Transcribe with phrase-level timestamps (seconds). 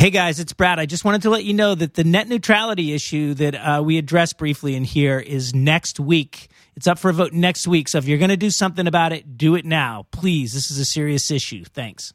[0.00, 0.78] Hey guys, it's Brad.
[0.78, 3.98] I just wanted to let you know that the net neutrality issue that uh, we
[3.98, 6.48] addressed briefly in here is next week.
[6.74, 7.86] It's up for a vote next week.
[7.86, 10.06] So if you're going to do something about it, do it now.
[10.10, 10.54] Please.
[10.54, 11.64] This is a serious issue.
[11.64, 12.14] Thanks.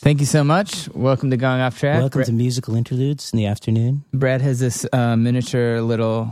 [0.00, 0.88] Thank you so much.
[0.94, 1.98] Welcome to Going Off Track.
[2.00, 4.04] Welcome Bra- to musical interludes in the afternoon.
[4.14, 6.30] Brad has this uh, miniature little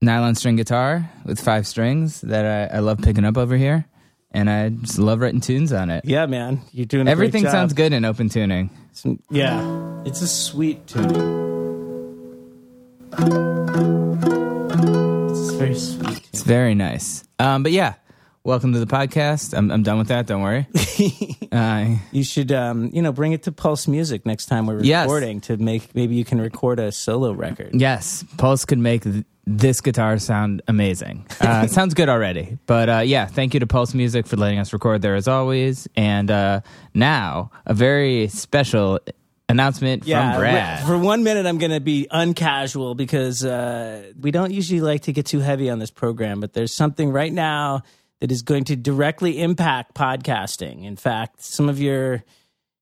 [0.00, 3.86] nylon string guitar with five strings that I, I love picking up over here,
[4.30, 6.04] and I just love writing tunes on it.
[6.04, 7.58] Yeah, man, you're doing a Everything great job.
[7.58, 8.70] sounds good in open tuning.
[8.92, 11.44] Some- yeah, it's a sweet tuning.
[15.30, 16.20] It's very sweet.
[16.32, 17.24] It's very nice.
[17.40, 17.94] Um, but yeah,
[18.46, 19.56] welcome to the podcast.
[19.56, 20.26] I'm, I'm done with that.
[20.26, 20.66] Don't worry.
[21.52, 25.04] uh, You should, um, you know, bring it to Pulse Music next time we're Yes.
[25.06, 25.94] recording to make.
[25.94, 27.70] Maybe you can record a solo record.
[27.74, 31.26] yes, Pulse could make th- this guitar sound amazing.
[31.40, 32.56] Uh, it sounds good already.
[32.66, 35.88] But uh, yeah, thank you to Pulse Music for letting us record there as always.
[35.96, 36.60] And uh,
[36.94, 39.00] now, a very special
[39.48, 40.86] announcement Yeah, from Brad.
[40.86, 45.12] for one minute, I'm going to be uncasual because uh, we don't usually like to
[45.12, 47.82] get too heavy on this program, but there's something right now
[48.20, 50.84] that is going to directly impact podcasting.
[50.84, 52.24] In fact, some of your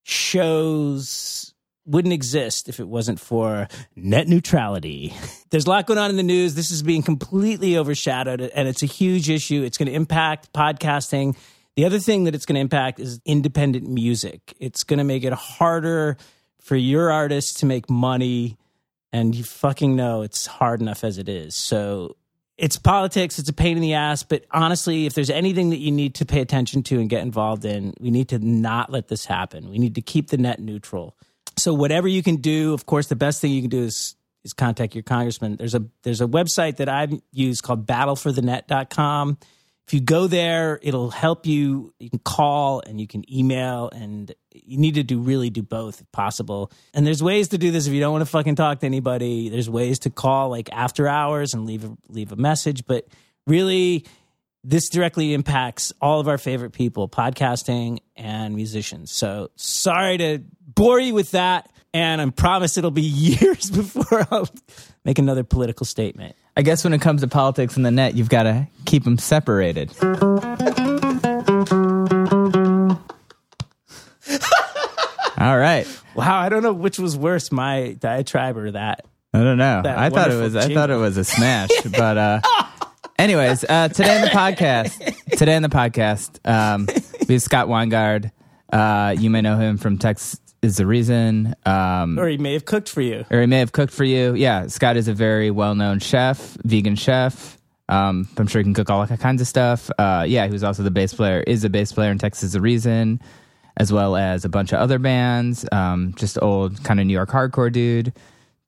[0.03, 1.53] shows
[1.85, 5.13] wouldn't exist if it wasn't for net neutrality.
[5.49, 6.55] There's a lot going on in the news.
[6.55, 9.63] This is being completely overshadowed, and it's a huge issue.
[9.63, 11.35] It's going to impact podcasting.
[11.75, 14.53] The other thing that it's going to impact is independent music.
[14.59, 16.17] It's going to make it harder
[16.61, 18.57] for your artist to make money,
[19.13, 21.55] and you fucking know it's hard enough as it is.
[21.55, 22.15] So
[22.57, 25.91] it's politics, it's a pain in the ass, but honestly, if there's anything that you
[25.91, 29.25] need to pay attention to and get involved in, we need to not let this
[29.25, 29.69] happen.
[29.69, 31.17] We need to keep the net neutral.
[31.57, 34.53] So whatever you can do, of course, the best thing you can do is is
[34.53, 35.55] contact your congressman.
[35.57, 39.37] There's a there's a website that I've used called battleforthenet.com.
[39.87, 41.93] If you go there, it'll help you.
[41.99, 46.01] You can call and you can email, and you need to do really do both
[46.01, 46.71] if possible.
[46.93, 49.49] And there's ways to do this if you don't want to fucking talk to anybody.
[49.49, 52.87] There's ways to call like after hours and leave a, leave a message.
[52.87, 53.05] But
[53.45, 54.05] really,
[54.63, 59.11] this directly impacts all of our favorite people, podcasting and musicians.
[59.11, 61.71] So sorry to bore you with that.
[61.93, 64.49] And I promise it'll be years before I'll
[65.05, 66.35] make another political statement.
[66.57, 69.17] I guess when it comes to politics and the net, you've got to keep them
[69.17, 69.91] separated.
[75.37, 75.85] All right.
[76.15, 79.05] Wow, I don't know which was worse, my diatribe or that.
[79.33, 79.81] I don't know.
[79.81, 80.55] That I thought it was.
[80.55, 81.69] I thought it was a smash.
[81.91, 82.41] but uh,
[83.19, 86.87] anyways, uh, today in the podcast, today in the podcast, um,
[87.27, 88.31] we have Scott Winegard.
[88.71, 91.55] Uh, you may know him from Texas is the reason.
[91.65, 93.25] Um, Or he may have cooked for you.
[93.29, 94.33] or he may have cooked for you.
[94.33, 97.57] Yeah, Scott is a very well-known chef, vegan chef.
[97.87, 99.91] Um, I'm sure he can cook all kinds of stuff.
[99.99, 102.53] Uh, yeah, he was also the bass player, is a bass player in Texas is
[102.53, 103.21] the Reason,
[103.77, 105.67] as well as a bunch of other bands.
[105.71, 108.13] Um, just old kind of New York hardcore dude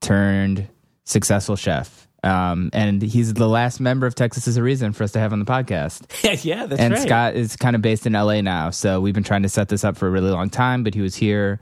[0.02, 0.68] turned
[1.06, 2.08] successful chef.
[2.24, 5.34] Um, and he's the last member of Texas is a Reason for us to have
[5.34, 6.04] on the podcast
[6.46, 7.02] yeah, that's and right.
[7.02, 8.70] Scott is kind of based in LA now.
[8.72, 11.02] So we've been trying to set this up for a really long time, but he
[11.02, 11.60] was here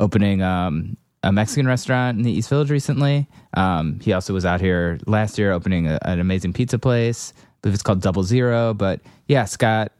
[0.00, 3.28] opening um, a Mexican restaurant in the East Village recently.
[3.54, 7.32] Um, he also was out here last year opening a, an amazing pizza place.
[7.36, 8.74] I believe it's called Double Zero.
[8.74, 9.92] But yeah, Scott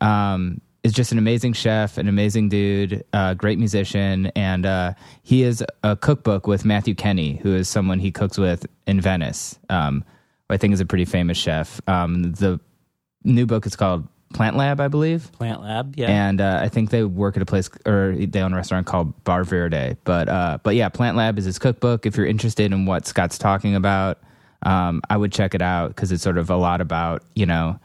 [0.00, 5.42] um, is just an amazing chef, an amazing dude, uh, great musician, and uh, he
[5.42, 9.58] is a cookbook with Matthew Kenney, who is someone he cooks with in Venice.
[9.70, 10.04] Um,
[10.50, 11.80] I think is a pretty famous chef.
[11.88, 12.60] Um, the
[13.24, 15.32] new book is called Plant Lab, I believe.
[15.32, 16.10] Plant Lab, yeah.
[16.10, 19.24] And uh, I think they work at a place or they own a restaurant called
[19.24, 19.96] Bar Verde.
[20.04, 22.04] But uh, but yeah, Plant Lab is his cookbook.
[22.04, 24.18] If you're interested in what Scott's talking about,
[24.62, 27.78] um, I would check it out because it's sort of a lot about you know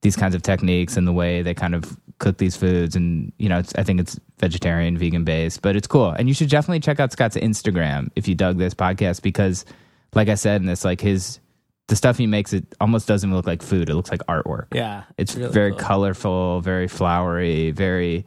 [0.00, 2.96] these kinds of techniques and the way they kind of cook these foods.
[2.96, 6.10] And you know, it's, I think it's vegetarian, vegan based, but it's cool.
[6.10, 9.66] And you should definitely check out Scott's Instagram if you dug this podcast because,
[10.14, 11.40] like I said, in this like his
[11.88, 13.90] the stuff he makes it almost doesn't look like food.
[13.90, 14.66] It looks like artwork.
[14.72, 15.04] yeah.
[15.18, 15.80] It's really very cool.
[15.80, 18.24] colorful, very flowery, very.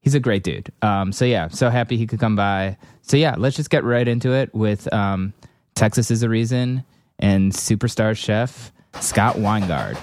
[0.00, 0.72] He's a great dude.
[0.82, 2.76] Um, so yeah, so happy he could come by.
[3.02, 5.34] So yeah, let's just get right into it with um,
[5.74, 6.84] Texas is a reason
[7.18, 9.96] and superstar chef Scott Winegard.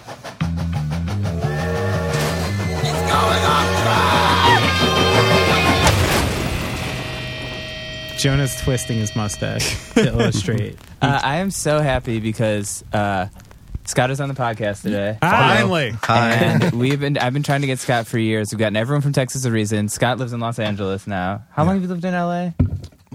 [8.25, 10.75] Jonah's twisting his mustache to illustrate.
[10.99, 13.27] Uh, I am so happy because uh,
[13.83, 15.19] Scott is on the podcast today.
[15.21, 15.93] Finally.
[16.09, 18.51] And we've been I've been trying to get Scott for years.
[18.51, 19.89] We've gotten everyone from Texas a reason.
[19.89, 21.43] Scott lives in Los Angeles now.
[21.51, 22.49] How long have you lived in LA?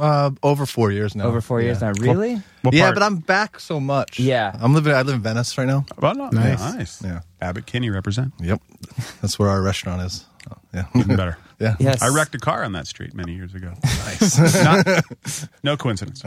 [0.00, 1.24] Uh, over four years now.
[1.24, 1.90] Over four years now.
[1.98, 2.40] Really?
[2.62, 2.94] What yeah, part?
[2.94, 4.20] but I'm back so much.
[4.20, 4.56] Yeah.
[4.60, 4.92] I'm living.
[4.92, 5.86] I live in Venice right now.
[5.98, 6.60] Well, no, Nice.
[6.60, 7.02] nice.
[7.02, 7.22] Yeah.
[7.40, 8.32] Abbott Kinney represent.
[8.38, 8.62] Yep.
[9.22, 10.24] That's where our restaurant is.
[10.72, 11.00] Oh, yeah.
[11.00, 11.38] Even better.
[11.58, 11.76] yeah.
[11.78, 12.02] Yes.
[12.02, 13.72] I wrecked a car on that street many years ago.
[13.82, 14.38] Nice.
[14.64, 16.22] Not, no coincidence.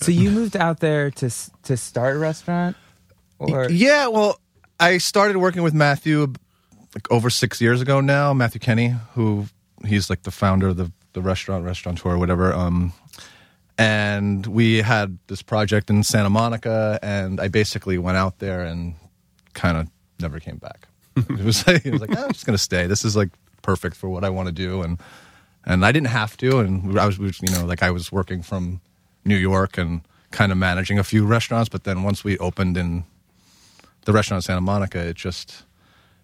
[0.00, 1.30] So you moved out there to
[1.64, 2.76] to start a restaurant,
[3.38, 4.08] or yeah.
[4.08, 4.40] Well,
[4.80, 6.32] I started working with Matthew
[6.94, 8.32] like over six years ago now.
[8.32, 9.46] Matthew Kenney, who
[9.84, 12.52] he's like the founder of the the restaurant, restaurateur, or whatever.
[12.52, 12.92] Um,
[13.76, 18.94] and we had this project in Santa Monica, and I basically went out there and
[19.54, 19.88] kind of
[20.20, 20.88] never came back.
[21.16, 22.86] it was like, it was like "Ah, I'm just gonna stay.
[22.86, 23.30] This is like
[23.68, 24.98] perfect for what I want to do, and
[25.66, 28.80] and I didn't have to, and I was you know like I was working from
[29.26, 30.00] New York and
[30.30, 33.04] kind of managing a few restaurants, but then once we opened in
[34.06, 35.64] the restaurant in Santa Monica, it just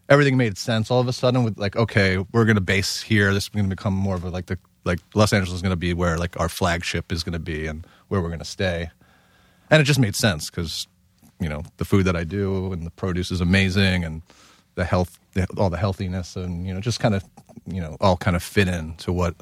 [0.09, 0.91] everything made sense.
[0.91, 3.69] All of a sudden with like okay we're going to base here this is going
[3.69, 6.17] to become more of a like the like los angeles is going to be where
[6.17, 8.91] like our flagship is going to be and where we're going to stay.
[9.71, 10.87] And it just made sense because
[11.41, 14.23] you know the food that i do and the produce is amazing and
[14.75, 17.25] the health the, all the healthiness and you know just kind of
[17.67, 19.35] you know all kind of fit in to what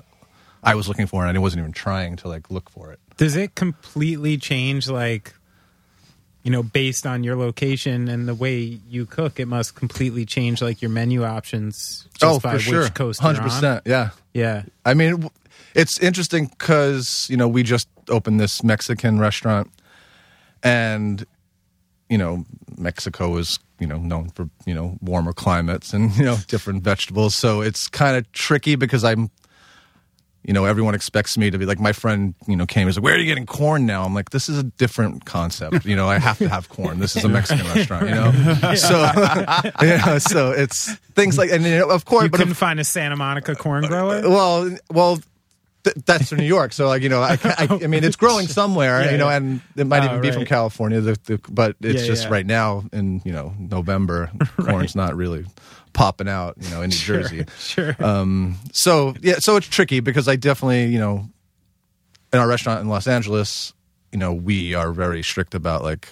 [0.62, 3.36] i was looking for and i wasn't even trying to like look for it Does
[3.36, 5.34] it completely change, like,
[6.42, 9.38] you know, based on your location and the way you cook?
[9.38, 13.82] It must completely change, like, your menu options just oh by for which sure 100%
[13.84, 14.62] yeah Yeah.
[14.84, 15.28] I mean,
[15.74, 19.70] it's interesting because you know we just opened this Mexican restaurant,
[20.62, 21.24] and
[22.12, 22.44] you know
[22.76, 27.34] Mexico is you know known for you know warmer climates and you know different vegetables.
[27.34, 29.30] So it's kind of tricky because I'm,
[30.44, 32.34] you know, everyone expects me to be like my friend.
[32.46, 34.58] You know, came and said, "Where are you getting corn now?" I'm like, "This is
[34.58, 35.86] a different concept.
[35.86, 36.98] You know, I have to have corn.
[36.98, 38.08] This is a Mexican restaurant.
[38.08, 38.98] You know, so
[39.80, 42.58] you know, so it's things like and you know, of course, You but couldn't of
[42.58, 44.20] find a Santa Monica corn grower?
[44.28, 45.18] well, well,
[45.84, 46.72] th- that's from New York.
[46.72, 49.36] So like you know, I, I, I mean, it's growing somewhere, Yeah, you know, yeah.
[49.36, 50.44] and it might Oh, even be from.
[50.44, 51.00] California.
[51.00, 55.44] The, the, but it's Yeah, just right now in you know November, corn's not really
[55.92, 57.44] popping out, you know, in New Jersey.
[57.58, 57.94] Sure.
[58.00, 61.28] Um, so yeah, so it's tricky because I definitely, you know,
[62.32, 63.74] in our restaurant in Los Angeles,
[64.10, 66.08] you know, we are very strict about like,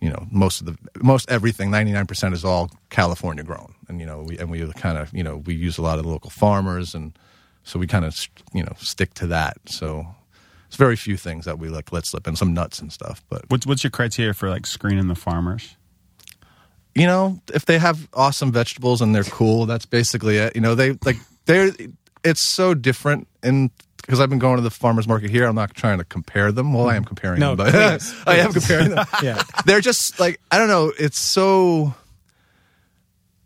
[0.00, 4.00] you know, most of the most everything, ninety nine percent is all California grown, and
[4.00, 6.30] you know, we and we kind of, you know, we use a lot of local
[6.30, 7.16] farmers, and
[7.64, 8.16] so we kind of,
[8.52, 9.56] you know, stick to that.
[9.66, 10.06] So
[10.68, 13.44] it's very few things that we like let slip, and some nuts and stuff, but
[13.48, 15.76] What's what's your criteria for like screening the farmers?
[16.94, 20.54] you know, if they have awesome vegetables and they're cool, that's basically it.
[20.54, 21.16] You know, they like
[21.46, 21.72] they're
[22.22, 25.74] it's so different and because I've been going to the farmers market here, I'm not
[25.74, 26.74] trying to compare them.
[26.74, 27.08] Well, I am mm-hmm.
[27.08, 29.06] comparing No, them, but please, I am comparing them.
[29.22, 29.42] yeah.
[29.64, 30.92] They're just like I don't know.
[30.98, 31.94] It's so.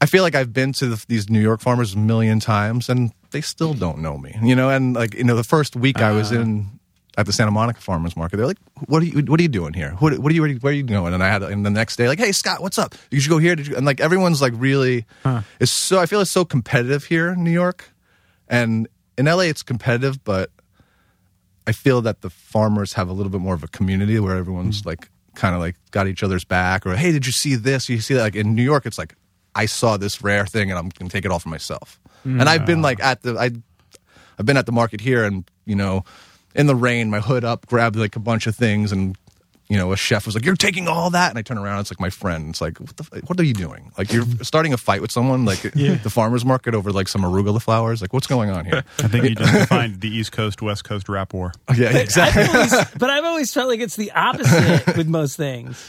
[0.00, 3.12] I feel like I've been to the, these New York farmers a million times, and
[3.31, 4.37] they still don't know me.
[4.43, 6.37] You know, and like you know, the first week I was ah.
[6.37, 6.79] in
[7.17, 9.23] at the Santa Monica Farmers Market, they're like, "What are you?
[9.23, 9.91] What are you doing here?
[9.99, 10.59] What, what are you?
[10.59, 12.79] Where are you going?" And I had, and the next day, like, "Hey, Scott, what's
[12.79, 12.95] up?
[13.11, 13.77] You should go here." Did you?
[13.77, 15.05] And like everyone's like really,
[15.61, 15.99] it's so.
[15.99, 17.91] I feel it's so competitive here in New York,
[18.49, 18.89] and
[19.19, 20.51] in LA it's competitive, but
[21.67, 24.81] I feel that the farmers have a little bit more of a community where everyone's
[24.81, 24.89] hmm.
[24.89, 27.89] like kind of like got each other's back, or hey, did you see this?
[27.89, 28.23] You see that?
[28.23, 29.17] Like in New York, it's like
[29.55, 32.01] I saw this rare thing and I'm gonna take it all for myself.
[32.25, 33.51] And I've been like at the I,
[34.39, 36.05] I've been at the market here and you know,
[36.55, 39.17] in the rain, my hood up, grabbed like a bunch of things and.
[39.70, 41.81] You know, a chef was like, "You're taking all that," and I turn around.
[41.81, 42.48] It's like my friend.
[42.48, 43.05] It's like, "What the?
[43.13, 43.93] f- What are you doing?
[43.98, 47.60] Like, you're starting a fight with someone, like the farmers market over like some arugula
[47.60, 48.01] flowers.
[48.01, 51.06] Like, what's going on here?" I think you just defined the East Coast West Coast
[51.10, 51.53] rap war.
[51.77, 52.44] yeah, exactly.
[52.44, 55.87] I've always, but I've always felt like it's the opposite with most things.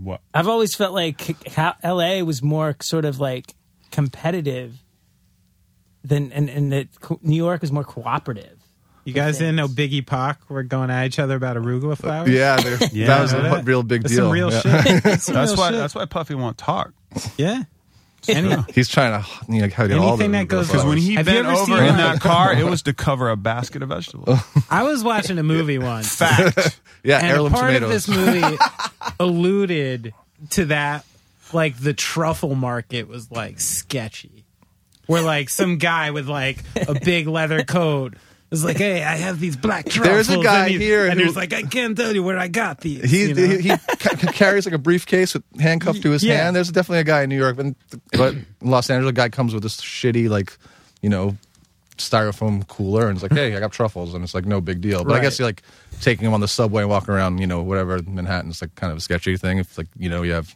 [0.00, 0.20] What?
[0.32, 3.52] I've always felt like how LA was more sort of like
[3.90, 4.76] competitive
[6.04, 6.88] than, and, and that
[7.22, 8.58] New York is more cooperative.
[9.04, 12.28] You guys didn't know Biggie Pac were going at each other about arugula flowers?
[12.30, 12.56] Yeah,
[12.92, 13.06] Yeah.
[13.08, 14.24] that was a That- real big That's deal.
[14.26, 14.60] some real Yeah.
[14.60, 14.72] shit.
[15.02, 15.70] That's, That's real why.
[15.70, 15.78] shit.
[15.78, 16.92] That's why Puffy won't talk.
[17.36, 17.64] yeah.
[18.28, 21.14] Any, He's trying to you know, hide all the Anything that goes- Because when he
[21.16, 24.38] Have bent over in uh, that car, it was to cover a basket of vegetables.
[24.70, 26.14] I was watching a movie once.
[26.14, 26.78] Fact.
[27.02, 28.06] yeah, and heirloom part tomatoes.
[28.08, 28.56] of this movie
[29.18, 30.14] alluded
[30.50, 31.04] to that
[31.52, 34.41] like the truffle market was like sketchy
[35.06, 38.14] where like some guy with like a big leather coat
[38.50, 41.26] is like hey i have these black truffles There's a guy and here and who-
[41.26, 43.46] he's like i can't tell you where i got these he you know?
[43.46, 46.36] he, he carries like a briefcase with handcuffed to his Yeah.
[46.44, 46.56] hand.
[46.56, 47.56] There's definitely a guy in New York,
[48.12, 50.56] but, Los Angeles, a guy comes with this shitty like
[51.00, 51.36] you know
[51.98, 55.04] styrofoam cooler and it's like, hey, I got truffles, and it's like no big deal.
[55.04, 55.62] But I guess you're like
[56.00, 58.98] taking him on the subway and walking around, you know, whatever Manhattan's like kind of
[58.98, 59.58] a sketchy thing.
[59.58, 60.54] If like you know you have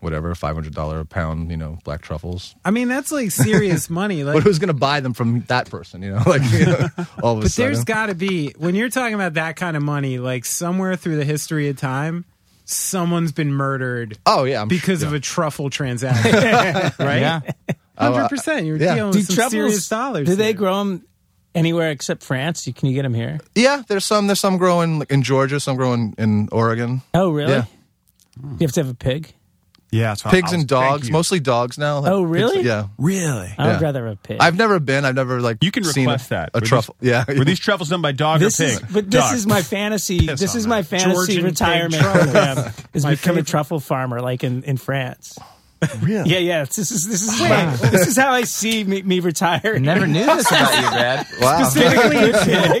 [0.00, 2.54] whatever five hundred dollar a pound, you know, black truffles.
[2.64, 4.24] I mean, that's like serious money.
[4.24, 6.02] Like, But who's going to buy them from that person?
[6.02, 6.88] You know, like you know,
[7.22, 7.72] all of a But sudden.
[7.72, 11.16] there's got to be when you're talking about that kind of money, like somewhere through
[11.16, 12.24] the history of time,
[12.64, 16.32] someone's been murdered oh yeah, I'm because sure, of a truffle transaction,
[17.04, 17.20] right?
[17.20, 17.40] Yeah.
[17.68, 17.74] Oh,
[18.08, 18.66] uh, hundred percent.
[18.66, 18.94] You're yeah.
[18.94, 19.52] dealing Do with some truffles?
[19.52, 20.26] serious dollars.
[20.26, 20.52] Do they there.
[20.54, 21.04] grow them
[21.54, 22.64] anywhere except France?
[22.64, 23.40] Can you get them here?
[23.54, 23.82] yeah.
[23.86, 24.26] There's some.
[24.28, 25.60] There's some growing in Georgia.
[25.60, 27.02] Some growing in Oregon.
[27.12, 27.52] Oh, really?
[27.52, 27.64] Yeah.
[28.42, 29.34] You have to have a pig.
[29.92, 31.98] Yeah, that's Pigs and dogs, mostly dogs now.
[32.00, 32.62] like Oh, pigs- really?
[32.62, 32.86] yeah.
[32.98, 33.52] Really?
[33.58, 33.80] I would Yeah.
[33.80, 34.36] rather have a pig.
[34.40, 35.04] I've never been.
[35.04, 36.50] I've never like You can seen request a, that.
[36.54, 36.96] a Were truffle.
[37.00, 38.88] These, yeah, Were these truffles done by dog this or is, pig?
[38.92, 39.34] but this Dog.
[39.34, 40.26] is my fantasy.
[40.28, 42.72] Piss This is my fantasy Georgian retirement program.
[42.94, 45.36] Is My become a truffle farmer, like in, in France.
[46.02, 46.28] really.
[46.30, 46.64] Yeah, yeah.
[46.64, 49.82] This is this is my, this is how I see me, me retiring.
[49.82, 51.26] Never knew this about you, Brad.
[51.40, 51.64] Wow.
[51.64, 52.32] specifically,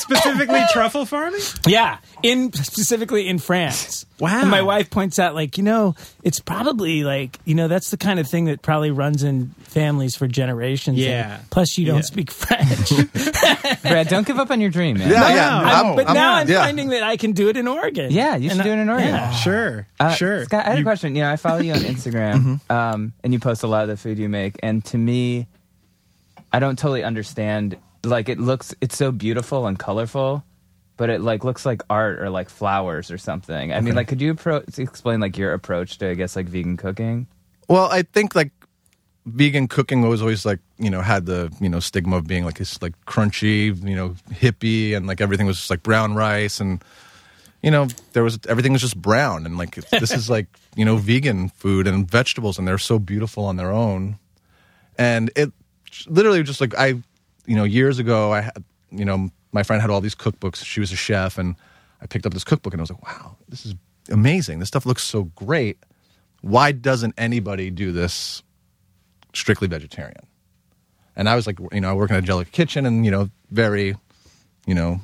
[0.00, 1.40] specifically truffle farming?
[1.66, 4.06] Yeah, in specifically in France.
[4.18, 4.40] Wow.
[4.42, 7.96] And my wife points out, like, you know, it's probably like, you know, that's the
[7.96, 10.98] kind of thing that probably runs in families for generations.
[10.98, 11.38] And Yeah.
[11.48, 12.02] plus, you don't Yeah.
[12.02, 12.90] speak French.
[13.82, 15.08] Brad, don't give up on your dream, man.
[15.10, 15.34] Yeah, No, yeah.
[15.34, 16.62] no, I'm- I'm- but I'm- now I'm yeah.
[16.62, 18.12] finding that I can do it in Oregon.
[18.12, 19.08] Yeah, you should And do it in Oregon.
[19.08, 19.30] yeah.
[19.32, 20.44] Sure, Uh, sure.
[20.44, 21.16] Scott, I had You- a question.
[21.16, 23.96] You know, I follow you on Instagram, um, and you post a lot of the
[23.96, 24.56] food you make.
[24.62, 25.46] And to me,
[26.52, 27.76] I don't totally understand.
[28.04, 30.44] Like, it looks, it's so beautiful and colorful,
[30.96, 33.72] but it like looks like art or like flowers or something.
[33.72, 36.76] I mean, like, could you appro- explain like your approach to, I guess, like vegan
[36.76, 37.26] cooking?
[37.68, 38.52] Well, I think like
[39.26, 42.58] vegan cooking was always like you know had the you know stigma of being like
[42.60, 46.82] it's like crunchy you know hippie and like everything was just like brown rice and
[47.62, 50.96] you know there was everything was just brown and like this is like you know
[50.96, 54.18] vegan food and vegetables and they're so beautiful on their own
[54.98, 55.52] and it
[56.06, 56.94] literally just like I
[57.46, 60.80] you know years ago I had you know my friend had all these cookbooks she
[60.80, 61.56] was a chef and
[62.00, 63.74] I picked up this cookbook and I was like wow this is
[64.10, 65.78] amazing this stuff looks so great
[66.42, 68.42] why doesn't anybody do this
[69.34, 70.26] strictly vegetarian?
[71.16, 73.28] And I was like, you know, I work in a Angelica kitchen and, you know,
[73.50, 73.96] very,
[74.66, 75.00] you know,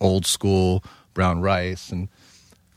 [0.00, 1.90] old school brown rice.
[1.90, 2.08] And,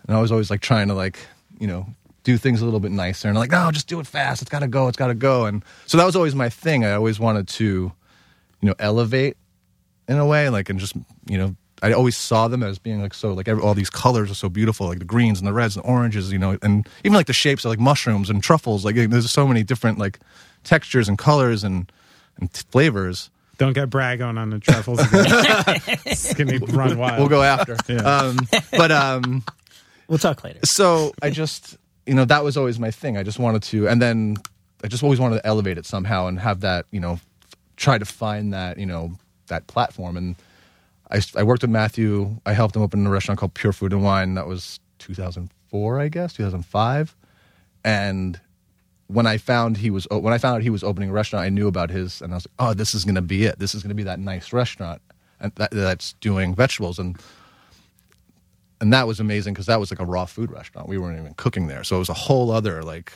[0.07, 1.19] and I was always like trying to like,
[1.59, 1.85] you know,
[2.23, 4.41] do things a little bit nicer and like, no, just do it fast.
[4.41, 4.87] It's got to go.
[4.87, 5.45] It's got to go.
[5.45, 6.83] And so that was always my thing.
[6.83, 7.93] I always wanted to,
[8.61, 9.37] you know, elevate
[10.07, 10.95] in a way, like, and just,
[11.27, 14.29] you know, I always saw them as being like so, like every, all these colors
[14.29, 17.15] are so beautiful, like the greens and the reds and oranges, you know, and even
[17.15, 18.85] like the shapes of like mushrooms and truffles.
[18.85, 20.19] Like there's so many different like
[20.63, 21.91] textures and colors and,
[22.39, 23.31] and t- flavors.
[23.57, 24.99] Don't get Brad on on the truffles.
[24.99, 25.23] Again.
[26.05, 27.19] it's gonna run wild.
[27.19, 27.73] We'll go after.
[28.05, 28.37] um,
[28.71, 29.43] but um,
[30.07, 30.59] We'll talk later.
[30.63, 33.17] so I just, you know, that was always my thing.
[33.17, 34.37] I just wanted to, and then
[34.83, 37.19] I just always wanted to elevate it somehow and have that, you know,
[37.77, 39.13] try to find that, you know,
[39.47, 40.17] that platform.
[40.17, 40.35] And
[41.09, 42.37] I, I worked with Matthew.
[42.45, 44.35] I helped him open a restaurant called Pure Food and Wine.
[44.35, 47.15] That was 2004, I guess, 2005.
[47.83, 48.39] And
[49.07, 51.49] when I found he was when I found out he was opening a restaurant, I
[51.49, 53.59] knew about his, and I was like, oh, this is going to be it.
[53.59, 55.01] This is going to be that nice restaurant
[55.41, 57.19] and that, that's doing vegetables and
[58.79, 60.89] and that was amazing because that was like a raw food restaurant.
[60.89, 63.13] We weren't even cooking there, so it was a whole other like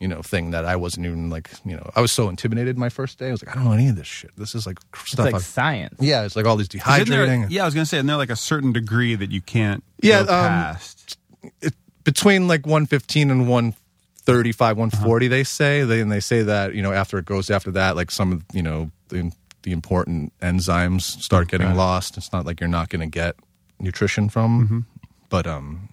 [0.00, 2.88] you know thing that I wasn't even like you know I was so intimidated my
[2.88, 3.28] first day.
[3.28, 4.30] I was like, I don't know any of this shit.
[4.36, 5.24] This is like It's stuff.
[5.26, 5.94] like I've- science.
[6.00, 7.46] yeah, it's like all these Isn't there- dehydrating.
[7.50, 10.24] yeah, I was gonna say, isn't there like a certain degree that you can't Yeah,
[10.24, 11.18] go um, past?
[11.62, 11.74] it,
[12.04, 16.92] between like 115 and 135 140 they say they and they say that you know
[16.92, 21.48] after it goes after that like some of you know the, the important enzymes start
[21.48, 23.36] getting lost it's not like you're not going to get
[23.80, 24.86] nutrition from
[25.30, 25.88] but um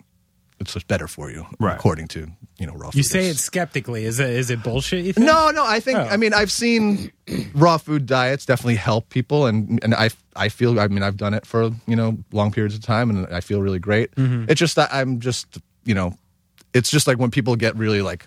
[0.63, 1.75] it's better for you Right.
[1.75, 2.27] according to
[2.58, 3.05] you know raw you food.
[3.12, 4.05] say it skeptically.
[4.05, 5.03] Is it is it bullshit?
[5.05, 5.25] You think?
[5.27, 6.03] no no i think Oh.
[6.03, 7.12] i mean i've seen
[7.55, 11.34] raw food diets definitely help people and and i i feel i mean i've done
[11.34, 14.46] it for you know long periods of time and i feel really great mm-hmm.
[14.50, 16.13] it's just that i'm just you know
[16.74, 18.25] it's just like when people get really like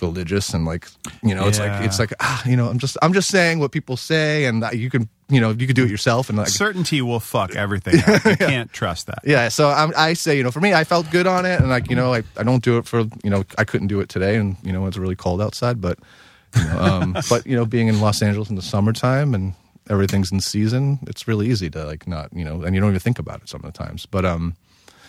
[0.00, 0.88] religious and like
[1.22, 3.70] you know it's like it's like ah you know i'm just i'm just saying what
[3.70, 7.00] people say and you can you know you can do it yourself and like Certainty
[7.00, 8.00] will fuck everything.
[8.00, 8.24] Up.
[8.24, 9.20] You can't trust that.
[9.24, 11.68] yeah so I'm, i say you know for me i felt good on it and
[11.68, 14.08] like you know I, I don't do it for you know i couldn't do it
[14.08, 15.98] today and you know it's really cold outside but
[16.56, 19.54] you know, um, but you know being in los angeles in the summertime and
[19.90, 23.00] everything's in season it's really easy to like not you know and you don't even
[23.00, 24.56] think about it some of the times but um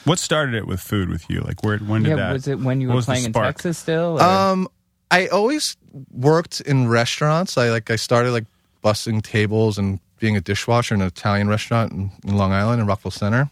[0.06, 1.42] What started it with food with you?
[1.42, 1.78] Like where?
[1.80, 2.34] When did Yeah, that?
[2.34, 3.34] was it when you were playing in?
[3.34, 4.18] Texas still?
[4.20, 4.68] or- Um,
[5.12, 5.76] I always
[6.12, 7.58] worked in restaurants.
[7.58, 8.46] I like I started like
[8.84, 12.88] bussing tables and being a dishwasher in an Italian restaurant in, in Long Island in
[12.88, 13.50] Rockville Center,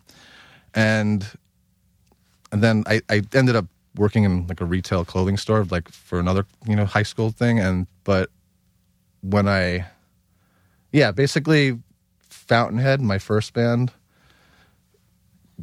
[0.73, 1.25] and
[2.51, 6.19] and then I, I ended up working in like a retail clothing store like for
[6.19, 8.29] another you know high school thing and but
[9.21, 9.85] when I
[10.91, 11.79] yeah basically
[12.29, 13.91] Fountainhead my first band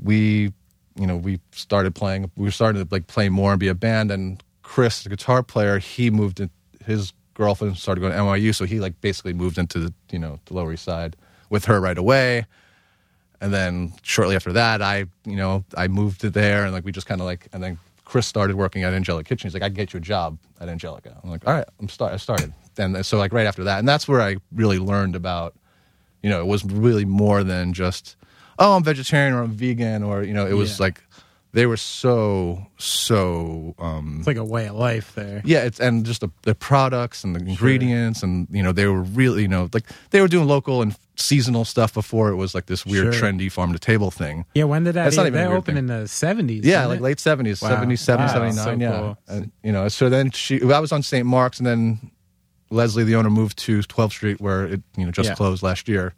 [0.01, 0.53] we
[0.97, 4.11] you know we started playing we started to like play more and be a band
[4.11, 6.49] and Chris, the guitar player, he moved in.
[6.87, 10.39] His girlfriend started going to NYU, so he like basically moved into the you know
[10.45, 11.17] the Lower East Side
[11.49, 12.47] with her right away.
[13.41, 16.93] And then shortly after that, I you know I moved to there, and like we
[16.93, 19.49] just kind of like, and then Chris started working at Angelica Kitchen.
[19.49, 21.19] He's like, I can get you a job at Angelica.
[21.21, 22.13] I'm like, all right, I'm start.
[22.13, 25.57] I started, and so like right after that, and that's where I really learned about,
[26.23, 28.15] you know, it was really more than just,
[28.61, 30.85] oh, I'm vegetarian or I'm vegan or you know, it was Yeah.
[30.85, 31.03] like
[31.53, 35.43] they were so so um It's like a way of life there.
[35.45, 39.03] yeah it's and just the, the products and the ingredients and you know they were
[39.03, 42.67] really you know like they were doing local and seasonal stuff before it was like
[42.67, 43.23] this weird Sure.
[43.33, 45.05] trendy farm to table thing Yeah, when did that?
[45.05, 45.77] That's not even that opened thing.
[45.79, 46.65] in the seventies.
[46.65, 47.69] yeah like late 70s Wow.
[47.71, 49.19] 77 Wow, 79 so yeah cool.
[49.29, 52.11] and, you know so then she i was on st mark's and then
[52.71, 55.35] leslie the owner moved to 12th street where it you know just Yeah.
[55.35, 56.15] closed last year It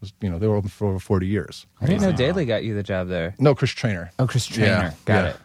[0.00, 2.64] was, you know they were open for over 40 years I didn't know Daly got
[2.64, 3.34] you the job there.
[3.38, 4.64] no chris Traynor Oh, Chris Traynor.
[4.66, 5.30] Yeah, Got yeah.
[5.30, 5.36] it.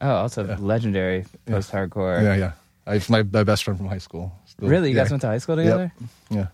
[0.00, 2.22] Oh, also legendary post hardcore.
[2.22, 2.52] yeah yeah
[2.86, 4.90] I, it's my, my best friend from high school Still- Really?
[4.90, 5.02] You yeah.
[5.02, 5.92] guys went to high school together?
[6.30, 6.46] yeah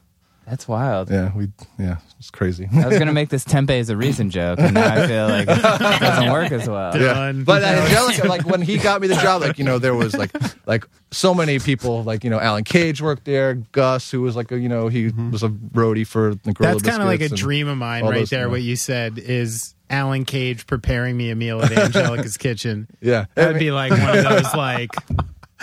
[0.47, 1.11] That's wild.
[1.11, 1.49] yeah we
[1.79, 4.95] yeah it's crazy I was gonna make this Tempe as a reason joke, and now
[4.95, 6.99] I feel like it doesn't work as well.
[6.99, 7.33] Yeah.
[7.33, 10.17] But at Angelica, like when he got me the job, like you know, there was
[10.17, 10.33] like
[10.67, 14.51] like so many people, like you know, Alan Cage worked there, Gus, who was like
[14.53, 15.31] a you know, he mm-hmm.
[15.31, 17.77] was a roadie for the Gorilla That's kind of like a Biscuits and- dream of
[17.79, 18.41] mine all right those, there.
[18.41, 18.51] you know.
[18.53, 22.89] What you said is Alan Cage preparing me a meal at Angelica's Kitchen.
[23.01, 24.91] Yeah, That I would mean, be like one of those like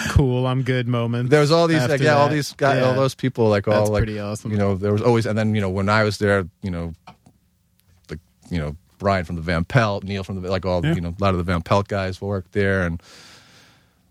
[0.10, 1.30] cool, I'm good moments.
[1.30, 2.88] there was all these like after yeah, all these guys, Yeah.
[2.90, 4.52] all those people, like all That's like pretty awesome.
[4.52, 6.94] You know, there was always, and then you know, when I was there, you know,
[8.10, 10.94] like you know, Brian from the Van Pelt, Neil from the like all Yeah.
[10.96, 13.02] you know, a lot of the Van Pelt guys worked there, and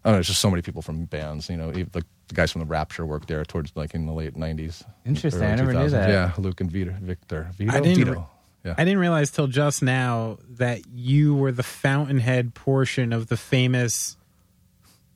[0.04, 2.34] I don't know, it's just so many people from bands, you know, even, like the
[2.34, 4.82] guys from the Rapture worked there towards like in the late '90s.
[5.04, 5.42] Interesting.
[5.42, 6.08] early I never knew that.
[6.08, 8.12] Yeah, Luke and Vito, Victor, Vito, I didn't Vito.
[8.12, 8.24] re-
[8.64, 8.74] yeah.
[8.78, 14.16] I didn't realize till just now that you were the fountainhead portion of the famous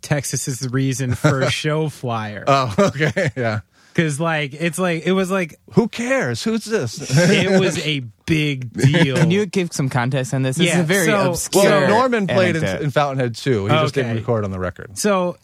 [0.05, 2.45] Texas is the reason for a show flyer.
[2.47, 3.61] Oh, okay, yeah.
[3.93, 6.43] Because like it's like it was like Who cares?
[6.43, 6.99] Who's this?
[7.17, 9.17] it was a big deal.
[9.17, 10.57] Can you give some context on this?
[10.57, 11.63] This is Yeah, a very so- obscure.
[11.65, 13.67] well, Norman played in, in Fountainhead too.
[13.67, 14.99] He just didn't record on the record.
[14.99, 15.37] So,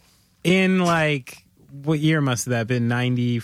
[0.44, 1.44] in like
[1.85, 2.88] what year must that have been?
[2.88, 3.40] Ninety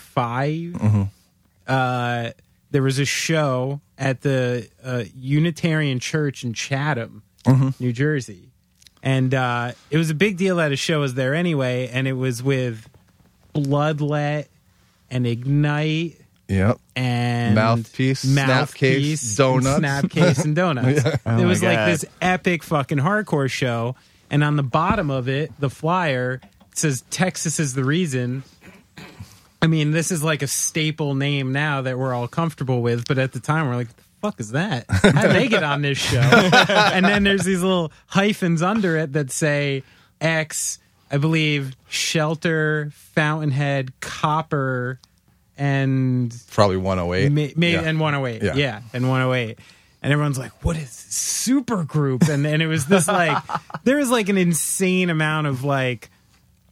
[1.67, 2.31] Uh,
[2.71, 7.23] there was a show at the uh, Unitarian Church in Chatham,
[7.79, 8.46] New Jersey,
[9.03, 12.13] and uh, it was a big deal that a show was there anyway, and it
[12.13, 12.87] was with
[13.53, 14.47] Bloodlet
[15.09, 16.77] and Ignite Yep.
[16.95, 19.79] and Mouthpiece, mouthpiece, Snapcase, donuts.
[20.15, 21.03] snapcase, and donuts.
[21.25, 23.95] Oh it my was like this epic fucking hardcore show,
[24.29, 26.39] and on the bottom of it, the flyer
[26.73, 28.43] says "Texas is the reason."
[29.61, 33.17] I mean, this is like a staple name now that we're all comfortable with, but
[33.17, 34.85] at the time, we're like, "The fuck is that?
[34.89, 36.19] How did they get on this show?"
[36.69, 39.83] and then there's these little hyphens under it that say
[40.21, 40.79] X,
[41.11, 44.99] I believe, Shelter, Fountainhead, Copper,
[45.57, 47.31] and Probably 108.
[47.31, 47.81] May, maybe Yeah.
[47.89, 48.43] and 108.
[48.43, 48.55] Yeah.
[48.55, 48.81] Yeah.
[48.93, 49.57] and 108.
[50.03, 53.37] And everyone's like, "What is this super group?" And and it was this like
[53.83, 56.09] there was like an insane amount of like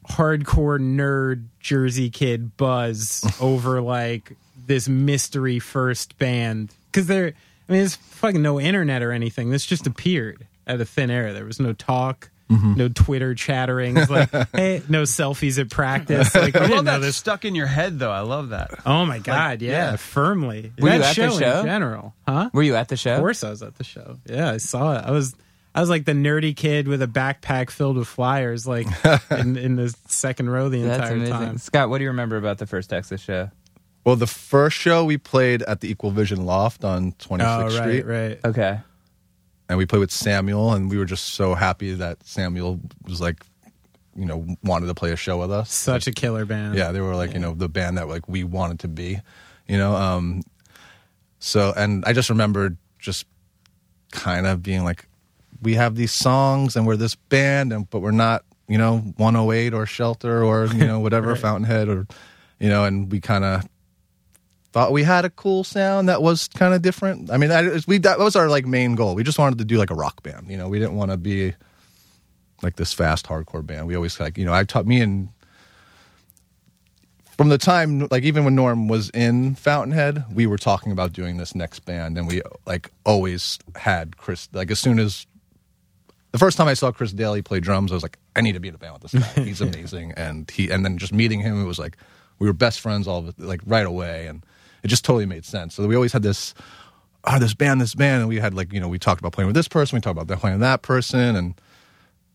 [0.08, 7.26] hardcore nerd Jersey kid buzz over like this mystery first band because there.
[7.68, 9.50] I mean, there's fucking no internet or anything.
[9.50, 11.32] This just appeared out of thin air.
[11.32, 12.30] There was no talk.
[12.48, 12.74] Mm-hmm.
[12.74, 13.96] No Twitter chattering.
[13.96, 16.32] It's like, hey, no selfies at practice.
[16.32, 18.12] Like, we I didn't love know that this stuck in your head, though.
[18.12, 18.70] I love that.
[18.86, 19.96] Oh my god, yeah, yeah.
[19.96, 20.72] firmly.
[20.78, 21.60] Were you that at the show, show?
[21.60, 22.50] in general, huh?
[22.52, 23.14] Were you at the show?
[23.14, 24.18] Of course, I was at the show.
[24.26, 25.04] Yeah, I saw it.
[25.04, 25.34] I was,
[25.74, 28.86] I was like the nerdy kid with a backpack filled with flyers, like
[29.32, 31.34] in, in the second row the That's entire amazing.
[31.34, 31.58] time.
[31.58, 33.50] Scott, what do you remember about the first Texas show?
[34.06, 37.72] Well, the first show we played at the Equal Vision Loft on 26th Oh right,
[37.72, 38.06] Street.
[38.06, 38.40] right.
[38.44, 38.78] Okay.
[39.68, 43.44] And we played with Samuel, and we were just so happy that Samuel was like,
[44.14, 45.72] you know, wanted to play a show with us.
[45.74, 46.76] Such a killer band.
[46.76, 49.18] yeah they were like you know the band that like we wanted to be
[49.68, 50.40] you know um
[51.38, 53.26] so and i just remembered just
[54.12, 55.06] kind of being like
[55.60, 59.74] we have these songs and we're this band and but we're not you know 108
[59.74, 62.06] or shelter or you know whatever fountainhead or
[62.58, 63.64] you know and we kind of
[64.76, 67.30] thought we had a cool sound that was kind of different.
[67.30, 69.14] I mean that, we that was our like main goal.
[69.14, 70.68] We just wanted to do like a rock band you know?
[70.68, 71.54] We didn't want to be
[72.62, 73.86] like this fast hardcore band.
[73.86, 75.30] We always like you know i taught me and
[77.38, 81.38] from the time like even when norm was in fountainhead we were talking about doing
[81.38, 85.26] this next band and we like always had chris like as soon as
[86.32, 88.60] the first time i saw chris daly play drums i was like i need to
[88.60, 89.42] be in a band with this guy.
[89.42, 90.12] He's amazing.
[90.18, 91.96] And he and then just meeting him it was like
[92.38, 94.44] we were best friends all of like right away and
[94.86, 96.54] it just totally made sense so we always had this
[97.24, 99.46] oh this band this band and we had like you know we talked about playing
[99.46, 101.60] with this person we talked about playing with that person and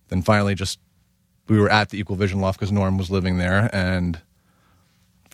[0.10, 0.80] then finally just
[1.52, 4.22] we were at the Equal Vision Loft because Norm was living there, and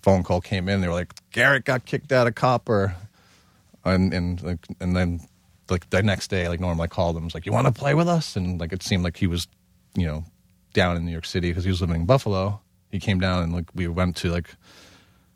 [0.01, 0.81] phone call came in.
[0.81, 2.95] They were like, Garrett got kicked out of Copper,
[3.85, 5.21] and and like and then
[5.69, 7.93] like the next day, like Norm like called him, was like, you want to play
[7.93, 8.35] with us?
[8.35, 9.47] And like it seemed like he was,
[9.95, 10.23] you know,
[10.73, 12.61] down in New York City because he was living in Buffalo.
[12.89, 14.49] He came down and like we went to like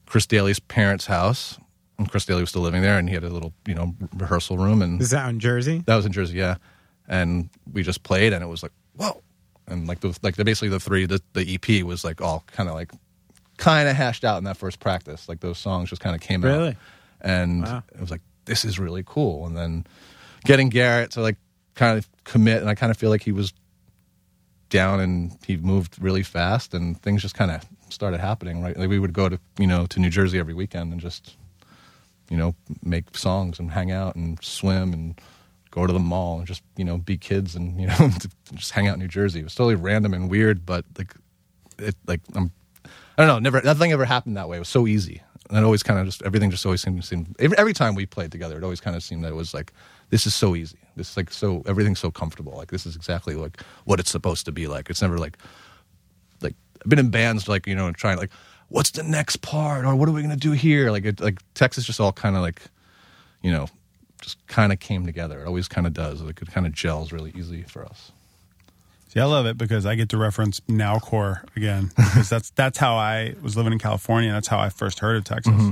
[0.08, 1.60] Chris Daly's parents' house,
[2.02, 4.58] and Chris Daly was still living there, and he had a little you know rehearsal
[4.58, 5.84] room, and Is that in Jersey?
[5.86, 6.56] that was in Jersey, yeah.
[7.08, 9.22] And we just played, and it was like, whoa!
[9.68, 12.70] And like the like the basically the three the the EP was like all kind
[12.70, 12.92] of like
[13.58, 15.28] kind of hashed out in that first practice.
[15.30, 16.76] Like those songs just kind of came out, Really?
[17.22, 17.84] and Wow.
[17.94, 19.46] it was like this is really cool.
[19.46, 19.86] And then
[20.46, 21.38] getting Garrett to like
[21.76, 23.54] kind of commit, and I kind of feel like he was
[24.70, 28.62] down and he moved really fast, and things just kind of started happening.
[28.62, 31.36] Right, like we would go to you know to New Jersey every weekend and just
[32.32, 35.20] you know, make songs and hang out and swim and
[35.70, 38.10] go to the mall and just, you know, be kids and, you know,
[38.54, 39.42] just hang out in New Jersey.
[39.42, 41.14] It was totally random and weird, but like,
[41.78, 42.50] it, like, I'm,
[42.86, 44.56] I don't know, never, nothing ever happened that way.
[44.56, 45.22] It was so easy.
[45.50, 48.06] And it always kind of just, everything just always seemed, seemed every, every time we
[48.06, 49.74] played together, it always kind of seemed that it was like,
[50.10, 50.80] this is so easy.
[50.96, 52.54] This is like so, everything's so comfortable.
[52.56, 54.90] Like, this is exactly like what it's supposed to be like.
[54.90, 55.38] It's never like,
[56.42, 58.32] like I've been in bands like you know and trying like
[58.72, 61.84] what's the next part or what are we gonna do here like it, like Texas
[61.86, 62.62] just all kind of like
[63.44, 63.68] you know
[64.22, 67.12] just kind of came together it always kind of does like it kind of gels
[67.12, 68.12] really easy for us
[69.10, 72.96] See, I love it because I get to reference Nowcore again because that's that's how
[72.96, 74.32] I was living in California.
[74.32, 75.72] That's how I first heard of Texas, Mm-hmm.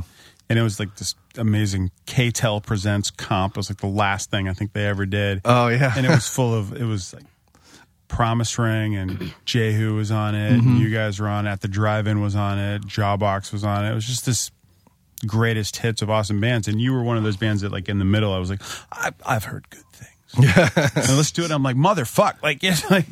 [0.49, 3.53] and it was like this amazing KTEL presents comp.
[3.53, 5.39] It was like the last thing I think they ever did.
[5.45, 7.23] oh yeah and it was full of it was like
[8.09, 10.51] Promise Ring and Jehu was on it.
[10.51, 10.67] Mm-hmm.
[10.67, 11.61] And you guys were on it.
[11.61, 12.81] The Drive-In was on it.
[12.81, 13.91] Jawbox was on it.
[13.91, 14.51] It was just this
[15.25, 16.67] greatest hits of awesome bands.
[16.67, 18.61] And you were one of those bands that like in the middle, I was like,
[18.91, 20.55] I, I've heard good things.
[20.57, 20.69] Yeah.
[20.95, 21.51] and let's do it.
[21.51, 22.41] I'm like, motherfuck.
[22.43, 23.05] Like, yeah, like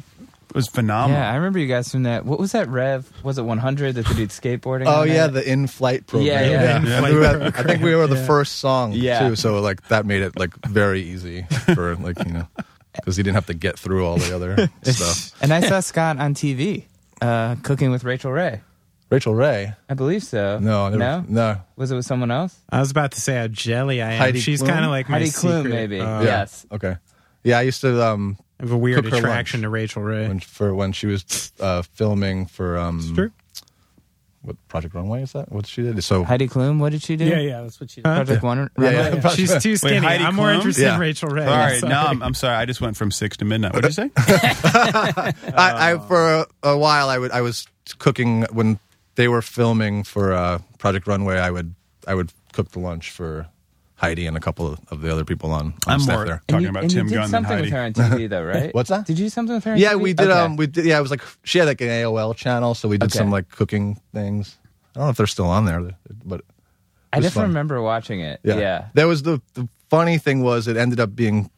[0.49, 1.19] it was phenomenal.
[1.21, 2.25] Yeah, I remember you guys from that.
[2.25, 3.12] What was that Rev?
[3.23, 4.86] Was it 100 that they did skateboarding?
[4.88, 5.33] Oh yeah, that?
[5.33, 6.27] the in-flight program.
[6.27, 6.83] Yeah, yeah.
[6.83, 7.01] Yeah.
[7.03, 9.27] We were at- I think we were the first song Yeah.
[9.29, 12.47] too, so like that made it like very easy for like you know
[12.97, 15.41] because he didn't have to get through all the other stuff.
[15.41, 16.83] and I saw Scott on TV
[17.21, 18.62] uh, cooking with Rachael Ray.
[19.10, 20.60] Rachael Ray, I believe so.
[20.60, 21.25] no, never, no.
[21.29, 22.60] no, Was it with someone else?
[22.69, 24.19] I was about to say how jelly I am.
[24.19, 24.67] Heidi She's Klum?
[24.67, 26.01] kind of like my Heidi Klum, secret, maybe.
[26.01, 26.65] uh, yes.
[26.71, 26.97] okay,
[27.43, 27.57] yeah.
[27.57, 30.27] I used to um I have a weird attraction to Rachael Ray.
[30.27, 33.31] when for when she was uh, filming for um It's true.
[34.41, 35.52] What Project Runway is that?
[35.52, 36.02] What she did?
[36.04, 37.26] So Heidi Klum, what did she do?
[37.26, 38.04] Yeah, yeah, that's what she did.
[38.06, 38.69] Project One.
[38.80, 39.10] Yeah, yeah.
[39.10, 39.30] Runway?
[39.32, 39.97] She's too skinny.
[39.97, 40.56] Heidi I'm more Klum?
[40.56, 40.95] interested Yeah.
[40.95, 41.45] in Rachael Ray.
[41.45, 41.89] Sorry, Sorry.
[41.89, 42.56] no, I'm, I'm sorry.
[42.56, 43.73] I just went from six to midnight.
[43.73, 44.12] What did you say?
[44.17, 48.80] I, I for a, a while I would I was cooking when
[49.15, 51.38] they were filming for uh, Project Runway.
[51.38, 51.73] I would
[52.08, 53.47] I would cook the lunch for
[53.97, 56.41] Heidi and a couple of, of the other people on, on I'm staff more there.
[56.47, 58.73] Talking you, about and Tim you did Gunn something with her on TV, though, right?
[58.73, 59.05] What's that?
[59.07, 59.71] Did you do something with her?
[59.71, 60.01] On Yeah, TV?
[60.01, 60.29] we did.
[60.29, 60.39] Okay.
[60.39, 60.86] Um, we did.
[60.86, 63.17] Yeah, it was like she had like an AOL channel, so we did Okay.
[63.17, 64.57] some like cooking things.
[64.95, 65.91] I don't know if they're still on there,
[66.25, 66.41] but
[67.12, 67.43] I just fun.
[67.47, 68.39] remember watching it.
[68.43, 68.55] yeah.
[68.57, 68.86] Yeah.
[68.93, 71.49] There was the the funny thing was it ended up being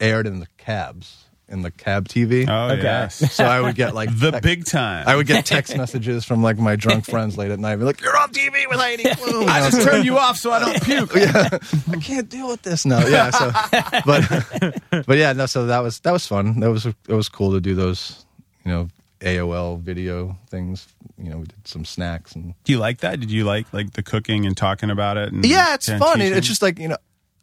[0.00, 2.46] aired in the cabs in the cab TV.
[2.48, 2.82] Oh, Okay.
[2.82, 3.32] yes.
[3.32, 5.04] So I would get like The text- big time.
[5.06, 8.00] I would get text messages from like my drunk friends late at night, be like,
[8.00, 11.14] "You're on TV with Heidi Klum." I just turned you off so I don't puke.
[11.16, 11.48] yeah,
[11.90, 13.06] I can't deal with this now.
[13.06, 13.50] Yeah, so
[14.06, 15.46] but but yeah, no.
[15.46, 16.60] So that was that was fun.
[16.60, 18.24] That was it was cool to do those,
[18.64, 18.88] you know,
[19.20, 20.86] AOL video things.
[21.18, 23.20] You know, we did some snacks and Do you like that?
[23.20, 25.32] Did you like like the cooking and talking about it?
[25.32, 26.18] And yeah, it's and fun.
[26.18, 26.34] Teaching?
[26.36, 26.96] It's just like you know,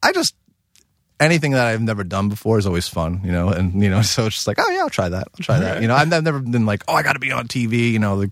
[0.03, 0.35] I just
[1.21, 3.21] anything that I've never done before is always fun.
[3.23, 5.27] You know, and you know, so it's just like, oh yeah, I'll try that.
[5.33, 5.81] I'll try that.
[5.81, 7.91] You know, I've, I've never been like, oh, I got to be on TV.
[7.91, 8.31] You know, like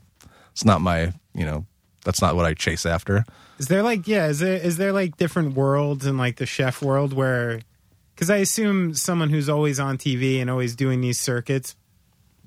[0.52, 1.66] it's not my, you know,
[2.04, 3.24] that's not what I chase after.
[3.60, 4.28] Is there like yeah?
[4.28, 7.62] Is there is there like different worlds in like the chef world where?
[8.16, 11.76] Because I assume someone who's always on TV and always doing these circuits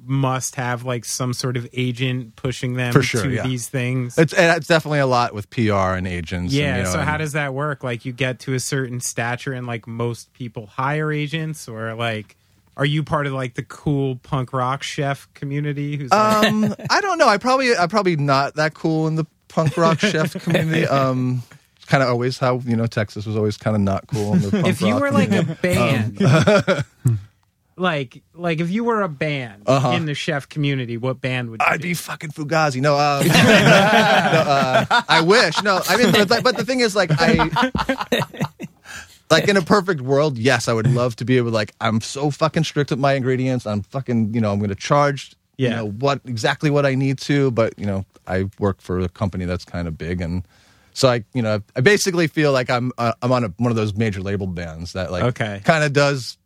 [0.05, 3.43] must have like some sort of agent pushing them For sure, to yeah.
[3.43, 4.19] these things.
[4.19, 6.53] It's it's definitely a lot with PR and agents.
[6.53, 6.67] yeah.
[6.69, 7.85] and, you know, so how and- does that work?
[7.85, 12.37] Like you get to a certain stature and like most people hire agents, or like
[12.77, 15.97] are you part of like the cool punk rock chef community?
[15.97, 17.29] Who's like, Um, I don't know.
[17.29, 20.87] I probably I'm probably not that cool in the punk rock chef community.
[20.87, 21.43] Um,
[21.87, 24.51] kind of always how you know Texas was always kind of not cool in the
[24.53, 26.19] punk if you were like a band
[27.77, 29.91] like like if you were a band Uh-huh.
[29.97, 32.81] in the chef community what band would you I'd be fucking Fugazi.
[32.81, 33.33] No, uh, no,
[34.93, 35.63] uh, I wish.
[35.63, 37.51] No, I mean, but, but the thing is, like, I,
[39.31, 42.01] like, in a perfect world, yes, I would love to be able, to, like, I'm
[42.01, 43.67] so fucking strict with my ingredients.
[43.67, 45.77] I'm fucking, you know, I'm going to charge, you Yeah.
[45.77, 47.51] know, what exactly what I need to.
[47.51, 50.45] But you know, I work for a company that's kind of big, and
[50.93, 53.77] so I, you know, I basically feel like I'm, uh, I'm on a, one of
[53.77, 55.61] those major label bands that, like, Okay.
[55.65, 56.37] kind of does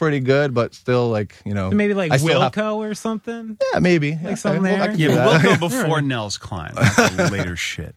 [0.00, 3.56] pretty good, but still like you know Maybe like I still have- Wilco or something.
[3.72, 4.88] yeah, maybe Like something well, I there?
[4.88, 5.60] can Yeah, do but that.
[5.60, 6.72] we'll before Nels Cline.
[6.74, 7.94] That's the later shit.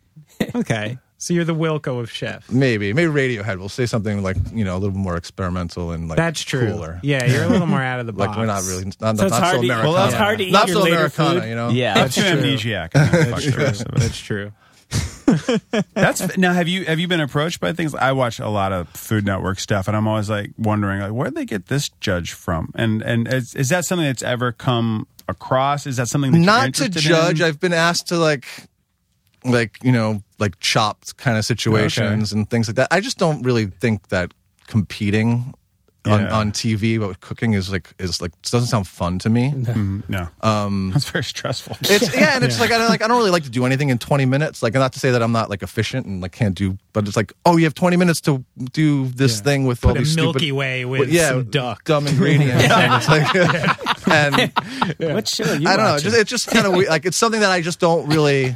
[0.54, 2.52] Okay, so you're the Wilco of chef.
[2.52, 3.58] Maybe, maybe Radiohead.
[3.58, 6.68] We'll say something like you know a little more experimental and like That's true.
[6.74, 7.00] cooler.
[7.04, 8.28] Yeah, you're a little more out of the box.
[8.34, 9.94] Like we're not really not, So it's not hard so to- Americana.
[9.94, 11.50] well, it's hard to eat not your so later Americana, food.
[11.50, 11.70] you know.
[11.70, 11.94] Yeah.
[12.04, 12.24] I'm true.
[12.24, 12.92] amnesiac.
[12.94, 14.00] Fuck the rest of it.
[14.00, 14.52] That's true.
[15.94, 16.54] That's now.
[16.54, 17.94] Have you have you been approached by things?
[17.96, 21.26] I watch a lot of Food Network stuff, and I'm always like wondering, like, where
[21.26, 22.72] would they get this judge from?
[22.76, 25.88] And and is, is that something that's ever come across?
[25.88, 27.42] Is that something that not to judge.
[27.42, 27.48] in?
[27.48, 28.46] I've been asked to like,
[29.44, 32.88] like you know, like chopped kind of situations and things like that.
[32.92, 34.34] I just don't really think that
[34.68, 35.54] competing
[36.06, 36.38] Yeah.
[36.38, 39.54] on TV with cooking is like is like doesn't sound fun to me.
[39.74, 41.78] Mm, no, um, that's very stressful.
[41.82, 43.88] It's yeah, and it's like I don't like I don't really like to do anything
[43.90, 44.62] in 20 minutes.
[44.62, 47.16] Like not to say that I'm not like efficient and like can't do, but it's
[47.16, 50.16] like oh you have 20 minutes to do this thing with all Put a these
[50.18, 51.86] Milky stupid, Way with yeah, some duck.
[51.86, 52.64] dumb ingredients.
[52.70, 55.92] and it's like, and What show are you I don't know.
[55.94, 56.04] watching?
[56.12, 56.90] Just, it's just kind of weird.
[56.90, 58.56] Like it's something that I just don't really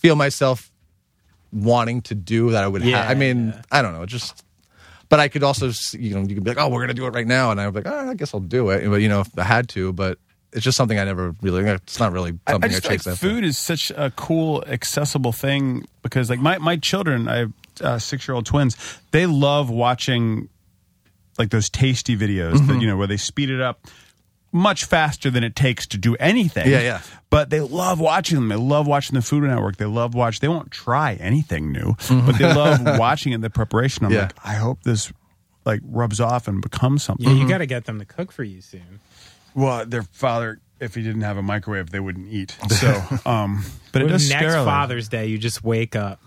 [0.00, 0.70] feel myself
[1.52, 2.50] wanting to do.
[2.52, 2.82] That I would.
[2.82, 4.06] Yeah, ha- I mean, I don't know.
[4.06, 4.42] Just.
[5.12, 7.10] But I could also, you know, you could be like, "Oh, we're gonna do it
[7.12, 9.38] right now," and I'm like, oh, "I guess I'll do it." But you know, if
[9.38, 10.16] I had to, but
[10.54, 11.62] it's just something I never really.
[11.68, 13.28] It's not really something I I, just feel chase like after.
[13.28, 17.98] food is such a cool, accessible thing because, like, my my children, I have uh,
[17.98, 18.74] six year old twins.
[19.10, 20.48] They love watching
[21.38, 22.66] like those tasty videos Mm-hmm.
[22.68, 23.86] that you know where they speed it up
[24.52, 26.68] much faster than it takes to do anything.
[26.70, 27.00] Yeah, yeah.
[27.30, 28.48] But they love watching them.
[28.48, 29.78] They love watching the Food Network.
[29.78, 30.40] They love watch.
[30.40, 33.40] They won't try anything new, but they love watching it.
[33.40, 34.04] The preparation.
[34.04, 34.16] I'm Mm-hmm.
[34.18, 34.22] Yeah.
[34.24, 35.10] like, I hope this
[35.64, 37.26] like rubs off and becomes something.
[37.26, 39.00] Yeah, you got to get them to cook for you soon.
[39.54, 42.56] Well, their father, if he didn't have a microwave, they wouldn't eat.
[42.70, 44.64] So, um, but it does next scare them.
[44.66, 46.20] Father's Day, you just wake up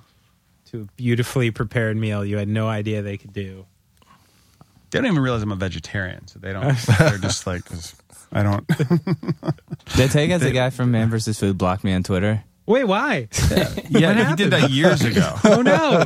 [0.72, 3.66] to a beautifully prepared meal you had no idea they could do.
[4.92, 6.76] They don't even realize I'm a vegetarian, so they don't.
[7.00, 7.96] they're just like, 'cause
[8.32, 8.68] I don't.
[8.68, 8.78] Did
[10.02, 11.40] I tell you guys the guy from Man vs.
[11.40, 12.44] Food blocked me on Twitter?
[12.66, 13.28] Wait, why?
[13.90, 16.06] yeah, he did that years ago, oh no!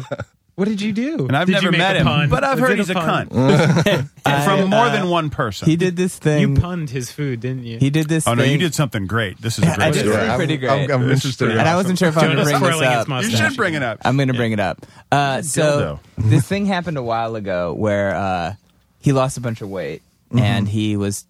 [0.55, 1.25] What did you do?
[1.25, 3.29] and I've Did never met him, but I've Was heard he's a, pun?
[3.29, 4.09] cunt
[4.43, 5.69] from more uh, than one person.
[5.69, 6.41] He did this thing.
[6.41, 7.77] You punned his food, didn't you?
[7.79, 8.27] He did this.
[8.27, 9.37] oh no, you did something great.
[9.41, 10.17] This is a I great did story.
[10.17, 10.69] I'm- pretty great.
[10.69, 11.45] I'm, I'm This is interested.
[11.45, 13.07] pretty in and I wasn't sure if I'm going to bring this up.
[13.23, 13.99] You should bring it up.
[14.03, 14.85] I'm going to bring it up.
[15.09, 18.53] Uh, so this thing happened a while ago where uh,
[18.99, 20.01] he lost a bunch of weight
[20.37, 21.23] and he was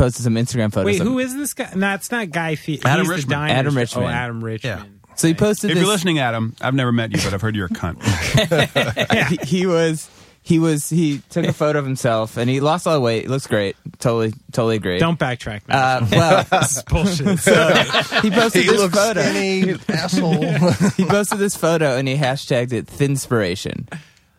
[0.00, 0.86] posted some Instagram photos.
[0.86, 1.70] Wait, of- who is this guy?
[1.76, 2.82] No, it's not Guy Fieri.
[2.84, 3.38] Adam He's Richman.
[3.38, 3.78] diner Adam chef.
[3.80, 4.04] Richman.
[4.04, 5.00] Oh, Adam Richman.
[5.16, 5.82] So he posted If this.
[5.84, 8.00] you're listening, Adam, I've never met you, but I've heard you're a cunt.
[9.28, 10.08] he, he was.
[10.42, 10.88] He was.
[10.88, 13.24] He took a photo of himself and he lost all the weight.
[13.26, 13.76] It looks great.
[13.98, 14.98] Totally, totally great.
[15.00, 15.68] Don't backtrack.
[15.68, 15.98] Now.
[15.98, 17.26] Uh, well, this is bullshit.
[18.22, 19.20] he posted He this looks photo.
[19.20, 20.70] skinny, asshole.
[20.96, 23.86] he posted this photo and he hashtagged it thinspiration.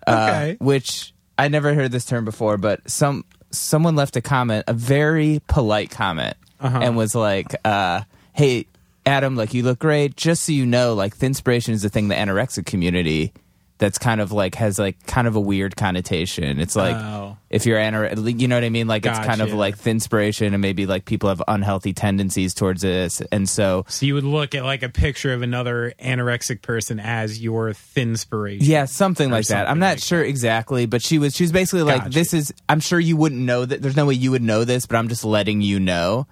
[0.08, 0.58] Uh, Okay.
[0.60, 5.42] which I never heard this term before, but some someone left a comment, a very
[5.48, 6.80] polite comment, Uh-huh.
[6.82, 8.02] and was like, uh,
[8.34, 8.66] "Hey,
[9.06, 10.16] Adam, like you look great.
[10.16, 13.34] Just so you know, like thin thinspiration is the thing the anorexic community."
[13.82, 16.60] That's kind of like has like kind of a weird connotation.
[16.60, 17.36] It's like Oh.
[17.50, 18.86] if you're anorexic, you know what I mean.
[18.88, 19.58] Like it's kind of Gotcha.
[19.58, 24.14] like thinspiration, and maybe like people have unhealthy tendencies towards this, and so so you
[24.14, 28.60] would look at like a picture of another anorexic person as your thin spiration.
[28.62, 29.68] Yeah, something like that.
[29.68, 32.14] I'm not like sure exactly, but she was she was basically like, Gotcha.
[32.14, 33.82] "This is." I'm sure you wouldn't know that.
[33.82, 36.28] There's no way you would know this, but I'm just letting you know.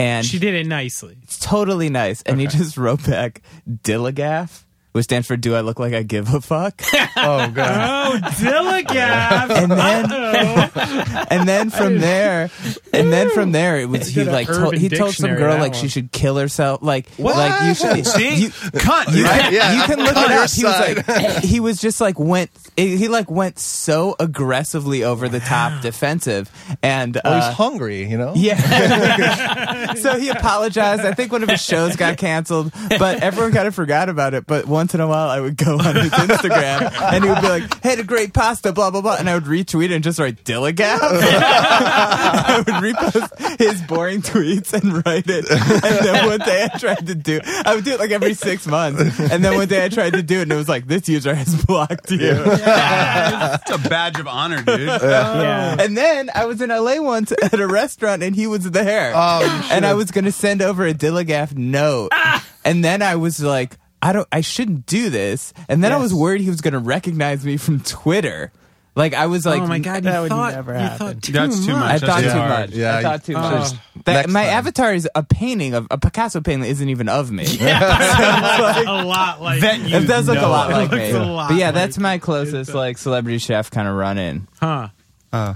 [0.00, 1.16] And She did it nicely.
[1.22, 2.22] it's totally nice.
[2.22, 6.40] And he just wrote back Dilligaf, which Stanford, "Do I look like I give a
[6.40, 6.80] fuck?"
[7.16, 8.22] oh god.
[8.24, 9.50] Oh, Dilligaf.
[9.50, 12.50] and then and then from there,
[12.92, 15.28] and then from there, it was he Did a like told, Urban he told some
[15.30, 15.80] Dictionary, girl that like one.
[15.80, 16.82] she should kill herself.
[16.82, 17.36] Like What?
[17.36, 19.14] like you should See, you, cunt.
[19.14, 19.40] you right?
[19.42, 20.50] can, Yeah, you can look on it your up.
[20.50, 25.40] He was like, he was just like went, he like went so aggressively over the
[25.40, 26.50] top defensive,
[26.82, 28.32] and Well, uh, he's hungry, you know.
[28.36, 29.94] yeah.
[29.94, 31.02] so he apologized.
[31.02, 34.46] I think one of his shows got canceled, but everyone kind of forgot about it.
[34.46, 37.48] But once in a while, I would go on his Instagram and he would be
[37.48, 40.20] like, "Hey, the great pasta, blah blah blah," and I would retweet it and just
[40.20, 41.00] write Dilligaf.
[41.02, 45.50] I would repost his boring tweets and write it.
[45.50, 48.68] And then one day I tried to do, I would do it like every six
[48.68, 49.18] months.
[49.18, 51.34] And then one day I tried to do it, and it was like, "This user
[51.34, 54.86] has blocked you." It's a badge of honor, dude.
[54.86, 55.76] yeah.
[55.80, 59.12] And then I was in LA once at a restaurant and he was there.
[59.14, 62.10] Oh, you and I was going to send over a Dilligaf note.
[62.12, 62.46] Ah.
[62.64, 65.52] And then I was like, I don't, I shouldn't do this.
[65.68, 66.20] And then I was Yes.
[66.20, 68.52] worried he was going to recognize me from Twitter.
[68.94, 70.98] Like I was like, oh my god, you that would thought, never you happen.
[70.98, 71.82] thought too That's too much.
[71.82, 72.00] I much.
[72.00, 72.70] thought That's too hard.
[72.70, 72.70] much.
[72.76, 73.72] Yeah, I thought too you- much.
[74.04, 74.52] That, next my time.
[74.54, 77.44] avatar is a painting of a Picasso painting that isn't even of me.
[77.60, 80.50] a lot like That you It does look a know.
[80.50, 81.10] lot It like looks me.
[81.12, 84.48] a lot but yeah, like that's my closest like celebrity chef kind of run in.
[84.60, 84.88] Huh.
[85.32, 85.54] Uh,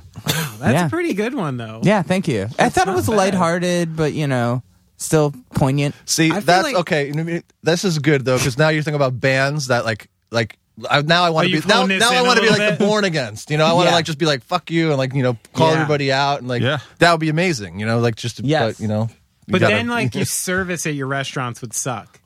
[0.61, 0.87] That's Yeah.
[0.87, 1.81] a pretty good one though.
[1.83, 2.47] Yeah, thank you.
[2.59, 3.17] I thought it was bad.
[3.17, 4.63] lighthearted, but you know,
[5.05, 5.95] still poignant.
[6.05, 7.43] See, I feel that's like- okay.
[7.63, 10.59] This is good though because now you're thinking about bands that like like.
[10.89, 12.25] I, now I want Oh, to you've be now, honed this now I in a
[12.25, 12.89] want to be like little the bit?
[12.89, 13.51] born against.
[13.51, 13.95] You know, I want to Yeah.
[13.97, 15.75] like just be like fuck you and like you know call Yeah.
[15.75, 16.79] everybody out and like Yeah.
[16.99, 17.79] that would be amazing.
[17.79, 18.77] You know, like just to, Yes.
[18.77, 19.09] but, you know.
[19.47, 22.21] you But gotta- then, like, your service at your restaurants would suck.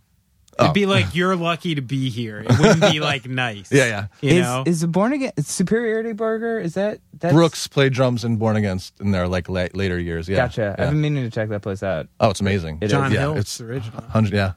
[0.58, 0.64] Oh.
[0.64, 2.38] It'd be like you're lucky to be here.
[2.40, 3.70] It wouldn't be like nice.
[3.70, 4.06] Yeah, yeah.
[4.22, 6.58] You is know, is the born again superiority burger?
[6.58, 10.28] Is that that's, Brooks played drums in Born Against in their like la- later years.
[10.28, 10.74] Yeah, Gotcha.
[10.78, 10.84] Yeah.
[10.84, 12.08] I've been meaning to check that place out.
[12.20, 12.78] Oh, it's amazing.
[12.80, 13.18] It John is.
[13.18, 14.02] yeah, it's original.
[14.04, 14.32] hundred.
[14.34, 14.52] Yeah,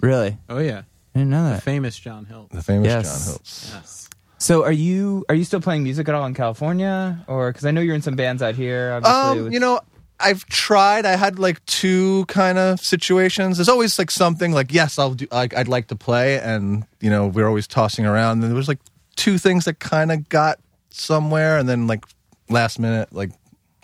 [0.00, 0.82] Really, Oh yeah,
[1.14, 1.56] I didn't know that.
[1.56, 2.48] The famous John Hill.
[2.50, 3.04] the famous Yes.
[3.26, 3.74] John Hiltz.
[3.74, 4.08] Yes.
[4.38, 7.70] So are you are you still playing music at all in California, or because I
[7.72, 8.92] know you're in some bands out here?
[8.94, 9.80] Obviously, Um, with- you know,
[10.20, 11.06] I've tried.
[11.06, 13.56] I had like two kind of situations.
[13.58, 15.26] There's always like something like yes, I'll do.
[15.30, 18.42] Like I'd like to play, and you know, we're always tossing around.
[18.42, 18.80] And there was like
[19.16, 20.58] two things that kind of got
[20.90, 22.04] somewhere, and then like
[22.48, 23.30] last minute, like.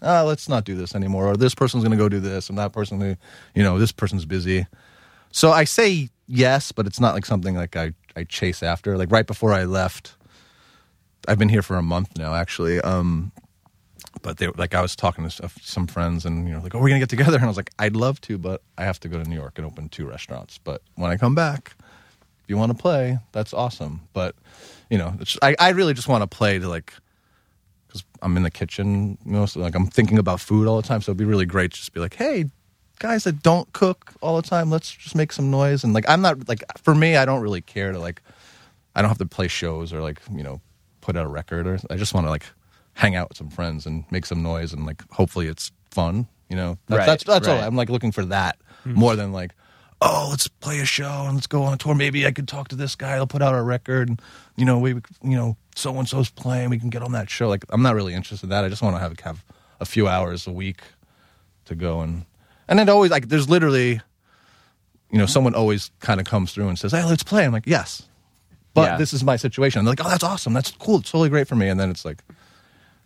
[0.07, 1.29] Ah, let's not do this anymore.
[1.29, 3.17] Or this person's going to go do this, and that person, who-
[3.55, 4.67] you know, this person's busy.
[5.33, 8.99] So I say yes, but it's not like something like I, I chase after.
[8.99, 10.15] Like right before I left,
[11.27, 12.81] I've been here for a month now, actually.
[12.83, 13.33] Um,
[14.25, 16.81] but they like I was talking to uh, some friends, and you know, like, oh,
[16.81, 19.09] we're gonna get together, and I was like, I'd love to, but I have to
[19.09, 20.59] go to New York and open two restaurants.
[20.59, 21.77] But when I come back,
[22.43, 24.01] if you want to play, that's awesome.
[24.15, 24.35] But
[24.91, 26.93] you know, I I really just want to play to like.
[27.87, 31.01] Because I'm in the kitchen, know, like I'm thinking about food all the time.
[31.01, 32.47] So it'd be really great to just be like, hey,
[32.99, 35.85] guys that don't cook all the time, let's just make some noise.
[35.85, 38.21] And like, I'm not like, for me, I don't really care to like,
[38.97, 40.61] I don't have to play shows or like, you know,
[41.03, 42.47] put out a record or I just want to like
[42.95, 46.57] hang out with some friends and make some noise and like, hopefully it's fun, you
[46.57, 46.79] know?
[46.89, 47.57] That's, Right, that's, that's all.
[47.57, 47.65] right.
[47.65, 48.95] I'm like looking for that hmm.
[48.95, 49.53] more than like,
[50.01, 51.95] oh, let's play a show and let's go on a tour.
[51.95, 53.15] Maybe I could talk to this guy.
[53.15, 54.09] He'll put out a record.
[54.09, 54.21] And,
[54.57, 56.71] you know, we, you know, so and so's playing.
[56.71, 57.49] We can get on that show.
[57.49, 58.65] Like, I'm not really interested in that.
[58.65, 59.45] I just want to have have
[59.81, 60.83] a few hours a week
[61.65, 62.25] to go and
[62.69, 64.01] and it always like there's literally,
[65.11, 67.67] you know, someone always kind of comes through and says, "Hey, let's play." I'm like,
[67.67, 68.09] "Yes,"
[68.73, 68.97] but Yeah.
[68.97, 69.81] this is my situation.
[69.81, 70.53] And they're like, "Oh, that's awesome.
[70.53, 70.99] That's cool.
[70.99, 72.23] It's totally great for me." And then it's like,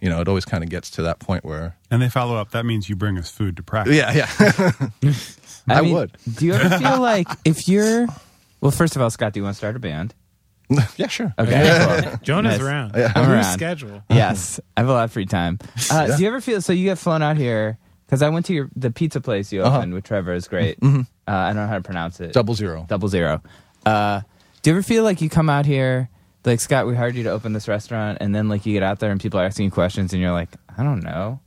[0.01, 2.51] you know, it always kind of gets to that point where, and they follow up.
[2.53, 3.97] That means you bring us food to practice.
[3.97, 5.13] yeah, yeah.
[5.69, 6.17] I mean, would.
[6.37, 8.07] Do you ever feel like if you're
[8.61, 8.71] well?
[8.71, 10.15] First of all, Scott, do you want to start a band?
[10.97, 11.33] yeah, sure.
[11.39, 12.19] Okay, cool.
[12.23, 12.67] Jonah's Nice.
[12.67, 12.93] around.
[12.95, 13.13] Yeah.
[13.15, 13.35] I'm around.
[13.35, 14.03] your schedule.
[14.11, 15.59] yes, I have a lot of free time.
[15.91, 16.73] Uh, Do you ever feel so?
[16.75, 19.79] You get flown out here because I went to your the pizza place you Uh-huh.
[19.79, 20.35] opened with Trevor.
[20.35, 20.79] is great.
[20.83, 22.33] Uh, I don't know how to pronounce it.
[22.35, 22.85] Double zero.
[22.89, 23.43] Double zero.
[23.87, 24.21] Uh,
[24.63, 26.09] do you ever feel like you come out here,
[26.49, 26.87] like Scott?
[26.87, 29.21] We hired you to open this restaurant, and then like you get out there and
[29.21, 31.41] people are asking you questions, and you're like, I don't know.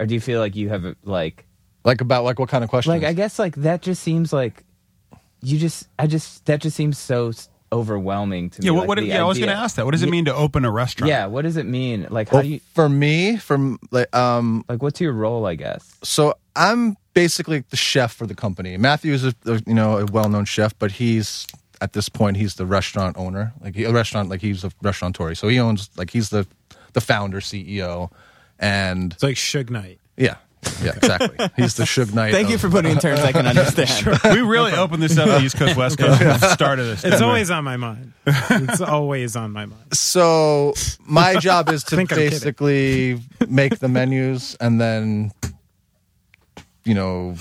[0.00, 1.44] Or do you feel like you have like,
[1.84, 2.90] Like about like what kind of questions?
[2.94, 4.64] like I guess like that just seems like
[5.42, 8.76] you just I just that just seems so s- overwhelming to Yeah, me.
[8.76, 9.84] what, like, what, the yeah, I was going to ask that.
[9.84, 11.08] What does it mean to open a restaurant?
[11.10, 12.06] Yeah, what does it mean?
[12.08, 15.44] Like how Well, do you for me, from like um, like what's your role?
[15.46, 15.94] I guess.
[16.02, 18.76] so I'm basically the chef for the company.
[18.76, 21.46] Matthew is a, a you know a well known chef, but he's
[21.80, 25.34] at this point he's the restaurant owner, like he- a restaurant like he's a restaurateur.
[25.34, 26.46] So he owns like he's the
[26.92, 28.10] the founder CEO,
[28.58, 29.98] and It's like Suge Knight.
[30.16, 30.36] yeah,
[30.82, 31.36] yeah, exactly.
[31.56, 32.32] he's the Suge Knight.
[32.32, 33.88] Thank you for putting in terms I can understand.
[33.90, 34.14] sure.
[34.32, 36.20] we really opened this up East Coast, West Coast.
[36.20, 37.04] We've started this.
[37.04, 38.12] It's always on my mind.
[38.26, 39.82] It's always on my mind.
[39.92, 42.30] So my job is to think I'm kidding.
[42.30, 45.32] basically make the menus and then,
[46.84, 47.34] you know,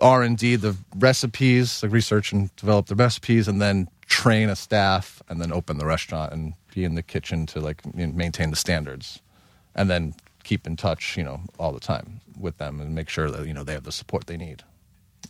[0.00, 4.56] R and D the recipes, like research and develop the recipes, and then train a
[4.56, 8.56] staff, and then open the restaurant and be in the kitchen to like maintain the
[8.56, 9.20] standards,
[9.74, 13.30] and then keep in touch, you know, all the time with them and make sure
[13.30, 14.62] that you know they have the support they need.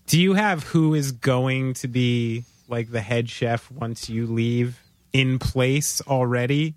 [0.07, 4.79] Do you have who is going to be like the head chef once you leave
[5.13, 6.75] in place already?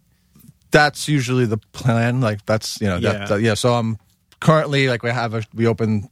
[0.71, 2.21] that's usually the plan.
[2.21, 3.11] Like that's you know Yeah.
[3.11, 3.55] that, that- yeah.
[3.55, 3.97] So I'm
[4.39, 6.07] currently like we have a we opened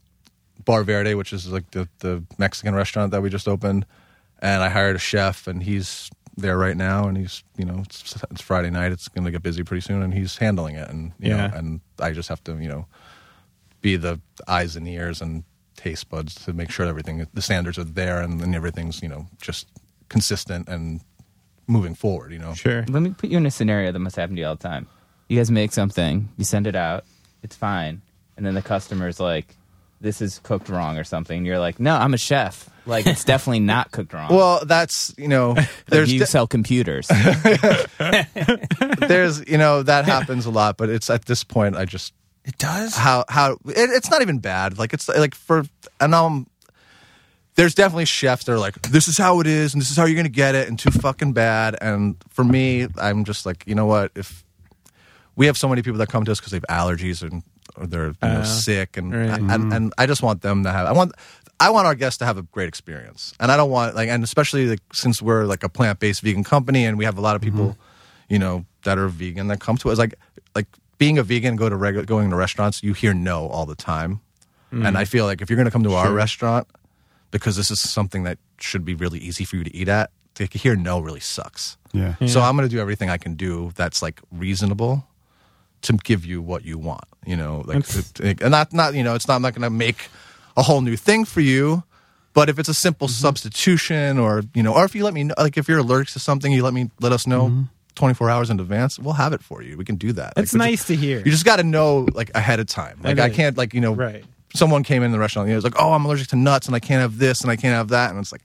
[0.65, 3.85] Bar Verde, which is like the the Mexican restaurant that we just opened,
[4.39, 8.15] and I hired a chef, and he's there right now, and he's you know it's,
[8.31, 11.11] it's Friday night, it's going to get busy pretty soon, and he's handling it, and
[11.19, 11.47] you Yeah.
[11.47, 12.85] know, and I just have to you know
[13.81, 15.43] be the eyes and ears and
[15.75, 19.27] taste buds to make sure everything the standards are there and, and everything's you know
[19.41, 19.67] just
[20.09, 20.99] consistent and
[21.67, 22.31] moving forward.
[22.33, 22.83] You know, Sure.
[22.89, 24.87] Let me put you in a scenario that must happen to you all the time.
[25.29, 27.05] You guys make something, you send it out,
[27.43, 28.01] it's fine,
[28.35, 29.55] and then the customer's like,
[30.01, 31.45] "This is cooked wrong" or something.
[31.45, 32.69] You're like, "No, I'm a chef.
[32.85, 35.55] Like it's definitely not cooked wrong." Well, that's you know,
[35.87, 37.07] there's you de- sell computers.
[38.99, 42.13] there's you know that happens a lot, but it's at this point I just
[42.45, 42.95] It does.
[42.95, 43.59] how how it,
[43.91, 44.77] it's not even bad.
[44.77, 45.63] Like it's like for
[45.99, 46.47] and um,
[47.55, 50.05] there's definitely chefs that are like this is how it is and this is how
[50.05, 51.75] you're gonna get it and too fucking bad.
[51.81, 54.43] And for me, I'm just like you know what if
[55.35, 57.43] we have so many people that come to us because they have allergies and
[57.79, 59.39] or they're you know, Uh, sick, and, right.
[59.39, 60.87] and and I just want them to have.
[60.87, 61.13] I want
[61.59, 64.23] I want our guests to have a great experience, and I don't want like, and
[64.23, 67.35] especially like since we're like a plant based vegan company, and we have a lot
[67.35, 67.75] of people,
[68.29, 69.97] you know, that are vegan that come to us.
[69.97, 70.15] Like
[70.55, 70.67] like
[70.97, 74.19] being a vegan, go to regular going to restaurants, you hear no all the time,
[74.71, 76.67] and I feel like if you're going to come to our restaurant
[77.31, 80.45] because this is something that should be really easy for you to eat at, to
[80.45, 81.77] hear no really sucks.
[81.93, 82.15] Yeah.
[82.25, 85.05] So I'm going to do everything I can do that's like reasonable
[85.83, 87.03] to give you what you want.
[87.25, 87.85] You know, like
[88.21, 90.09] and not not you know it's not I'm not going to make
[90.57, 91.83] a whole new thing for you.
[92.33, 93.21] But if it's a simple Mm-hmm.
[93.21, 96.19] substitution, or you know, or if you let me know, like if you're allergic to
[96.19, 97.65] something, you let me let us know
[97.95, 98.97] 24 hours in advance.
[98.99, 99.77] We'll have it for you.
[99.77, 100.33] We can do that.
[100.37, 101.19] It's Like, nice to hear.
[101.19, 102.99] You just got to know like ahead of time.
[103.03, 103.35] Like It I is.
[103.35, 104.23] can't like you know Right.
[104.53, 106.75] someone came in the restaurant and he was like, "Oh, I'm allergic to nuts and
[106.75, 108.43] I can't have this and I can't have that." And it's like,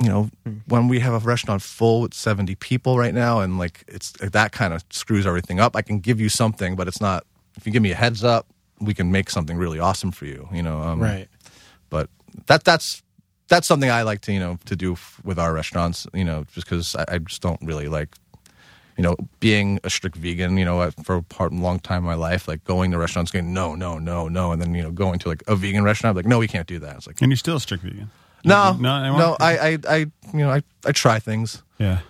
[0.00, 0.30] you know,
[0.66, 4.52] when we have a restaurant full with 70 people right now and like it's that
[4.52, 5.74] kind of screws everything up.
[5.74, 7.24] I can give you something, but it's not.
[7.56, 8.46] If you give me a heads up,
[8.80, 10.48] we can make something really awesome for you.
[10.52, 11.28] You know, um, right.
[11.90, 12.08] But
[12.46, 13.02] that that's
[13.48, 16.06] that's something I like to you know to do f- with our restaurants.
[16.14, 18.14] You know, just because I, I just don't really like
[18.98, 22.14] you know, being a strict vegan, you know, for a part, long time of my
[22.14, 25.20] life, like going to restaurants, going no, no, no, no, and then you know, going
[25.20, 26.96] to like a vegan restaurant, like no, we can't do that.
[26.96, 28.10] It's like And you're still a strict vegan.
[28.44, 29.36] No, no, no.
[29.40, 32.00] I, I, I, you know, I, I try things, Yeah.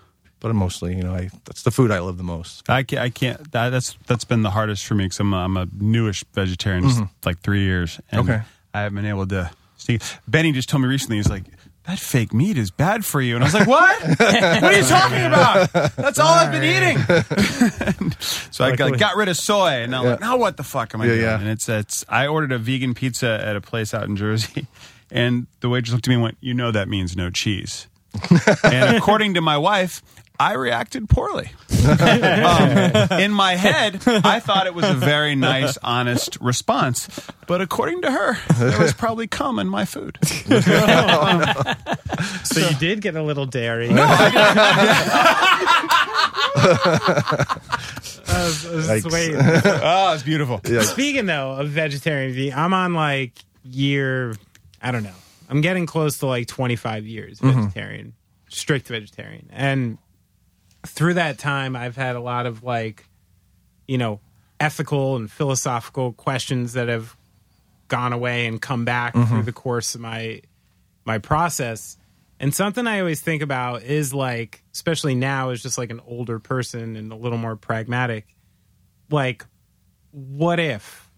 [0.41, 2.69] but mostly, you know, I that's the food I love the most.
[2.69, 3.03] I can't.
[3.03, 5.67] I can't that, that's that's been the hardest for me because I'm, a- I'm a
[5.79, 7.13] newish vegetarian, just mm-hmm.
[7.25, 8.43] like three years, and Okay.
[8.75, 9.51] I haven't been able to.
[9.77, 11.17] See, Benny just told me recently.
[11.17, 11.45] He's like,
[11.87, 14.03] "That fake meat is bad for you," and I was like, "What?
[14.19, 15.73] what are you talking about?
[15.97, 18.99] That's all I've been eating." so I got, Luckily.
[18.99, 21.23] got rid of soy, and I'm like, "Now what the fuck am I Yeah, doing?"
[21.25, 21.39] yeah.
[21.41, 22.05] And it's it's.
[22.09, 24.67] I ordered a vegan pizza at a place out in Jersey,
[25.11, 27.87] and the waitress looked at me and went, "You know that means no cheese."
[28.65, 30.03] and according to my wife,
[30.41, 31.51] I reacted poorly.
[31.89, 37.09] um, in my head, I thought it was a very nice, honest response.
[37.47, 40.19] But according to her, there was probably cum in my food.
[42.45, 43.91] So you did get a little dairy.
[43.91, 43.95] I
[48.27, 49.13] was, I was just Yikes.
[49.13, 49.37] waiting.
[49.41, 50.61] Oh, it's beautiful.
[50.83, 53.33] Speaking though of vegetarian, ve- I'm on like
[53.65, 54.35] year,
[54.81, 55.15] I don't know.
[55.49, 57.63] I'm getting close to like 25 years mm-hmm.
[57.63, 58.15] vegetarian,
[58.49, 59.99] strict vegetarian, and
[60.87, 63.09] through that time, I've had a lot of like,
[63.87, 64.21] you know,
[64.61, 67.17] ethical and philosophical questions that have
[67.89, 69.33] gone away and come back mm-hmm.
[69.33, 70.43] through the course of my
[71.05, 71.97] my process.
[72.41, 76.39] And something I always think about is like, especially now, as just like an older
[76.39, 78.27] person and a little more pragmatic,
[79.11, 79.45] like
[80.13, 81.11] what if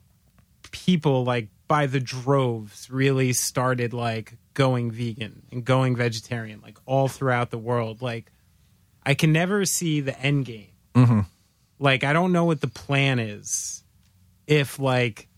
[0.71, 7.07] people like by the droves really started like going vegan and going vegetarian like all
[7.07, 8.33] throughout the world like
[9.07, 11.21] i can never see the end game mm-hmm.
[11.79, 13.85] like i don't know what the plan is
[14.49, 15.29] if like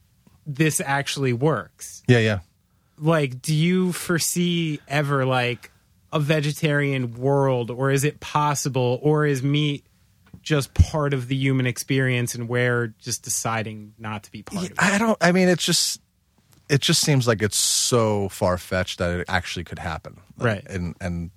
[0.47, 2.39] this actually works Yeah, yeah.
[2.97, 5.71] like do you foresee ever like
[6.15, 9.85] a vegetarian world or is it possible or is meat
[10.41, 14.71] just part of the human experience and we're just deciding not to be part of
[14.71, 15.19] it I don't.
[15.21, 16.01] I mean, it's just.
[16.73, 20.17] It just seems like it's so far fetched that it actually could happen.
[20.39, 20.67] Right.
[20.71, 21.31] And and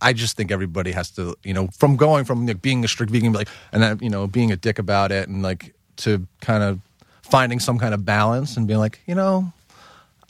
[0.00, 3.12] I just think everybody has to, you know, from going from like, being a strict
[3.12, 6.62] vegan, like, and then you know, being a dick about it, and like to kind
[6.62, 6.80] of
[7.20, 9.52] finding some kind of balance and being like, you know,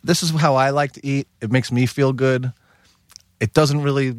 [0.02, 1.28] this is how I like to eat.
[1.40, 2.52] It makes me feel good.
[3.38, 4.16] It doesn't really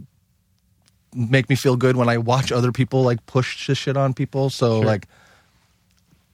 [1.14, 4.50] make me feel good when I watch other people like push this shit on people.
[4.50, 5.08] So like,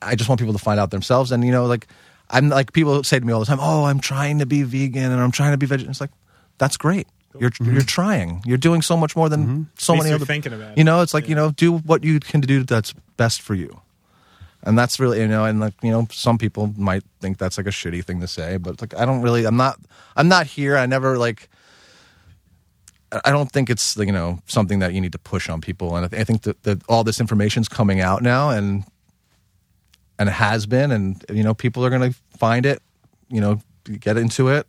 [0.02, 1.32] I just want people to find out themselves.
[1.32, 1.88] And you know, like
[2.30, 5.12] I'm like people say to me all the time, "Oh, I'm trying to be vegan
[5.12, 6.12] and I'm trying to be vegetarian." It's like
[6.58, 7.08] that's great.
[7.38, 7.74] You're mm-hmm.
[7.74, 8.42] you're trying.
[8.46, 9.64] You're doing so much more than mm-hmm.
[9.78, 10.78] so At least many other thinking about it.
[10.78, 13.82] You know, it's like you know, do what you can do that's best for you.
[14.64, 17.68] And that's really you know, and like you know, some people might think that's like
[17.68, 19.46] a shitty thing to say, but like I don't really.
[19.46, 19.80] I'm not.
[20.16, 20.76] I'm not here.
[20.76, 21.50] I never like.
[23.12, 25.96] I I don't think it's you know something that you need to push on people,
[25.96, 28.84] and I, th- I think that, that all this information's coming out now, and
[30.20, 32.82] and has been, and you know people are going to find it,
[33.30, 33.62] you know,
[34.00, 34.68] get into it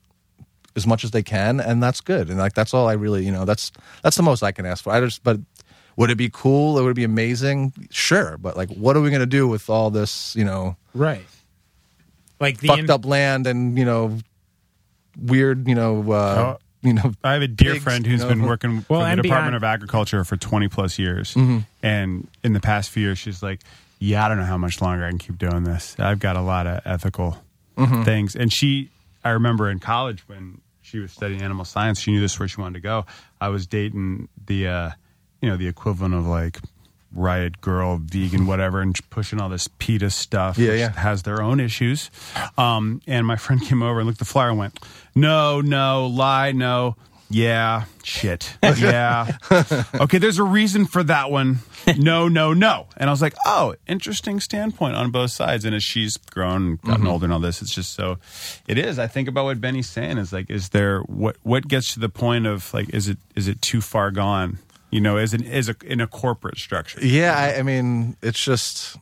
[0.76, 3.32] as much as they can, and that's good, and like that's all I really, you
[3.32, 3.70] know, that's
[4.02, 4.92] that's the most I can ask for.
[4.92, 5.38] I just, but
[5.96, 6.78] would it be cool?
[6.78, 7.72] It would be amazing?
[7.90, 11.26] Sure, but like, what are we going to do with all this, you know, Right.
[12.38, 14.16] Like the fucked up land and you know,
[15.20, 16.58] weird, you know, uh, Oh.
[16.82, 18.34] you know, I have a dear Pigs, friend who's you know.
[18.34, 21.34] been working Well, for the and Department beyond- of Agriculture for 20 plus years.
[21.34, 21.58] Mm-hmm.
[21.82, 23.60] And in the past few years, she's like,
[24.00, 25.94] Yeah, I don't know how much longer I can keep doing this.
[25.98, 27.36] I've got a lot of ethical
[27.78, 28.02] Mm-hmm.
[28.02, 28.34] things.
[28.36, 28.90] And she,
[29.24, 32.48] I remember in college when she was studying animal science, she knew this is where
[32.48, 33.06] she wanted to go.
[33.40, 34.90] I was dating the, uh,
[35.40, 36.58] you know, the equivalent of like
[37.14, 40.58] riot girl, vegan, whatever, and pushing all this PETA stuff.
[40.58, 40.90] Yeah, yeah.
[40.92, 42.10] Has their own issues.
[42.58, 44.78] Um, and my friend came over and looked at the flyer and went,
[45.14, 46.96] "No, no, lie, no."
[47.32, 48.54] Yeah, shit.
[48.62, 49.36] Yeah.
[49.94, 51.60] okay, there's a reason for that one.
[51.96, 52.88] No, no, no.
[52.96, 55.64] And I was like, oh, interesting standpoint on both sides.
[55.64, 58.18] And as she's grown gotten older and all this, it's just so
[58.66, 58.98] it is.
[58.98, 62.08] I think about what Benny's saying is like, is there what what gets to the
[62.08, 64.58] point of like, is it is it too far gone?
[64.90, 66.98] You know, as an as a in a corporate structure.
[67.04, 68.96] Yeah, I, I mean, it's just.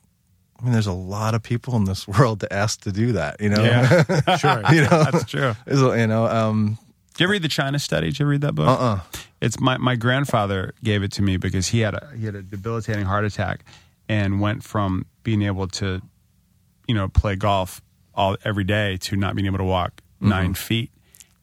[0.61, 3.41] I mean, there's a lot of people in this world to ask to do that.
[3.41, 4.61] You know, Yeah, Sure.
[4.73, 5.55] you know, that's true.
[5.67, 6.79] You know, um,
[7.19, 8.07] Did you ever read the China Study?
[8.07, 8.69] Did you ever read that book?
[8.69, 9.01] Uh-uh.
[9.41, 12.43] It's my my grandfather gave it to me because he had a he had a
[12.43, 13.65] debilitating heart attack
[14.09, 16.01] and went from being able to,
[16.87, 17.83] you know, play golf
[18.15, 20.29] all every day to not being able to walk Mm-hmm.
[20.31, 20.91] nine feet.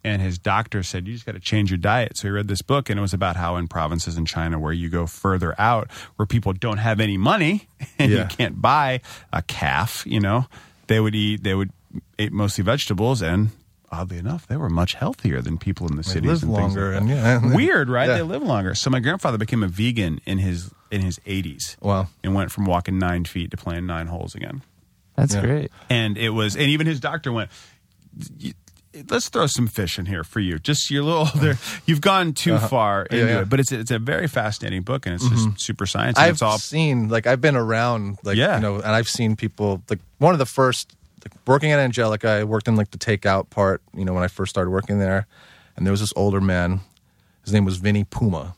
[0.04, 2.16] And his doctor said, You just got to change your diet.
[2.18, 4.74] So he read this book, and it was about how in provinces in China where
[4.74, 7.68] you go further out, where people don't have any money
[8.00, 9.02] and you can't buy
[9.34, 10.46] a calf, you know,
[10.88, 11.72] they would eat, they would
[12.18, 13.22] eat mostly vegetables.
[13.22, 13.50] And
[13.96, 16.76] oddly enough, they were much healthier than people in the they cities live and things
[16.76, 17.44] longer like and that.
[17.44, 18.08] yeah, Weird, right?
[18.10, 18.16] Yeah.
[18.18, 18.76] They live longer.
[18.76, 21.76] So my grandfather became a vegan in his in his 80s.
[21.82, 22.08] Wow.
[22.24, 24.62] And went from walking nine feet to playing nine holes again
[25.16, 25.42] That's Yeah.
[25.42, 25.72] great.
[25.90, 27.50] and it was and even his doctor went
[29.10, 32.32] let's throw some fish in here for you just you're a little older you've gone
[32.34, 33.26] too far into Uh-huh.
[33.28, 33.42] Yeah, yeah.
[33.42, 36.42] it but it's it's a very fascinating book and it's just super science I've it's
[36.42, 38.56] all seen like I've been around like Yeah.
[38.56, 40.96] you know, and I've seen people like one of the first
[41.26, 42.28] like, working at Angelica.
[42.30, 45.28] I worked in like the takeout part, you know, when I first started working there,
[45.76, 46.82] and there was this older man.
[47.44, 48.56] His name was Vinny Puma,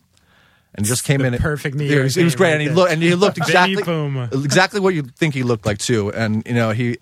[0.75, 1.37] and he just came The in.
[1.39, 3.83] perfect New He was, he was great, right and he looked and he looked exactly
[3.83, 4.29] Puma.
[4.31, 6.11] exactly what you think he looked like too.
[6.13, 6.97] And you know he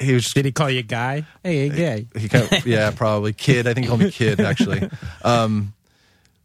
[0.00, 1.24] he was Did he call you guy?
[1.44, 2.06] Hey, gay.
[2.16, 3.68] he kind of, yeah, probably kid.
[3.68, 4.88] I think he called me kid actually.
[5.22, 5.72] Um,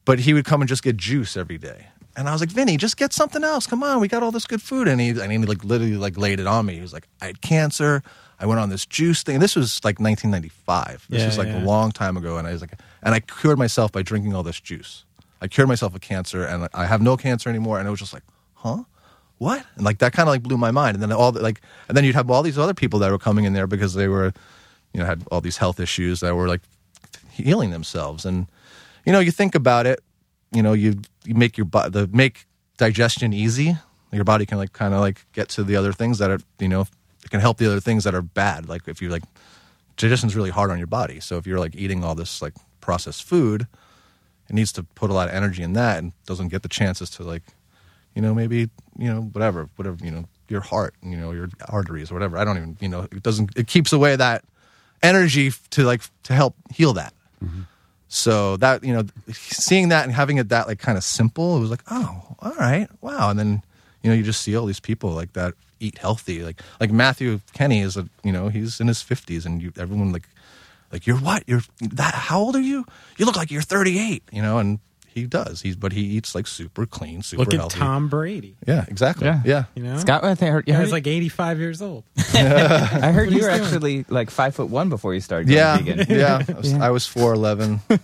[0.06, 1.88] but he would come and just get juice every day.
[2.16, 3.66] And I was like, Vinny, just get something else.
[3.66, 4.88] Come on, we got all this good food.
[4.88, 6.76] And he, and he like literally like laid it on me.
[6.76, 8.04] He was like, I had cancer.
[8.40, 9.40] I went on this juice thing.
[9.40, 11.08] This was like 1995.
[11.10, 11.64] This Yeah, was like yeah.
[11.64, 12.38] a long time ago.
[12.38, 12.74] And I was like,
[13.04, 15.04] and I cured myself by drinking all this juice.
[15.42, 17.80] I cured myself of cancer, and I have no cancer anymore.
[17.80, 18.24] And it was just like,
[18.56, 18.84] huh?
[19.38, 19.66] What?
[19.76, 20.96] And like that kind of like blew my mind.
[20.96, 23.18] And then all the, like, and then you'd have all these other people that were
[23.18, 24.34] coming in there because they were,
[24.94, 26.62] you know, had all these health issues that were like
[27.32, 28.26] healing themselves.
[28.26, 28.48] And
[29.06, 30.02] you know, you think about it,
[30.52, 32.46] you know, you you make your body the make
[32.78, 33.78] digestion easy.
[34.12, 36.68] Your body can like kind of like get to the other things that are, you
[36.68, 36.86] know,
[37.24, 38.70] it can help the other things that are bad.
[38.70, 39.24] Like if you're like
[40.00, 41.20] digestion's really hard on your body.
[41.20, 43.68] So if you're like eating all this like processed food,
[44.50, 47.10] it needs to put a lot of energy in that and doesn't get the chances
[47.12, 47.44] to like,
[48.16, 52.10] you know, maybe, you know, whatever, whatever, you know, your heart, you know, your arteries
[52.10, 52.38] or whatever.
[52.38, 54.44] I don't even, you know, it doesn't, it keeps away that
[55.04, 57.14] energy to like, to help heal that.
[57.44, 57.62] Mm-hmm.
[58.08, 61.60] So that, you know, seeing that and having it that like kind of simple, it
[61.60, 63.30] was like, oh, all right, wow.
[63.30, 63.64] And then,
[64.04, 66.44] you know, you just see all these people like that eat healthy.
[66.44, 70.12] Like, like Matthew Kenney is a, you know, he's in his fifties and you, everyone
[70.12, 70.28] like,
[70.92, 71.44] like you're what?
[71.48, 72.14] You're that?
[72.14, 72.86] How old are you?
[73.18, 74.24] You look like you're 38.
[74.32, 75.62] You know, and he does.
[75.62, 77.80] He's but he eats like super clean, super Look at healthy.
[77.80, 78.56] Tom Brady.
[78.68, 79.26] Yeah, exactly.
[79.28, 79.42] Yeah.
[79.46, 81.82] Yeah, You know, Scott, I think I heard, you He heard, was like 85 years
[81.82, 82.04] old.
[82.34, 83.62] I heard you were doing.
[83.62, 86.06] actually like five foot one before you started yeah, vegan.
[86.10, 86.44] yeah.
[86.48, 87.80] I was, I was 4'11.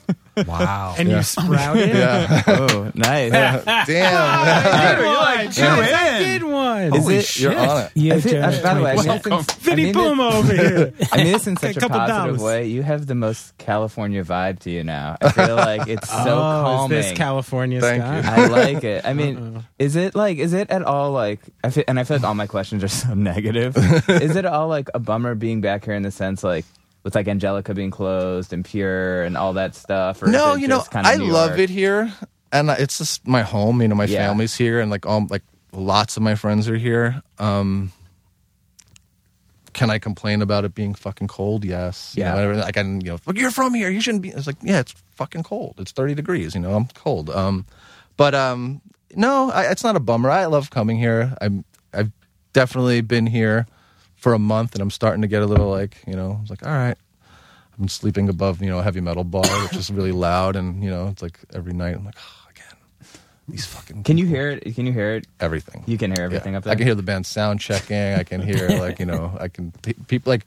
[0.48, 1.18] wow And Yeah.
[1.18, 1.90] you sprouted.
[1.90, 3.32] Yeah, Oh, nice.
[3.86, 4.96] damn.
[4.96, 5.52] Good one.
[5.52, 6.40] two Yes, in.
[6.42, 6.82] Good one.
[6.96, 7.42] Is Holy it- shit.
[7.52, 7.92] You're on it.
[7.96, 8.64] Yeah, I feel- Jared.
[8.64, 9.32] by the way, I mean, Welcome.
[9.44, 10.94] since- I Vinny mean, Puma over here.
[11.12, 12.42] I mean this in such A a, couple positive dollars.
[12.42, 12.66] way.
[12.68, 15.18] You have the most California vibe to you now.
[15.22, 16.24] I feel like it's so oh,
[16.64, 16.98] calming.
[16.98, 18.24] is this California Thank Scott?
[18.38, 18.44] you.
[18.44, 19.06] I like it.
[19.06, 22.18] I mean, is it like, is it at all like, I feel, and I feel
[22.18, 23.76] like all my questions are so negative.
[24.10, 26.66] is it all like a bummer being back here in the sense like,
[27.06, 30.22] with like Angelica being closed and pure and all that stuff?
[30.22, 31.60] Or No, you know, just kinda I New love York?
[31.62, 32.12] it here,
[32.52, 33.82] and it's just my home.
[33.82, 34.28] You know, my Yeah.
[34.28, 37.22] family's here, and like all like lots of my friends are here.
[37.38, 37.92] Um,
[39.74, 41.64] can I complain about it being fucking cold?
[41.64, 42.14] Yes.
[42.16, 42.34] You Yeah.
[42.34, 43.02] know, I can.
[43.02, 43.90] You know, look, you're from here.
[43.90, 44.30] You shouldn't be.
[44.30, 45.76] It's like, yeah, it's fucking cold.
[45.78, 46.56] It's thirty degrees.
[46.56, 47.30] You know, I'm cold.
[47.30, 47.66] Um,
[48.18, 48.82] but um,
[49.16, 50.32] no, I, it's not a bummer.
[50.32, 51.36] I love coming here.
[51.40, 51.64] I'm.
[51.94, 52.12] I've
[52.54, 53.68] definitely been here
[54.26, 56.66] for a month, and I'm starting to get a little like, you know, it's like,
[56.66, 56.98] all right.
[57.72, 60.84] I've been sleeping above, you know, a heavy metal bar, which is really loud, and
[60.84, 62.76] you know, it's like every night I'm like, oh, again,
[63.48, 64.02] these fucking.
[64.02, 64.74] Can you hear it?
[64.74, 65.28] Can you hear it?
[65.40, 65.84] everything?
[65.86, 66.58] You can hear everything Yeah.
[66.58, 66.74] up there.
[66.74, 67.96] I can hear the band sound checking.
[68.16, 69.72] I can hear like you know, I can
[70.08, 70.44] people like,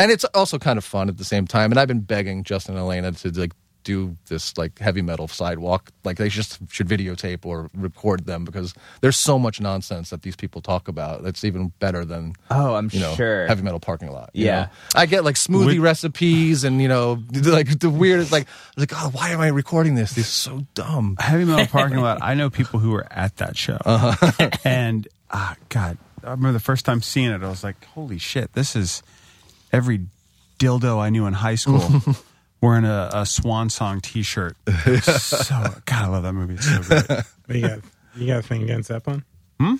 [0.00, 1.70] and it's also kind of fun at the same time.
[1.70, 3.52] And I've been begging Justin and Elena to like
[3.84, 5.90] do this like heavy metal sidewalk.
[6.04, 10.36] Like they just should videotape or record them because there's so much nonsense that these
[10.36, 11.22] people talk about.
[11.22, 13.46] That's even better than Oh, I'm you know sure.
[13.46, 14.30] heavy metal parking lot.
[14.34, 14.60] you Yeah.
[14.62, 14.68] know?
[14.94, 19.10] I get like smoothie Would- recipes and you know like the weirdest like like oh
[19.10, 20.12] why am I recording this?
[20.12, 21.16] This is so dumb.
[21.18, 22.18] Heavy metal parking lot.
[22.22, 24.50] I know people who were at that show, Uh-huh.
[24.64, 27.42] and ah, God, I remember the first time seeing it.
[27.42, 28.52] I was like, "Holy shit!
[28.52, 29.02] This is
[29.72, 30.06] every
[30.58, 31.80] dildo I knew in high school
[32.60, 34.56] wearing a, a Swan Song T-shirt."
[35.02, 35.54] so,
[35.86, 36.54] God, I love that movie.
[36.54, 37.04] It's so great.
[37.46, 37.78] What you got?
[38.16, 39.24] You got a thing against Zeppelin?
[39.58, 39.74] Hmm?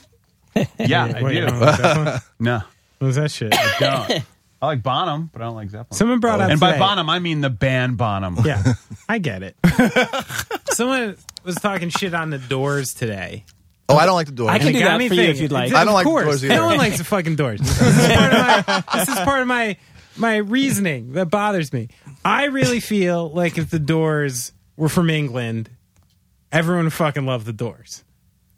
[0.78, 1.46] Yeah, I What, you do.
[1.46, 2.20] don't like Zeppelin?
[2.40, 2.62] No,
[2.98, 3.54] What was that shit?
[3.54, 4.24] I don't.
[4.62, 5.96] I like Bonham, but I don't like Zeppelin.
[5.96, 8.36] Someone brought up and by today- Bonham, I mean the band Bonham.
[8.44, 8.74] Yeah,
[9.08, 9.56] I get it.
[10.72, 13.44] Someone was talking shit on the Doors today.
[13.88, 14.50] Oh, I don't like the door.
[14.50, 15.72] I can do it got that me for you if you'd like.
[15.72, 16.24] I don't Of like course.
[16.24, 16.54] Doors either.
[16.54, 17.60] No one likes the fucking Doors.
[17.60, 19.76] This is part of my, this is part of my
[20.16, 21.88] my reasoning that bothers me.
[22.24, 25.70] I really feel like if the Doors were from England,
[26.52, 28.04] everyone would fucking love the Doors.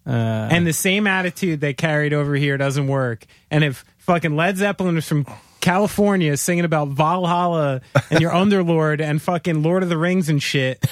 [0.05, 0.09] Uh,
[0.51, 3.25] and the same attitude they carried over here doesn't work.
[3.49, 5.25] And if fucking Led Zeppelin was from
[5.61, 7.79] California singing about Valhalla
[8.11, 10.83] and your Underlord and fucking Lord of the Rings and shit,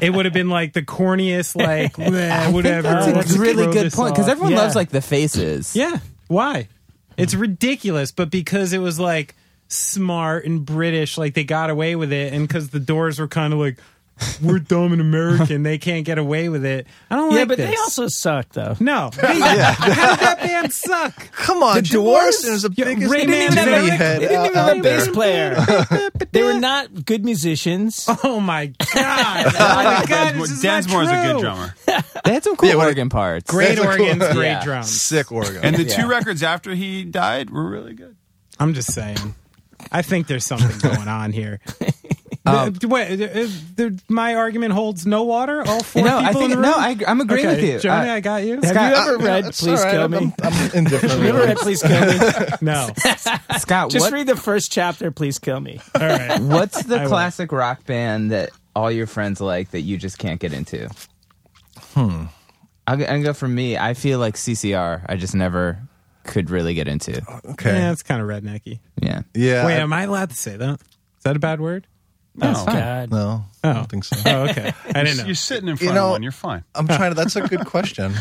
[0.00, 1.98] it would have been like the corniest, like
[2.52, 2.82] whatever.
[2.82, 4.58] That's a let's really good point because everyone Yeah.
[4.58, 5.74] loves like the faces.
[5.74, 5.96] Yeah.
[6.28, 6.68] Why?
[7.16, 9.34] It's ridiculous, but because it was like
[9.72, 13.52] smart and British, like they got away with it, and because the doors were kind
[13.52, 13.78] of like,
[14.42, 16.86] we're dumb and American, they can't get away with it.
[17.10, 17.70] I don't yeah, like but this.
[17.70, 18.76] they also suck though.
[18.78, 19.10] no.
[19.20, 21.32] Hey, How did that band suck?
[21.32, 22.06] Come on, The Jim Doors?
[22.20, 24.56] Morrison is the Yeah, biggest Ray They didn't even have a- head they didn't even
[24.58, 25.12] out have a bass there.
[25.14, 26.10] player.
[26.32, 28.06] they were not good musicians.
[28.22, 29.46] Oh my god!
[29.46, 30.34] Oh my god!
[30.36, 31.74] This is Densmore's a good drummer.
[32.24, 33.50] They had some cool Yeah, what- organ parts.
[33.50, 34.62] Great That's a cool- great Yeah.
[34.64, 35.00] drums.
[35.00, 35.64] Sick organ.
[35.64, 36.02] And the Yeah.
[36.02, 38.14] two records after he died were really good.
[38.60, 39.34] I'm just saying.
[39.90, 41.60] I think there's something going on here.
[42.44, 45.62] The- wait, uh, uh, the- my argument holds no water.
[45.66, 46.72] All four No, I people think in the no.
[46.74, 46.80] room.
[46.80, 47.78] I, I'm agreeing okay, with you.
[47.78, 48.10] Johnny.
[48.10, 48.54] I- I got you.
[48.56, 49.92] Have Scott, you ever Uh, read it's Please all right.
[49.92, 50.34] Kill I'm- Me?
[50.42, 51.12] I'm, I'm indifferent.
[51.14, 52.18] Have you ever read Please Kill Me?
[52.60, 52.88] no.
[53.58, 55.10] Scott, Just what, read the first chapter.
[55.12, 55.80] Please kill me.
[55.94, 56.40] All right.
[56.40, 57.08] what's the I will.
[57.08, 60.88] classic rock band that all your friends like that you just can't get into?
[61.94, 62.24] Hmm.
[62.88, 63.76] I'll, go- I'll go for me.
[63.78, 65.06] I feel like CCR.
[65.08, 65.78] I just never
[66.24, 67.22] could really get into.
[67.52, 67.72] Okay.
[67.74, 68.80] Yeah, it's kind of rednecky.
[69.00, 69.22] Yeah.
[69.34, 69.66] Yeah.
[69.66, 70.80] Wait, I- am I allowed to say that?
[70.80, 71.86] Is that a bad word?
[72.40, 72.74] Oh fine.
[72.74, 73.10] God.
[73.10, 73.72] no, I Oh.
[73.74, 74.16] don't think so.
[74.24, 74.72] Oh, okay.
[74.94, 75.24] I didn't know.
[75.26, 76.22] You're sitting in front You know- of one.
[76.22, 76.64] You're fine.
[76.74, 77.14] I'm trying to.
[77.14, 78.14] That's a good question.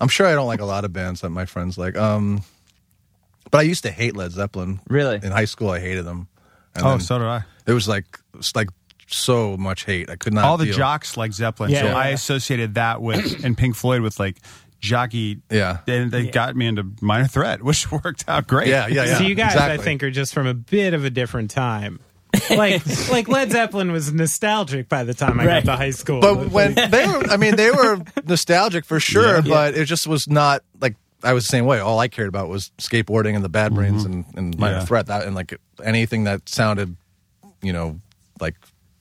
[0.00, 1.96] I'm sure I don't like a lot of bands that my friends like.
[1.96, 2.42] Um,
[3.50, 4.80] but I used to hate Led Zeppelin.
[4.88, 5.16] Really?
[5.22, 6.28] In high school, I hated them.
[6.74, 7.44] And Oh, then so did I.
[7.66, 8.04] it was like
[8.34, 8.68] it's like
[9.08, 10.10] so much hate.
[10.10, 10.44] I could not.
[10.44, 10.76] All the deal.
[10.76, 11.70] jocks like Zeppelin.
[11.70, 11.80] Yeah.
[11.80, 14.36] So I associated that with and Pink Floyd with like
[14.80, 15.40] jockey.
[15.50, 15.78] Yeah.
[15.86, 18.68] And they got me into Minor Threat, which worked out great.
[18.68, 19.18] Yeah, yeah, yeah.
[19.18, 22.00] so you guys, I think, are just from a bit of a different time.
[22.50, 25.64] like, like Led Zeppelin was nostalgic by the time I Right.
[25.64, 26.20] got to high school.
[26.20, 29.40] But when they were, I mean, they were nostalgic for sure, Yeah.
[29.40, 31.80] but it just was not like I was the same way.
[31.80, 34.12] All I cared about was skateboarding and the Bad Brains mm-hmm.
[34.12, 34.84] and, and Minor Yeah.
[34.84, 35.06] Threat.
[35.06, 36.96] That and like anything that sounded,
[37.62, 37.98] you know,
[38.40, 38.54] like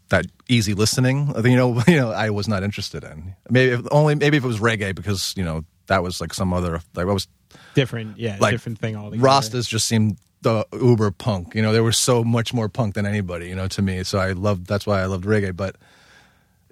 [0.09, 1.33] that easy listening.
[1.35, 3.35] Uh, you know, you know, I was not interested in.
[3.49, 6.53] Maybe if, only maybe if it was reggae because you know that was like some
[6.53, 7.27] other like I was
[7.73, 9.27] different, yeah, like different thing altogether.
[9.27, 11.55] Rastas just seemed the uber punk.
[11.55, 13.49] You know, they were so much more punk than anybody.
[13.49, 14.03] You know, to me.
[14.03, 14.67] So I loved.
[14.67, 15.55] That's why I loved reggae.
[15.55, 15.75] But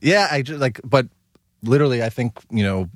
[0.01, 0.79] yeah, I just like.
[0.83, 1.07] But
[1.63, 2.89] literally, I think you know,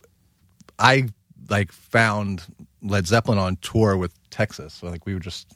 [0.78, 1.10] I
[1.50, 2.44] like found
[2.82, 4.76] Led Zeppelin on tour with Texas.
[4.76, 5.52] So like we were just.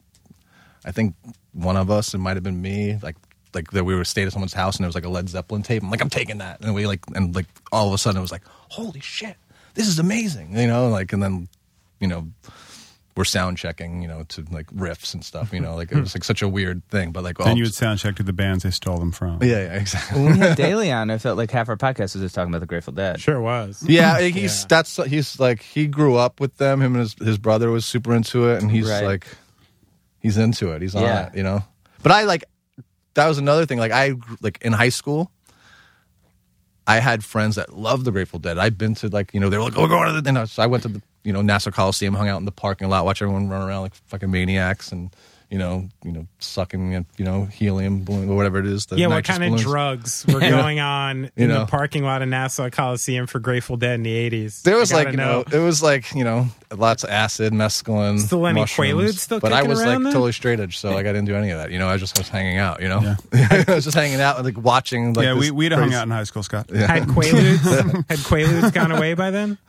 [0.85, 1.15] I think
[1.53, 3.15] one of us, it might have been me, like
[3.53, 5.63] like that we were stayed at someone's house and there was like a Led Zeppelin
[5.63, 5.83] tape.
[5.83, 8.21] I'm like, I'm taking that, and we like and like all of a sudden it
[8.21, 9.35] was like, holy shit,
[9.75, 11.47] this is amazing, you know, like and then
[11.99, 12.27] you know
[13.15, 16.15] we're sound checking, you know, to like riffs and stuff, you know, like it was
[16.15, 18.33] like such a weird thing, but like all Then you would sound check to the
[18.33, 19.37] bands they stole them from.
[19.43, 20.23] yeah, yeah, exactly.
[20.23, 22.61] When we had Daly on, I felt like half our podcast was just talking about
[22.61, 23.21] the Grateful Dead.
[23.21, 23.83] Sure was.
[23.87, 26.81] Yeah, he's that's he's like he grew up with them.
[26.81, 29.05] Him and his his brother was super into it, and he's Right.
[29.05, 29.27] like
[30.19, 30.81] he's into it.
[30.81, 31.27] He's on Yeah.
[31.27, 31.63] it, you know.
[32.01, 32.45] But I like
[33.15, 33.79] that was another thing.
[33.79, 35.31] Like I like in high school,
[36.85, 38.57] I had friends that loved the Grateful Dead.
[38.57, 40.49] I'd been to like you know they were like oh we're going to the and
[40.49, 43.05] so I went to the you know Nassau Coliseum, hung out in the parking lot,
[43.05, 45.15] watch everyone run around like fucking maniacs, and
[45.53, 48.87] you know you know sucking you know helium balloon or whatever it is.
[48.87, 49.63] the Yeah, what nitrous kind of balloons.
[49.63, 51.59] drugs were going on in know.
[51.59, 54.63] the parking lot of Nassau Coliseum for Grateful Dead in the eighties?
[54.63, 58.47] There was like you know, it was like you know, lots of acid, mescaline, Still
[58.47, 59.13] any mushrooms.
[59.13, 60.11] Quaaludes still but I was like then?
[60.11, 61.69] totally straight edge, so like I didn't do any of that.
[61.69, 62.81] You know, I just was hanging out.
[62.81, 65.13] You know, I was just hanging out and like watching.
[65.13, 66.71] Like yeah, we this we'd hung out in high school, Scott.
[66.71, 67.59] had Quaaludes
[68.09, 69.59] had Quaaludes gone away by then?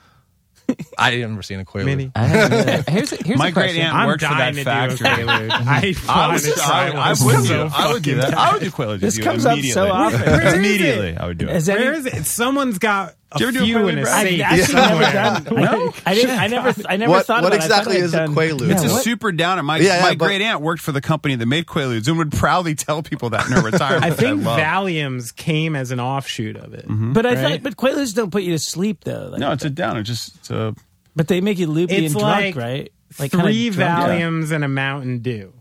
[0.99, 1.85] I never seen a Quaalude.
[1.85, 2.13] Mini.
[2.15, 3.83] I haven't- here's a, here's My a great question.
[3.83, 5.25] aunt I'm worked for dying that to factory.
[5.25, 5.51] do a Quaalude.
[5.53, 7.75] I I want would, I, I would so do.
[7.75, 8.35] I would do that.
[8.35, 9.01] I would do Quaalude.
[9.01, 10.21] This comes up so often.
[10.31, 11.17] Where is Immediately.
[11.17, 11.53] I would do it.
[11.53, 12.25] Has any- is it?
[12.27, 14.27] Someone's got a you ever do a few in a Brad?
[14.27, 15.13] I've safe never somewhere.
[15.13, 15.47] done.
[15.59, 16.39] I, I didn't.
[16.39, 16.83] I never.
[16.89, 17.63] I never What- thought what about it.
[17.63, 18.71] I exactly I'd is a done- Quaalude?
[18.71, 19.63] It's Yeah, a what- super downer.
[19.63, 22.19] My, Yeah, yeah, my but- great aunt worked for the company that made Quaaludes and
[22.19, 24.05] would proudly tell people that in her retirement.
[24.05, 24.59] I think love.
[24.61, 26.87] Valiums came as an offshoot of it.
[26.89, 27.13] Mm-hmm.
[27.13, 27.39] But I Right?
[27.53, 27.63] thought.
[27.63, 29.29] But Quaaludes don't put you to sleep though.
[29.33, 30.03] Like, No, it's a downer.
[30.03, 30.75] Just it's a,
[31.17, 32.93] But they make you loopy It's and like drunk, right?
[33.19, 34.09] Like kinda Three drunk.
[34.11, 35.53] Valiums and a Mountain Dew.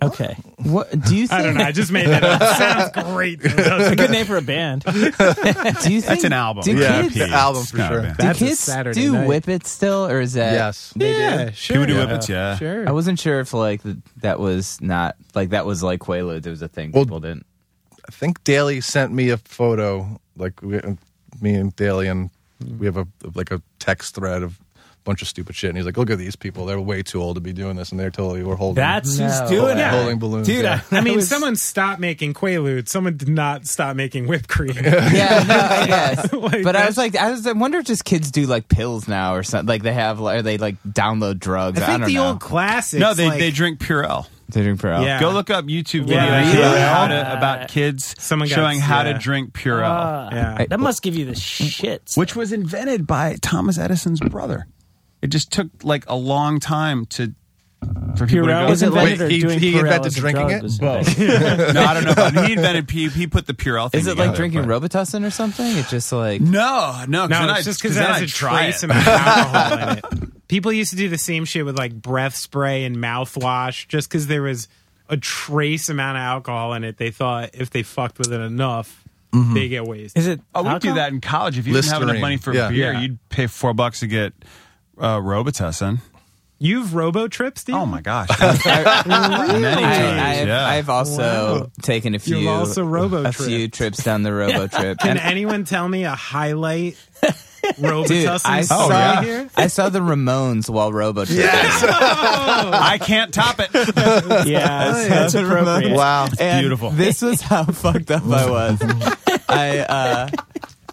[0.00, 0.70] Okay, oh.
[0.70, 1.32] What do you think?
[1.40, 1.64] I don't know.
[1.64, 2.40] I just made that up.
[2.56, 3.40] Sounds great.
[3.40, 4.84] though, doesn't a good name for a band.
[4.84, 6.62] Do you think that's an album.
[6.62, 8.02] Do Yeah, kids, the album for a sure.
[8.02, 8.16] band.
[8.16, 9.26] do That's a kids Saturday do night.
[9.26, 10.52] whippets still, or is that?
[10.52, 10.92] Yes.
[10.94, 11.74] Yeah, sure.
[11.78, 12.56] People do whippets, yeah.
[12.56, 12.88] Sure.
[12.88, 13.80] I wasn't sure if like
[14.18, 16.46] that was not like that was like Quaaludes.
[16.46, 17.46] It was a thing Well, people didn't.
[18.08, 20.80] I think Daly sent me a photo, like we,
[21.40, 22.30] me and Daly, and
[22.78, 24.64] we have a like a text thread of a
[25.08, 25.70] bunch of stupid shit.
[25.70, 27.90] And he's like, "Look at these people; they're way too old to be doing this,
[27.90, 29.26] and they're totally we're holding That's No.
[29.28, 29.94] who's doing Yeah.
[29.94, 29.98] it.
[29.98, 30.80] holding balloons." Dude, yeah.
[30.90, 32.88] I, I mean, was- someone stopped making Quaaludes.
[32.90, 34.72] Someone did not stop making whipped cream.
[34.76, 36.32] Yeah, no, I guess.
[36.48, 37.46] Like, but I was like, I was.
[37.46, 39.66] I wonder if just kids do like pills now or something.
[39.66, 41.80] Like they have, or they like download drugs.
[41.80, 42.28] I I, think don't the know.
[42.28, 43.00] old classics.
[43.00, 44.26] No, they, like, they drink Purell.
[44.50, 45.04] they drink Purell.
[45.04, 45.20] Yeah.
[45.20, 46.80] Go look up YouTube videos Yeah, about, really?
[46.80, 49.12] how to, about kids Someone got- showing how yeah.
[49.14, 50.66] to drink Purell, Uh, Yeah.
[50.68, 52.16] that must give you the shits.
[52.16, 54.66] which was invented by Thomas Edison's brother.
[55.22, 57.34] It just took like a long time to
[58.16, 58.88] for people Purell to was go.
[58.88, 60.62] invented Wait, he- doing he Purell invented as a drinking drug it?
[60.64, 61.18] was Both.
[61.74, 62.10] no, I don't know.
[62.12, 64.82] About He invented he, he put the Purell thing Is it like together, drinking but-
[64.82, 65.76] Robitussin or something?
[65.76, 68.16] It's just like No, no, 'cause No, then it's I'd- just because then it has
[68.22, 68.84] I'd a try trace it.
[68.90, 70.48] amount of alcohol in it.
[70.48, 74.26] People used to do the same shit with like breath spray and mouthwash just because
[74.26, 74.66] there was
[75.08, 76.96] a trace amount of alcohol in it.
[76.96, 79.54] They thought if they fucked with it enough, mm-hmm.
[79.54, 80.18] they get wasted.
[80.20, 80.40] Is it?
[80.54, 80.94] Oh, we do alcohol?
[80.96, 81.58] that in college.
[81.58, 82.20] If you didn't have enough Listerine.
[82.20, 82.70] money for Yeah.
[82.70, 83.00] beer, Yeah.
[83.00, 84.32] you'd pay four bucks to get
[85.00, 85.98] uh, Robitussin.
[86.60, 87.76] You've robo tripped, Steve?
[87.76, 89.06] Oh my gosh, many times.
[89.06, 90.66] I, I've, yeah.
[90.66, 94.98] I've also taken a few, also robo a few trips down the robo trip.
[94.98, 99.22] Can And- anyone tell me a highlight Dude, Robitussin I saw, story yeah.
[99.22, 99.50] here?
[99.56, 101.44] I saw the Ramones while robo tripping.
[101.48, 103.70] I can't top it.
[103.74, 105.94] Yeah, that's, that's appropriate.
[105.94, 106.28] Wow.
[106.40, 106.90] And beautiful.
[106.90, 108.80] This was how fucked up I was.
[109.48, 110.28] I uh,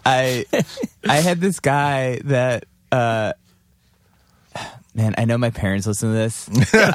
[0.04, 0.44] I
[1.08, 3.32] I had this guy that uh,
[4.96, 6.48] man, I know my parents listen to this.
[6.76, 6.90] Uh,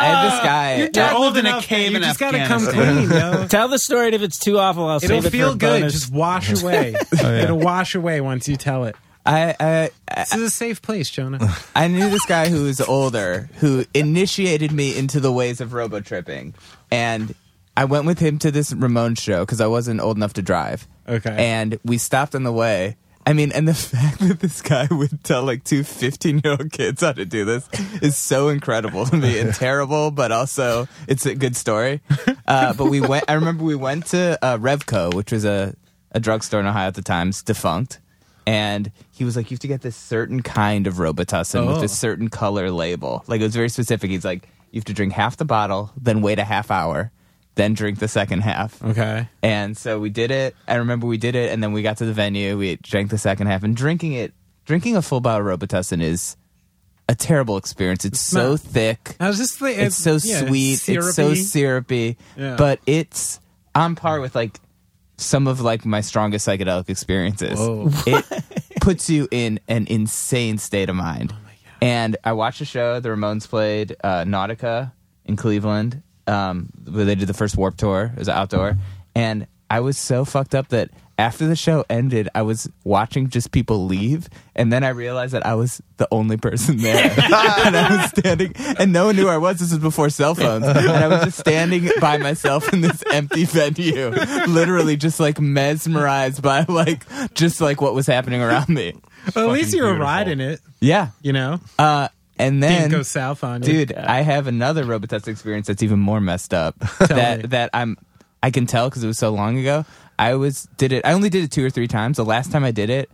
[0.00, 1.00] I had this guy.
[1.10, 3.08] You're old in a enough cave that in just gotta come Afghanistan.
[3.08, 3.46] clean, yo.
[3.48, 5.54] Tell the story, and if it's too awful, I'll say It'll save it feel for
[5.54, 5.80] a good.
[5.80, 5.92] bonus.
[5.92, 6.94] Just wash away.
[7.12, 8.94] It'll wash away once you tell it.
[9.26, 11.40] I, I I This is a safe place, Jonah.
[11.74, 15.98] I knew this guy who was older who initiated me into the ways of robo
[16.00, 16.54] tripping,
[16.92, 17.34] and
[17.76, 20.86] I went with him to this Ramones show because I wasn't old enough to drive.
[21.08, 21.34] Okay.
[21.36, 22.96] and we stopped on the way.
[23.28, 26.72] I mean, and the fact that this guy would tell like two 15 year old
[26.72, 27.68] kids how to do this
[28.02, 32.00] is so incredible to me and terrible, but also it's a good story.
[32.48, 35.74] Uh, but we went, I remember we went to uh, Revco, which was a,
[36.12, 38.00] a drugstore in Ohio at the time, it's defunct.
[38.46, 41.80] And he was like, you have to get this certain kind of Robitussin with Oh.
[41.82, 43.22] this certain color label.
[43.26, 44.10] Like it was very specific.
[44.10, 47.12] He's like, you have to drink half the bottle, then wait a half hour,
[47.58, 48.82] then drink the second half.
[48.82, 49.28] Okay.
[49.42, 50.54] And so we did it.
[50.68, 52.56] I remember we did it, and then we got to the venue.
[52.56, 54.32] We drank the second half, and drinking it,
[54.64, 56.36] drinking a full bottle of Robitussin is
[57.08, 58.04] a terrible experience.
[58.04, 59.16] It's, so not- thick.
[59.18, 60.88] I was just like, It's so yeah, sweet.
[60.88, 62.16] It's so syrupy.
[62.36, 62.54] Yeah.
[62.56, 63.40] But it's
[63.74, 64.58] on par with like
[65.16, 67.58] some of like my strongest psychedelic experiences.
[67.58, 67.90] Whoa.
[68.06, 68.24] It
[68.80, 71.34] puts you in an insane state of mind.
[71.82, 73.00] and I watched a show.
[73.00, 74.92] The Ramones played uh, Nautica
[75.24, 76.02] in Cleveland.
[76.28, 78.10] Um, where they did the first Warped Tour.
[78.12, 78.76] It was outdoor,
[79.14, 83.50] and I was so fucked up that after the show ended, I was watching just
[83.50, 87.96] people leave, and then I realized that I was the only person there, and I
[88.02, 89.58] was standing, and no one knew who I was.
[89.58, 93.44] This was before cell phones, and I was just standing by myself in this empty
[93.46, 94.10] venue,
[94.46, 97.04] literally just like mesmerized by like
[97.34, 98.94] just like what was happening around me.
[99.34, 100.04] Well, at least you were beautiful.
[100.06, 101.58] riding it, Yeah, you know?
[101.78, 102.08] uh,
[102.38, 103.86] and then go south on you.
[103.86, 106.78] dude i have another robitussin experience that's even more messed up
[107.08, 107.46] that me.
[107.48, 107.96] that i'm
[108.42, 109.84] i can tell because it was so long ago
[110.18, 112.64] i was did it i only did it two or three times the last time
[112.64, 113.10] i did it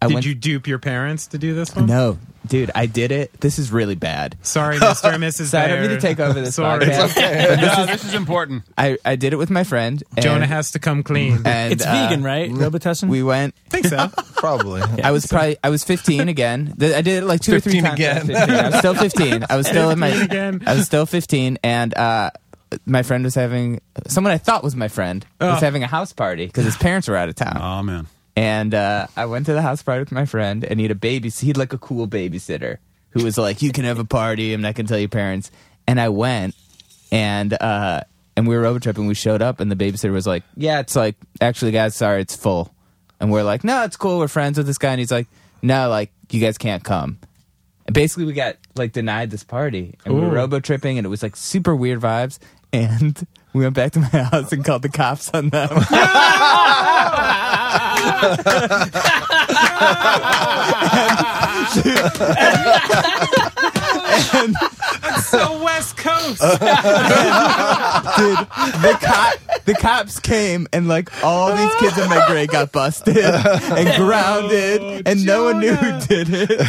[0.00, 1.86] i Did went you dupe your parents to do this one?
[1.86, 5.12] no dude i did it this is really bad Sorry, Mr.
[5.12, 5.46] and Mrs.
[5.50, 6.86] so i don't mean to take over this Sorry.
[6.86, 8.62] podcast no, this is important.
[8.78, 11.42] I, I did it with my friend and, Jonah has to come clean.
[11.44, 12.50] And It's uh, vegan, right?
[12.50, 13.08] Robitussin.
[13.08, 14.08] we went think so.
[14.36, 14.80] Probably.
[15.02, 16.74] I was probably I was 15 again.
[16.80, 17.94] I did it like two or three times.
[17.94, 18.30] again.
[18.34, 18.54] I was 15.
[18.60, 19.46] I was still 15.
[19.50, 20.62] I was still in my 15 again.
[20.66, 22.30] I was still 15 and uh
[22.86, 25.64] my friend was having someone I thought was my friend was Oh.
[25.64, 27.58] having a house party because his parents were out of town.
[27.60, 28.06] Oh man,
[28.38, 30.94] And uh, I went to the house party with my friend, and he had a
[30.94, 31.28] baby.
[31.28, 32.78] He had like a cool babysitter
[33.10, 34.54] who was like, "You can have a party.
[34.54, 35.50] And I'm not gonna tell your parents."
[35.88, 36.54] And I went,
[37.10, 38.02] and uh,
[38.36, 39.08] and we were robo tripping.
[39.08, 42.36] We showed up, and the babysitter was like, "Yeah, it's like actually, guys, sorry, it's
[42.36, 42.72] full."
[43.18, 44.20] And we're like, "No, it's cool.
[44.20, 45.26] We're friends with this guy." And he's like,
[45.60, 47.18] "No, like you guys can't come."
[47.86, 50.34] And basically, we got like denied this party, and we were Ooh.
[50.34, 52.38] robo tripping, and it was like super weird vibes.
[52.72, 55.70] And we went back to my house and called the cops on them.
[64.32, 64.56] and, and,
[65.22, 66.40] so West Coast.
[68.18, 68.38] Dude,
[68.82, 69.34] the cop,
[69.64, 75.06] the cops came and like all these kids in my grade got busted and grounded,
[75.06, 76.50] and no one knew who did it.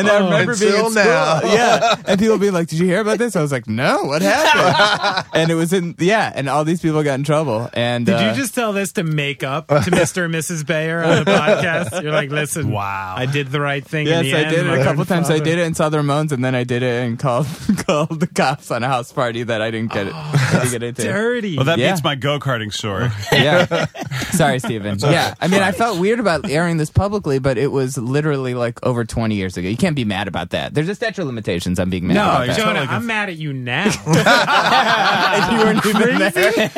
[0.00, 1.40] And I remember being Until in school, now.
[1.44, 4.22] yeah, and people being like, "Did you hear about this?" I was like, "No, what
[4.22, 7.68] happened?" and it was in yeah, and all these people got in trouble.
[7.72, 10.24] And Did uh, you just tell this to make up to Mr.
[10.26, 10.64] and Mrs.
[10.66, 12.02] Bayer on the podcast?
[12.02, 13.14] You're like, listen, Wow.
[13.16, 14.06] I did the right thing.
[14.06, 14.50] Yes, in the I end.
[14.50, 15.30] did it a couple times.
[15.30, 17.46] I did it and saw the Ramones, and then I did it and called
[17.90, 20.14] called the cops on a house party that I didn't get it.
[20.14, 21.02] I didn't get into.
[21.02, 21.56] Dirty.
[21.56, 21.92] Well, that Yeah.
[21.92, 23.08] beats my go karting story.
[23.32, 23.86] yeah.
[24.32, 24.98] Sorry, Steven.
[25.00, 25.34] Yeah.
[25.40, 29.04] I mean, I felt weird about airing this publicly, but it was literally like over
[29.04, 29.68] 20 years ago.
[29.68, 30.74] You can't be mad about that.
[30.74, 32.56] There's a statute of limitations on being mad No, about you that.
[32.56, 33.90] felt Jonah, like a- I'm mad at you now.
[35.30, 36.68] And you weren't even there.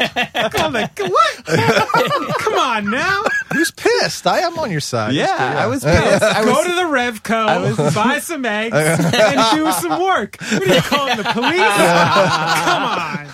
[0.51, 2.39] Call the- what?
[2.39, 3.23] Come on now.
[3.55, 4.27] Who's pissed?
[4.27, 5.15] I am on your side.
[5.15, 6.23] Yeah, It's good, I was pissed.
[6.25, 10.37] I Go to the Revco, buy some eggs, and do some work.
[10.41, 11.59] What are you calling the police?
[11.59, 13.29] Come on.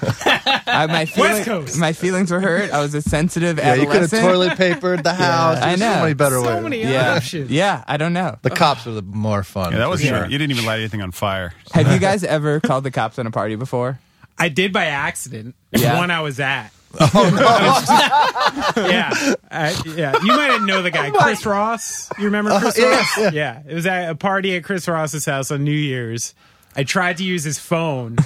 [0.66, 1.78] I, my, feeling, Coast.
[1.78, 2.70] my feelings were hurt.
[2.72, 5.58] I was a sensitive Yeah, you could have toilet papered the house.
[5.58, 5.94] I There's know.
[5.94, 6.62] So many better So ways.
[6.62, 7.14] many yeah.
[7.16, 7.50] options.
[7.50, 8.38] Yeah, I don't know.
[8.42, 9.72] The cops are the more fun.
[9.72, 10.24] Yeah, that was sure.
[10.26, 11.52] you didn't even light anything on fire.
[11.72, 13.98] Have you guys ever called the cops on a party before?
[14.38, 15.54] I did by accident.
[15.72, 15.92] Yeah.
[15.92, 16.70] The one I was at.
[17.01, 18.82] Oh no!
[18.88, 19.11] yeah,
[19.51, 20.16] I, yeah.
[20.22, 22.11] You might know the guy, Chris Ross.
[22.18, 23.18] You remember Chris yeah, Ross?
[23.18, 23.30] yeah.
[23.32, 26.34] Yeah, it was at a party at Chris Ross's house on New Year's.
[26.76, 28.16] I tried to use his phone,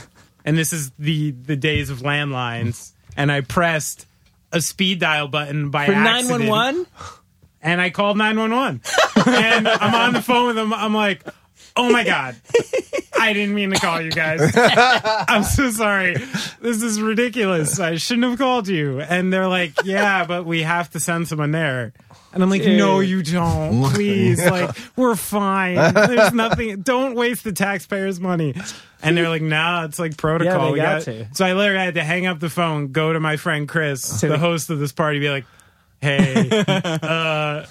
[0.45, 4.07] and this is the the days of landlines, and I pressed
[4.53, 6.45] a speed dial button by For accident.
[6.45, 6.87] 911?
[7.63, 8.81] and I called 911.
[9.27, 10.73] and I'm on the phone with him.
[10.75, 11.23] I'm like,
[11.77, 12.37] oh my God.
[13.19, 14.41] I didn't mean to call you guys.
[14.57, 16.17] I'm so sorry.
[16.61, 17.79] This is ridiculous.
[17.79, 19.01] I shouldn't have called you.
[19.01, 21.93] And they're like, yeah, but we have to send someone there.
[22.33, 23.85] And I'm like, no, you don't.
[23.93, 24.43] Please.
[24.45, 25.77] Like, we're fine.
[25.95, 26.81] There's nothing.
[26.81, 28.55] Don't waste the taxpayers' money.
[29.03, 30.55] And they're like, nah, it's like protocol.
[30.55, 31.35] Yeah, they We got to.
[31.35, 34.39] So I literally had to hang up the phone, go to my friend Chris, the
[34.39, 35.45] host of this party, be like,
[36.01, 37.67] hey, uh,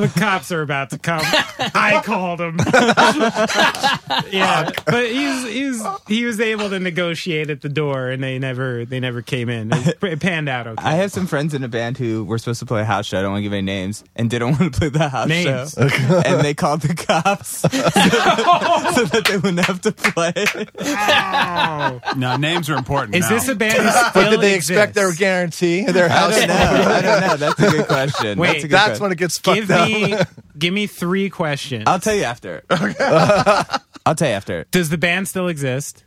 [0.00, 1.20] the cops are about to come.
[1.74, 2.58] I called him.
[4.30, 8.84] yeah, but he's he's he was able to negotiate at the door, and they never
[8.84, 9.72] they never came in.
[9.72, 10.82] It, it panned out okay.
[10.84, 13.18] I have some friends in a band who were supposed to play a house show.
[13.18, 15.72] I don't want to give any names, and didn't want to play the house Names.
[15.74, 15.82] show.
[16.24, 20.32] and they called the cops so, that, so that they wouldn't have to play.
[20.78, 22.00] Oh.
[22.16, 23.14] No, names are important.
[23.16, 23.28] Is now.
[23.30, 23.78] this a band?
[23.78, 25.20] That But still did they expect their exists?
[25.20, 25.84] guarantee?
[25.84, 26.36] Their I house?
[26.38, 26.54] don't know.
[26.54, 27.36] I don't know.
[27.36, 28.38] That's a good question.
[28.38, 29.02] Wait, that's, a good That's question.
[29.02, 29.83] when it gets fucked Give up.
[29.84, 30.14] Me
[30.58, 31.84] give me three questions.
[31.86, 32.62] I'll tell you after.
[32.70, 34.64] I'll tell you after.
[34.70, 36.04] Does the band still exist?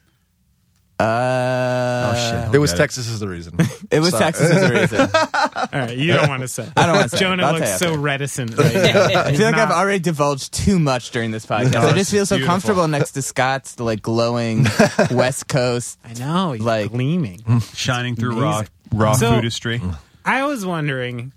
[1.00, 2.16] Uh,
[2.48, 2.56] shit.
[2.56, 2.80] It was Okay.
[2.80, 3.56] Texas is the reason.
[3.92, 5.00] It was Texas is the reason.
[5.02, 6.68] All right, you don't want to say.
[6.76, 7.18] I don't want to.
[7.18, 8.00] Jonah I'll looks so after.
[8.00, 9.22] reticent right now.
[9.26, 11.74] I feel like I've already divulged too much during this podcast.
[11.74, 12.52] No, I just feel so beautiful.
[12.54, 14.66] comfortable next to Scott's like glowing
[15.12, 16.00] West Coast.
[16.04, 17.42] I know, Like- gleaming.
[17.76, 18.68] shining through raw Amazing.
[18.94, 19.98] raw So- foodistry?
[20.26, 21.32] I was wondering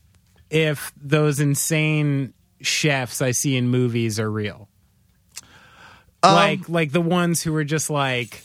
[0.50, 4.68] if those insane chefs I see in movies are real.
[6.22, 8.44] Um, like like the ones who are just like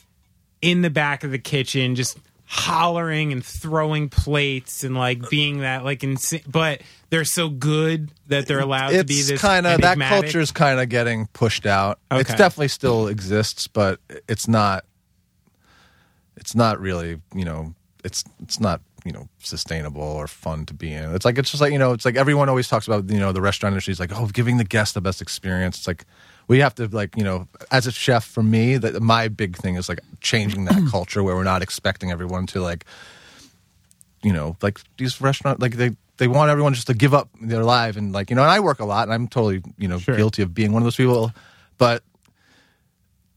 [0.62, 5.84] in the back of the kitchen just hollering and throwing plates and like being that
[5.84, 6.80] like insane but
[7.10, 10.51] they're so good that they're allowed to be it's this kind of that culture is
[10.51, 11.99] kind of getting pushed out.
[12.12, 12.38] It's Okay.
[12.38, 13.99] definitely still exists, but
[14.30, 14.86] it's not.
[16.38, 20.91] It's not really, you know, it's it's not you know sustainable or fun to be
[20.91, 21.16] in.
[21.16, 23.32] It's like it's just like you know, it's like everyone always talks about you know
[23.32, 25.78] the restaurant industry is like oh giving the guest the best experience.
[25.78, 26.06] It's like
[26.47, 29.76] we have to like you know as a chef for me that my big thing
[29.76, 32.84] is like changing that culture where we're not expecting everyone to like
[34.24, 37.64] you know, like these restaurant, like they they want everyone just to give up their
[37.64, 38.41] life and like you know.
[38.41, 40.16] And I work a lot, and I'm totally you know Sure.
[40.16, 41.32] guilty of being one of those people.
[41.78, 42.01] But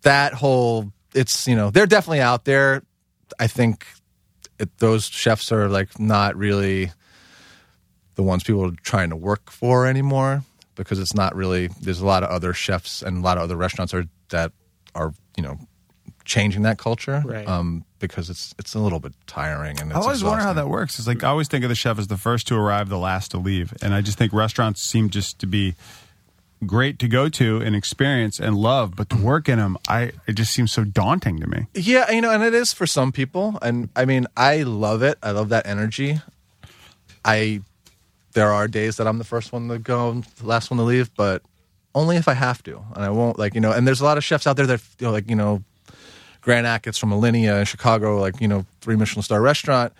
[0.03, 2.83] that whole, it's you know, they're definitely out there.
[3.39, 3.87] I think
[4.59, 6.91] it, those chefs are like not really
[8.15, 10.43] the ones people are trying to work for anymore
[10.75, 11.69] because it's not really.
[11.81, 14.53] There's a lot of other chefs and a lot of other restaurants are that
[14.95, 15.59] are you know
[16.25, 17.49] changing that culture, Right.
[17.49, 20.69] um, because it's it's a little bit tiring and it's I always wonder how that
[20.69, 20.99] works.
[20.99, 23.31] It's like I always think of the chef as the first to arrive, the last
[23.33, 25.75] to leave, and I just think restaurants seem just to be
[26.67, 29.25] great to go to and experience and love, but to mm-hmm.
[29.25, 31.67] work in them, I it just seems so daunting to me.
[31.75, 33.59] Yeah, you know, and it is for some people.
[33.63, 35.19] And I mean, I love it.
[35.23, 36.21] I love that energy.
[37.25, 37.61] I
[38.33, 40.85] there are days that I'm the first one to go, and the last one to
[40.85, 41.43] leave, but
[41.95, 42.85] only if I have to.
[42.95, 44.83] And I won't like, you know, and there's a lot of chefs out there that
[44.99, 45.63] you know, like, you know,
[46.41, 49.93] Grant Achatz from Alinea in Chicago, like, you know, three Michelin star restaurant.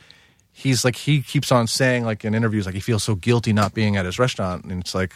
[0.53, 3.75] He's like he keeps on saying like in interviews like he feels so guilty not
[3.75, 5.15] being at his restaurant and it's like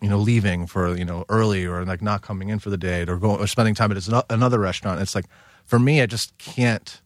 [0.00, 3.04] you know leaving for you know early or like not coming in for the day
[3.06, 5.26] or going or spending time at another restaurant it's like
[5.64, 7.00] for me I just can't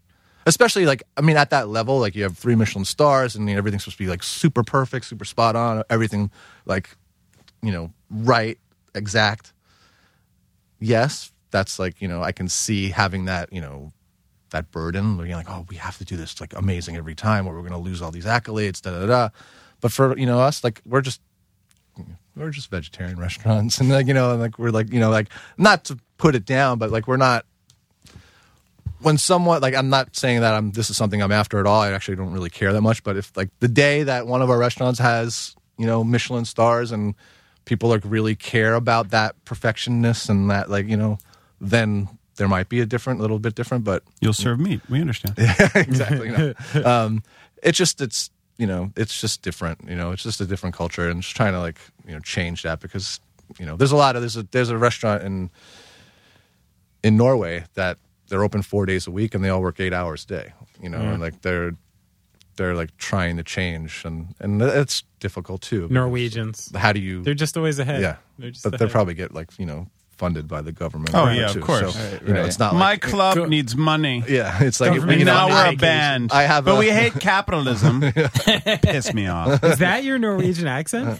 [0.46, 3.54] especially like I mean at that level like you have three Michelin stars and you
[3.54, 6.30] know, everything's supposed to be like super perfect super spot on everything
[6.66, 6.96] like
[7.62, 8.58] you know right
[8.94, 9.52] exact.
[10.80, 13.92] Yes that's like you know I can see having that you know
[14.50, 17.54] that burden you're like oh we have to do this like amazing every time or
[17.54, 19.28] we're going to lose all these accolades da da da.
[19.80, 21.20] But for you know us like we're just
[22.38, 25.84] we're just vegetarian restaurants and like you know like we're like you know like not
[25.84, 27.44] to put it down but like we're not
[29.00, 31.80] when someone like i'm not saying that i'm this is something i'm after at all
[31.80, 34.50] i actually don't really care that much but if like the day that one of
[34.50, 37.14] our restaurants has you know michelin stars and
[37.64, 41.18] people like really care about that perfectionness and that like you know
[41.60, 42.08] then
[42.38, 44.80] there might be a different little bit different but You'll serve meat.
[44.88, 45.34] We understand.
[45.38, 46.30] yeah, exactly.
[46.30, 46.84] You know.
[46.84, 47.22] um,
[47.62, 49.88] it's just it's you know it's just different.
[49.88, 52.62] You know, it's just a different culture, and just trying to like you know change
[52.62, 53.20] that because
[53.58, 55.50] you know there's a lot of there's a there's a restaurant in
[57.02, 57.98] in Norway that
[58.28, 60.52] they're open four days a week and they all work eight hours a day.
[60.82, 61.20] You know, and mm.
[61.20, 61.72] like they're
[62.56, 65.88] they're like trying to change, and and it's difficult too.
[65.90, 66.70] Norwegians.
[66.76, 67.22] How do you?
[67.22, 68.02] They're just always ahead.
[68.02, 68.90] yeah, They're just but they ahead.
[68.90, 69.86] probably get like you know
[70.18, 71.14] funded by the government.
[71.14, 71.94] Oh, or yeah, of course.
[71.94, 72.46] So, Right, you know, right.
[72.48, 74.22] it's not My like club Go- needs money.
[74.28, 76.32] yeah, it's like Government you know, now we're a band.
[76.32, 78.00] I have but a- we hate capitalism.
[78.82, 79.62] Piss me off.
[79.64, 81.16] Is that your Norwegian accent?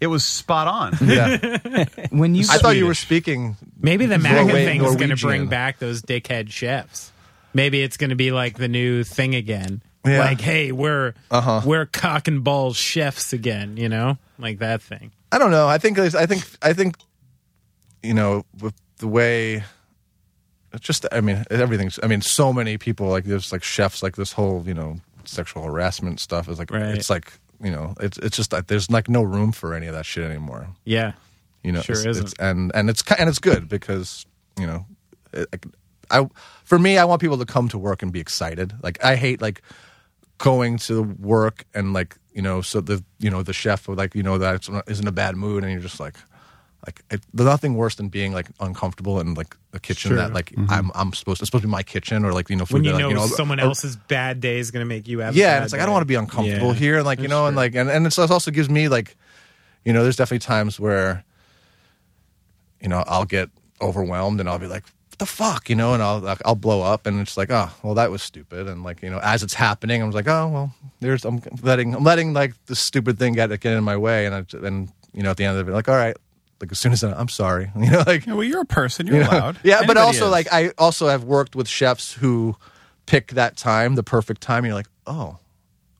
[0.00, 0.96] It was spot on.
[1.08, 1.84] yeah.
[2.10, 3.56] When you I thought you were speaking.
[3.80, 7.10] Maybe the MAGA Norway- thing is going to bring back those dickhead chefs.
[7.54, 9.82] Maybe it's going to be like the new thing again.
[10.04, 10.18] Yeah.
[10.18, 11.60] Like, hey, we're Uh-huh.
[11.64, 13.76] we're cock and balls chefs again.
[13.76, 15.12] You know, like that thing.
[15.30, 15.68] I don't know.
[15.68, 15.98] I think.
[15.98, 16.44] I think.
[16.60, 16.96] I think.
[18.02, 19.64] You know, with the way.
[20.80, 21.06] Just.
[21.12, 21.98] I mean, everything's.
[22.02, 25.62] I mean, so many people like there's like chefs like this whole you know sexual
[25.62, 26.96] harassment stuff is like Right.
[26.96, 27.32] it's like
[27.62, 30.24] you know it's it's just like there's like no room for any of that shit
[30.24, 30.68] anymore.
[30.84, 31.12] Yeah.
[31.62, 32.26] You know, Sure it's, isn't.
[32.32, 34.24] it's- and and it's and it's good because
[34.58, 34.86] you know,
[35.32, 35.48] it,
[36.10, 36.26] I
[36.64, 38.72] for me I want people to come to work and be excited.
[38.82, 39.60] Like I hate like
[40.38, 44.14] going to work and like you know so the you know the chef would like
[44.14, 46.16] you know that is in a bad mood and you're just like
[46.84, 50.16] like it, there's nothing worse than being like uncomfortable in like a kitchen Sure.
[50.18, 50.68] that like mm-hmm.
[50.70, 52.74] I'm I'm supposed to, it's supposed to be my kitchen or like you know food
[52.74, 54.88] When you that, know, like, you know someone or- else's bad day is going to
[54.88, 55.34] make you have.
[55.34, 56.74] a yeah, bad and it's like I don't want to be uncomfortable Yeah.
[56.74, 59.16] here, and like you know, and like and and it's, it also gives me like,
[59.84, 61.24] you know, there's definitely times where,
[62.80, 63.48] you know, I'll get
[63.80, 66.82] overwhelmed and I'll be like, what the fuck, you know, and I'll like, I'll blow
[66.82, 69.54] up, and it's like, oh, well, that was stupid, and like you know, as it's
[69.54, 73.48] happening, I'm like, oh, well, there's I'm letting I'm letting like the stupid thing get
[73.60, 75.88] get in my way, and I, and you know, at the end of it, like,
[75.88, 76.16] all right.
[76.62, 79.08] Like as soon as I, I'm sorry, you know, like Yeah, well, you're a person.
[79.08, 79.58] You're allowed.
[79.64, 80.30] yeah, but also is.
[80.30, 82.54] like I also have worked with chefs who
[83.04, 84.58] pick that time, the perfect time.
[84.58, 85.38] And you're like, oh,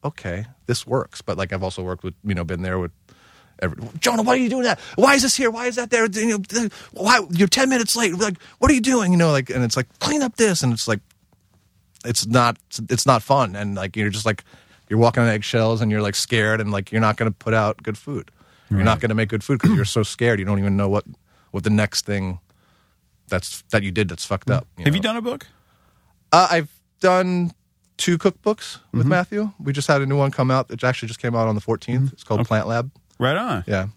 [0.05, 1.21] okay, this works.
[1.21, 2.93] But like I've also worked with you know been there with.
[3.59, 4.81] Every, Jonah, why are you doing that?
[4.97, 5.51] Why is this here?
[5.51, 6.07] Why is that there?
[6.07, 8.15] You know, why you're ten minutes late?
[8.15, 9.13] Like, what are you doing?
[9.13, 11.01] You know, like, and it's like clean up this, and it's like,
[12.05, 12.57] it's not,
[12.89, 14.43] it's not fun, and like you're just like,
[14.89, 17.55] you're walking on eggshells, and you're like scared, and like you're not going to put
[17.55, 18.31] out good food.
[18.77, 20.39] You're not going to make good food because you're so scared.
[20.39, 21.05] You don't even know what
[21.51, 22.41] what the next thing
[23.29, 24.67] that's that you did that's fucked up.
[24.79, 24.95] have know?
[24.95, 25.47] you done a book?
[26.33, 26.71] Uh, I've
[27.01, 27.53] done
[27.97, 29.53] two cookbooks with Matthew.
[29.61, 30.71] We just had a new one come out.
[30.71, 32.13] It actually just came out on the 14th.
[32.13, 32.91] It's called Plant Lab.
[33.19, 33.65] Right on.
[33.67, 33.89] Yeah,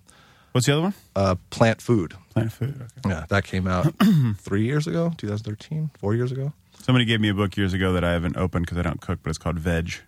[0.55, 0.93] What's the other one?
[1.17, 2.13] uh, Plant Food.
[2.29, 2.81] Plant food.
[3.05, 3.09] Okay.
[3.09, 3.93] Yeah, that came out
[4.37, 6.53] three years ago, 2013, four years ago.
[6.81, 9.19] Somebody gave me a book years ago that I haven't opened because I don't cook,
[9.21, 10.01] but it's called Vedge.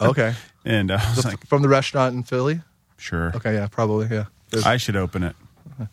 [0.00, 2.60] Okay, and I was like, from the restaurant in Philly.
[2.96, 4.06] Sure, Okay, yeah, probably.
[4.10, 5.36] Yeah, There's- I should open it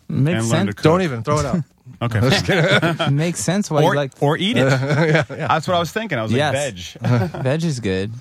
[0.08, 0.76] makes and learn to sense.
[0.76, 0.84] cook.
[0.84, 1.64] don't even throw it out.
[2.02, 2.20] Okay,
[2.96, 3.16] fine.
[3.16, 4.66] makes sense why or you like or eat it.
[4.66, 5.24] Yeah.
[5.28, 6.18] That's what I was thinking.
[6.18, 6.96] I was Yes.
[7.02, 7.44] like, veg.
[7.44, 8.12] veg is good.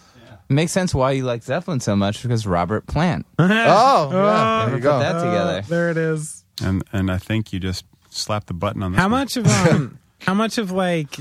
[0.48, 3.26] It makes sense why you like Zeppelin so much because Robert Plant.
[3.38, 4.98] oh, yeah, there Never you put go.
[4.98, 5.58] that together.
[5.58, 6.44] Uh, there it is.
[6.62, 8.98] and and I think you just slapped the button on this.
[8.98, 9.10] How one.
[9.12, 11.16] much of um, how much of like,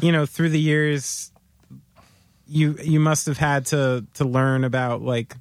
[0.00, 1.30] you know, through the years,
[2.46, 5.36] you you must have had to to learn about like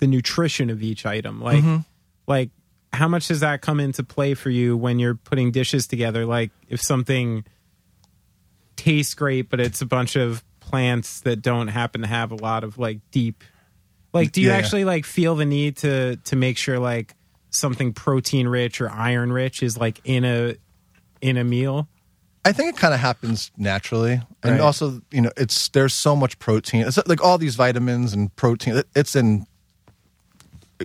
[0.00, 1.78] the nutrition of each item, like mm-hmm.
[2.26, 2.50] like
[2.92, 6.26] how much does that come into play for you when you're putting dishes together?
[6.26, 7.44] Like if something
[8.76, 12.64] tastes great, but it's a bunch of plants that don't happen to have a lot
[12.64, 13.44] of like deep.
[14.12, 14.58] Like, do you Yeah, yeah.
[14.58, 17.14] actually like feel the need to to make sure like
[17.50, 20.56] something protein rich or iron rich is like in a
[21.20, 21.88] in a meal?
[22.44, 24.60] I think it kind of happens naturally, and Right.
[24.60, 26.86] also you know it's there's so much protein.
[26.86, 28.82] It's like all these vitamins and protein.
[28.96, 29.46] It's in.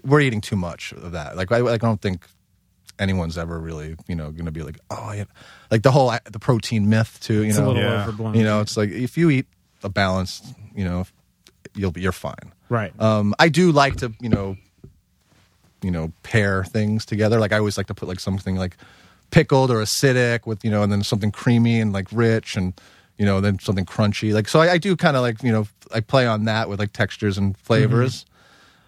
[0.03, 1.37] We're eating too much of that.
[1.37, 2.27] Like I, I don't think
[2.97, 5.25] anyone's ever really you know going to be like oh I,
[5.69, 7.43] like the whole the protein myth too.
[7.43, 8.01] You It's know, a little Yeah.
[8.03, 8.35] overblown.
[8.35, 9.45] you know it's like if you eat
[9.83, 11.05] a balanced, you know,
[11.75, 12.53] you'll be you're fine.
[12.69, 12.93] right?
[12.99, 14.57] Um, I do like to, you know,
[15.81, 17.39] you know, pair things together.
[17.39, 18.77] Like I always like to put like something like
[19.31, 22.73] pickled or acidic with, you know, and then something creamy and like rich and,
[23.17, 24.33] you know, then something crunchy.
[24.33, 26.79] Like so, I, I do kind of like, you know, I play on that with
[26.79, 28.25] like textures and flavors.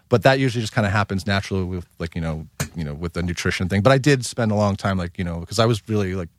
[0.09, 3.13] But that usually just kind of happens naturally with like you know, you know, with
[3.13, 3.81] the nutrition thing.
[3.81, 6.29] But I did spend a long time like you know because I was really like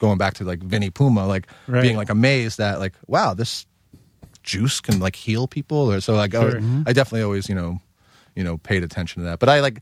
[0.00, 1.82] going back to like Vinny Puma, like Right.
[1.82, 3.64] being like amazed that like wow this
[4.42, 7.80] juice can like heal people or so like I- I, definitely always you know
[8.36, 9.80] you know paid attention to that but i like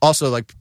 [0.00, 0.54] also like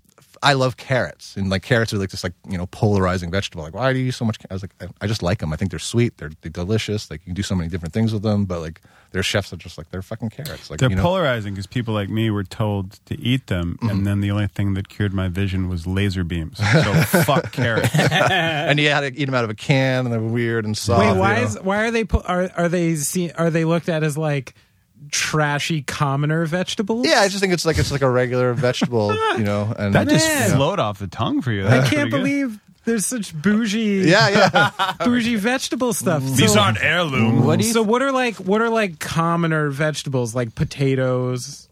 [0.43, 3.73] i love carrots and like carrots are like this like you know polarizing vegetable like
[3.73, 5.51] why do you use so much ca-" i was like I, I just like them
[5.53, 8.13] i think they're sweet they're, they're delicious like you can do so many different things
[8.13, 8.81] with them but like
[9.11, 11.93] their chefs are just like they're fucking carrots like They're you know polarizing because people
[11.93, 13.89] like me were told to eat them, Mm-hmm.
[13.89, 16.59] and then the only thing that cured my vision was laser beams.
[16.73, 17.89] So fuck carrots.
[17.97, 20.99] and you had to eat them out of a can and they're weird and soft
[20.99, 21.43] Wait, you why know?
[21.47, 24.53] is why are they pu- are are they see, are they looked at as like
[25.11, 27.07] trashy commoner vegetables?
[27.07, 30.07] yeah i just think it's like it's like a regular vegetable you know and That
[30.09, 30.55] just Man.
[30.57, 31.65] flowed off the tongue for you.
[31.67, 32.11] I can't pretty good.
[32.11, 36.23] believe there's such bougie yeah yeah bougie vegetable stuff.
[36.23, 36.35] Mm.
[36.37, 37.45] these So- aren't heirloom.
[37.45, 41.67] What do you so what are like what are like commoner vegetables like potatoes?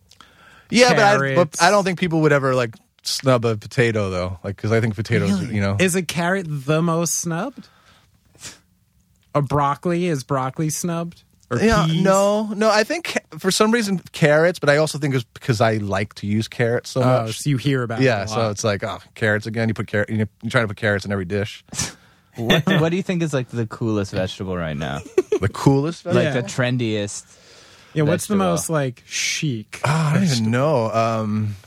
[0.70, 2.74] Yeah, but I, but I don't think people would ever like
[3.04, 6.82] snub a potato though, like because I think potatoes, you know, Is a carrot the
[6.82, 7.68] most snubbed?
[9.34, 11.24] A broccoli is broccoli snubbed?
[11.52, 12.02] Or yeah, peas?
[12.02, 12.70] no, no.
[12.72, 16.28] I think for some reason carrots, but I also think it's because I like to
[16.28, 17.40] use carrots so Oh, much.
[17.42, 19.68] so you hear about it yeah, a so it's like oh, carrots again.
[19.68, 21.64] You put carrot, you, you try to put carrots in every dish.
[22.36, 25.00] what, what do you think is like the coolest vegetable right now?
[25.40, 26.06] the coolest.
[26.06, 26.32] Like Yeah.
[26.32, 27.26] the trendiest.
[27.94, 28.04] yeah.
[28.04, 29.82] What's the most like chic?
[29.86, 30.90] Oh, I don't even know.
[30.92, 31.65] Um, Like,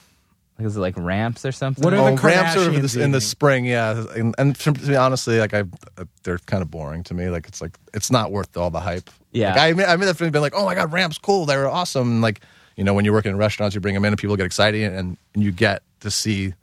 [0.59, 1.84] is it like ramps or something?
[1.84, 4.04] What are oh, the ramps are in the, in the spring, yeah.
[4.16, 5.64] And, and to be honestly, like I,
[6.24, 7.28] they're kind of boring to me.
[7.28, 9.09] Like it's like it's not worth all the hype.
[9.32, 9.50] Yeah.
[9.50, 11.46] like, I mean, I've definitely been like, oh my god, ramps cool.
[11.46, 12.11] They were awesome.
[12.11, 12.40] And like
[12.78, 14.82] you know, when you work in restaurants, you bring them in and people get excited,
[14.84, 16.54] and, and you get to see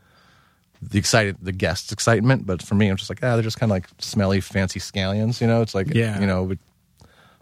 [0.81, 2.45] the excited the guests' excitement.
[2.45, 5.41] But for me, I'm just like, ah, they're just kind of like smelly, fancy scallions.
[5.41, 6.17] You know, it's like Yeah.
[6.19, 6.57] you know, but,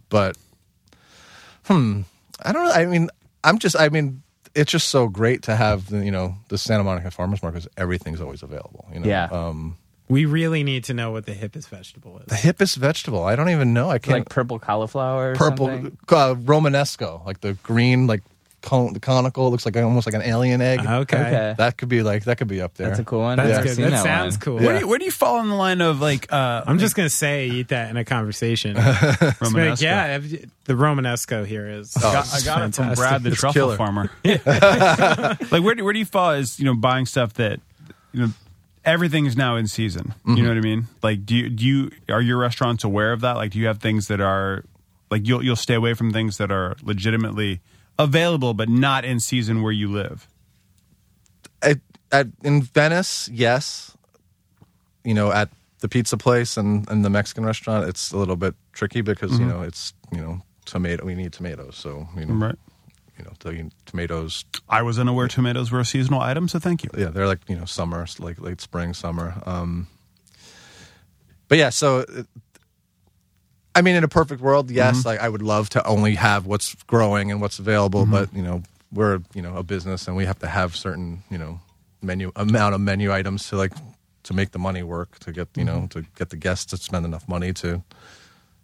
[0.10, 0.38] but
[1.66, 2.02] hmm,
[2.44, 2.72] I don't know.
[2.72, 3.10] I mean,
[3.44, 4.23] I'm just, I mean.
[4.56, 7.60] It's just so great to have the, you know the Santa Monica Farmers Market.
[7.64, 8.86] 'cause Everything's always available.
[8.94, 9.08] You know?
[9.08, 9.30] Yeah.
[9.32, 9.78] Um,
[10.10, 12.26] We really need to know what the hippest vegetable is.
[12.28, 13.24] the hippest vegetable.
[13.24, 13.90] I don't even know.
[13.90, 14.20] I can't.
[14.20, 15.98] like purple cauliflower or purple something?
[16.10, 18.22] uh, Romanesco, like the green, like
[18.64, 19.52] con- the conical.
[19.52, 20.80] Looks like almost like an alien egg.
[20.80, 21.18] Okay.
[21.18, 21.54] Okay.
[21.60, 22.88] That could be like that could be up there.
[22.88, 23.38] That's a cool one.
[23.38, 23.76] That's I've good.
[23.76, 24.40] seen That, sounds one.
[24.42, 24.56] cool.
[24.58, 26.34] Where, do you, where do you fall in the line of like?
[26.34, 28.76] Uh, I'm just gonna say eat that in a conversation.
[28.78, 28.82] It's
[29.22, 29.82] like, Romanesco?
[29.82, 31.96] yeah, if- the Romanesco here is.
[31.98, 32.94] I got, I got it from.
[32.94, 33.78] Brad, the It's truffle killer.
[33.78, 34.10] farmer.
[34.26, 37.60] like, where do, where do you fall as you know buying stuff that
[38.14, 38.30] you know
[38.86, 40.14] everything is now in season?
[40.26, 40.88] You know what I mean?
[41.02, 43.34] Like, do you do you are your restaurants aware of that?
[43.34, 44.64] Like, do you have things that are
[45.12, 47.60] like you'll you'll stay away from things that are legitimately
[48.00, 50.28] available but not in season where you live?
[52.44, 53.96] in Venice, yes.
[55.04, 58.54] You know, at the pizza place and, and the Mexican restaurant, it's a little bit
[58.72, 59.42] tricky because Mm-hmm.
[59.42, 61.06] you know it's you know tomato.
[61.06, 62.56] We need tomatoes, so you know Right.
[63.18, 63.34] you know
[63.86, 64.46] tomatoes.
[64.70, 66.90] I was unaware tomatoes were a seasonal item, so thank you.
[66.98, 69.34] Yeah, they're like you know summer, like late spring, summer.
[69.46, 69.88] Um,
[71.48, 72.06] but yeah, so
[73.76, 75.08] I mean, in a perfect world, yes, mm-hmm.
[75.08, 78.38] like I would love to only have what's growing and what's available, but mm-hmm.
[78.38, 81.60] you know, we're you know a business and we have to have certain you know
[82.02, 83.74] menu amount of menu items to like
[84.24, 86.00] to make the money work to get you know mm-hmm.
[86.00, 87.84] to get the guests to spend enough money to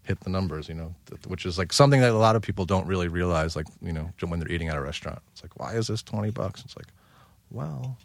[0.10, 2.66] hit the numbers, you know, th- which is like something that a lot of people
[2.66, 5.22] don't really realize, like you know, when they're eating at a restaurant.
[5.32, 6.64] It's like, why is this twenty bucks?
[6.66, 6.88] It's like,
[7.52, 7.96] well,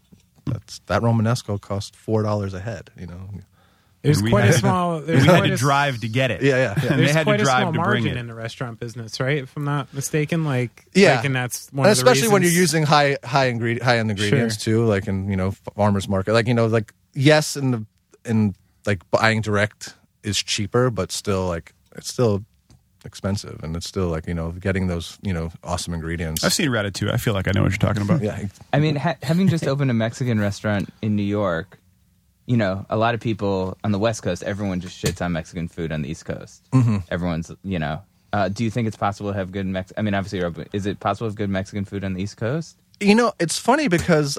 [0.45, 3.31] that's that Romanesco cost four dollars a head, you know.
[4.05, 5.01] There's And we quite had- a small.
[5.01, 6.43] There's we had to a, drive to get it.
[6.43, 6.73] Yeah, yeah, yeah.
[6.91, 8.21] and There's they had quite to a drive small to bring margin it.
[8.21, 9.39] in the restaurant business, right?
[9.39, 11.17] If I'm not mistaken, like Yeah.
[11.17, 13.99] like, and that's one and of the especially when you're using high high ingredient high
[13.99, 17.71] end ingredients too, like in you know farmers market, like you know like yes, in
[17.73, 17.85] the
[18.25, 18.55] in
[18.87, 22.45] like buying direct is cheaper, but still like it's still
[23.05, 26.43] expensive, and it's still like you know getting those you know awesome ingredients.
[26.45, 27.13] I've seen Ratatouille.
[27.13, 28.23] I feel like I know what you're talking about.
[28.23, 31.79] yeah, I mean, ha- having just opened a Mexican restaurant in New York,
[32.47, 35.69] you know, a lot of people on the West Coast, everyone just shits on Mexican
[35.69, 36.69] food on the East Coast.
[36.73, 36.99] Mm-hmm.
[37.11, 38.03] Everyone's, you know,
[38.33, 39.93] uh, do you think it's possible to have good Mex?
[39.97, 42.37] I mean, obviously, you're is it possible to have good Mexican food on the East
[42.37, 42.77] Coast?
[43.01, 44.39] You know, it's funny because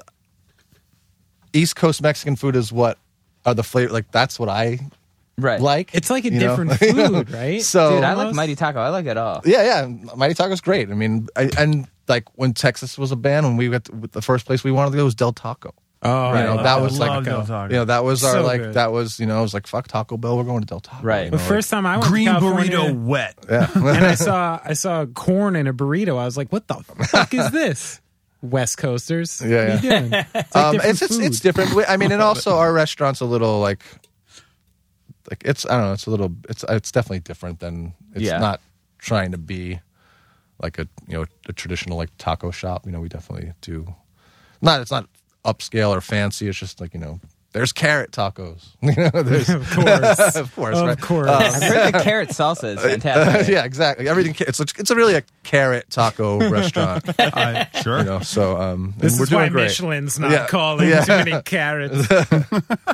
[1.54, 2.98] East Coast Mexican food is what
[3.46, 4.80] are the flavor like that's what I
[5.38, 5.60] Right.
[5.60, 5.94] like.
[5.94, 6.48] It's like a you know?
[6.56, 7.62] different food, right?
[7.62, 8.80] So Dude, I like Mighty Taco.
[8.80, 9.42] I like it all.
[9.46, 9.88] Yeah, yeah.
[10.16, 10.90] Mighty Taco's great.
[10.90, 14.22] I mean, I, and like when Texas was a band, when we got to, the
[14.22, 15.74] first place we wanted to go was Del Taco.
[16.04, 17.74] Oh, You know, I that love was like Love Del Taco.
[17.74, 18.74] You know, that was our So like good.
[18.76, 21.04] that was you know, I was like fuck Taco Bell, we're going to Del Taco.
[21.04, 21.26] Right.
[21.26, 23.36] You The know, first time I went Green to California, burrito wet.
[23.50, 23.70] Yeah.
[23.76, 26.18] And I saw I saw corn in a burrito.
[26.20, 26.76] I was like, "What the
[27.08, 28.02] fuck is this?"
[28.42, 29.42] West Coasters.
[29.44, 30.14] Yeah, What are you doing?
[30.14, 31.26] It's, like um, different it's it's, food.
[31.26, 31.74] it's different.
[31.74, 33.82] We- I mean, and also our restaurant's a little like
[35.30, 35.94] like it's I don't know.
[35.94, 38.38] It's a little it's it's definitely different than it's Yeah.
[38.38, 38.62] not
[39.00, 39.80] trying to be
[40.62, 42.86] like a you know a traditional like taco shop.
[42.86, 43.96] You know, we definitely do
[44.62, 44.82] not.
[44.82, 45.08] It's not
[45.46, 46.48] upscale or fancy.
[46.48, 47.20] It's just like you know.
[47.54, 48.66] There's carrot tacos.
[48.82, 50.36] You know, there's, Of course.
[50.36, 51.00] of course, Of right?
[51.02, 51.30] course.
[51.30, 53.48] I've heard the carrot salsa is fantastic.
[53.48, 54.10] yeah, exactly.
[54.10, 54.34] Everything.
[54.34, 57.08] ca- It's it's a really a carrot taco restaurant.
[57.18, 58.00] Uh, sure.
[58.00, 59.64] You know, so um, and this we're is doing why great.
[59.70, 60.48] Michelin's not Yeah.
[60.48, 61.06] calling Yeah.
[61.06, 62.06] too many carrots.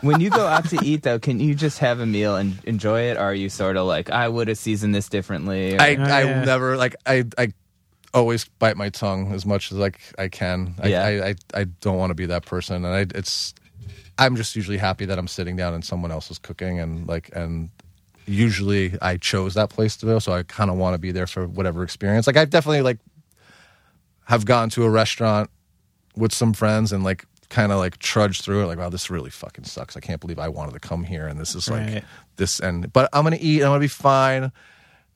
[0.03, 3.01] when you go out to eat, though, can you just have a meal and enjoy
[3.09, 3.17] it?
[3.17, 5.75] Or are you sort of like, I would have seasoned this differently?
[5.75, 6.43] Or- I Oh, I yeah.
[6.45, 7.51] never like I I
[8.13, 10.75] always bite my tongue as much as like I can.
[10.81, 11.05] I Yeah.
[11.05, 13.53] I, I, I don't want to be that person, and I it's
[14.17, 17.29] I'm just usually happy that I'm sitting down and someone else is cooking, and like
[17.35, 17.69] and
[18.25, 21.27] usually I chose that place to go, so I kind of want to be there
[21.27, 22.27] for whatever experience.
[22.27, 22.99] Like I definitely like
[24.25, 25.49] have gone to a restaurant
[26.15, 29.29] with some friends and like kind of like trudge through it like wow this really
[29.29, 32.03] fucking sucks i can't believe i wanted to come here and this is like Right.
[32.37, 34.53] this and but i'm gonna eat i'm gonna be fine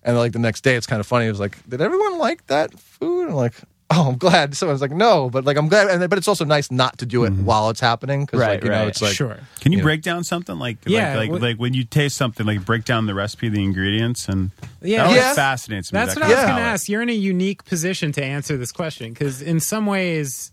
[0.05, 2.47] and like the next day it's kind of funny it was like did everyone like
[2.47, 3.55] that food and I'm like
[3.91, 6.71] oh i'm glad someone's like no but like i'm glad and but it's also nice
[6.71, 8.87] not to do it while it's happening because Right, like you know right.
[8.87, 9.37] it's like sure.
[9.59, 9.87] Can you you know.
[9.87, 12.83] break down something like Yeah, like like, what- like when you taste something like break
[12.85, 14.49] down the recipe, the ingredients, and
[14.81, 14.97] Yeah.
[14.99, 15.33] that always Yeah.
[15.35, 15.99] fascinates me.
[15.99, 16.89] That's that what I was going to ask.
[16.89, 20.51] You're in a unique position to answer this question because, in some ways,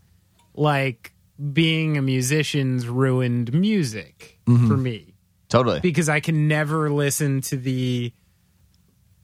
[0.54, 1.12] like
[1.54, 4.68] being a musician's ruined music Mm-hmm.
[4.68, 5.14] for me
[5.48, 5.78] totally.
[5.80, 8.12] because I can never listen to the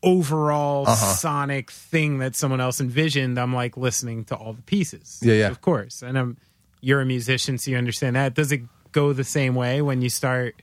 [0.03, 0.95] overall Uh-huh.
[1.15, 3.39] sonic thing that someone else envisioned.
[3.39, 5.19] I'm like listening to all the pieces.
[5.23, 5.49] Yeah, yeah.
[5.49, 6.03] Of course.
[6.03, 6.37] And I'm,
[6.81, 8.35] you're a musician, so you understand that.
[8.35, 8.62] Does it
[8.93, 10.55] go the same way when you start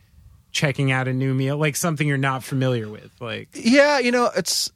[0.52, 3.12] checking out a new meal, like something you're not familiar with?
[3.20, 4.72] Like, Yeah, you know, it's.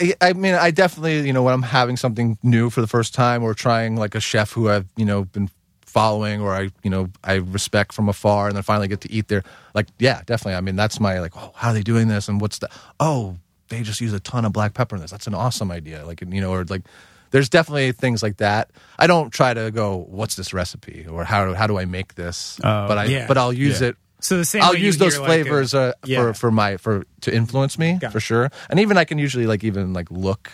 [0.00, 3.14] I, I mean, I definitely, you know, when I'm having something new for the first
[3.14, 5.48] time or trying like a chef who I've, you know, been
[5.82, 9.26] following or I, you know, I respect from afar and then finally get to eat
[9.28, 9.42] there.
[9.74, 10.54] Like, yeah, definitely.
[10.54, 12.28] I mean, that's my like, oh, how are they doing this?
[12.28, 12.68] And what's the,
[13.00, 13.36] oh,
[13.70, 15.10] they just use a ton of black pepper in this.
[15.10, 16.04] That's an awesome idea.
[16.04, 16.82] Like, you know, or like,
[17.30, 18.70] there's definitely things like that.
[18.98, 22.14] I don't try to go, what's this recipe or how do, how do I make
[22.16, 22.60] this?
[22.62, 23.26] Oh, but I, yeah.
[23.26, 23.88] but I'll use Yeah.
[23.88, 26.20] it so the same I'll use those hear, like, a- flavors uh, Yeah.
[26.20, 28.20] for for my for to influence me Got for it.
[28.20, 28.50] sure.
[28.68, 30.50] And even I can usually like even like look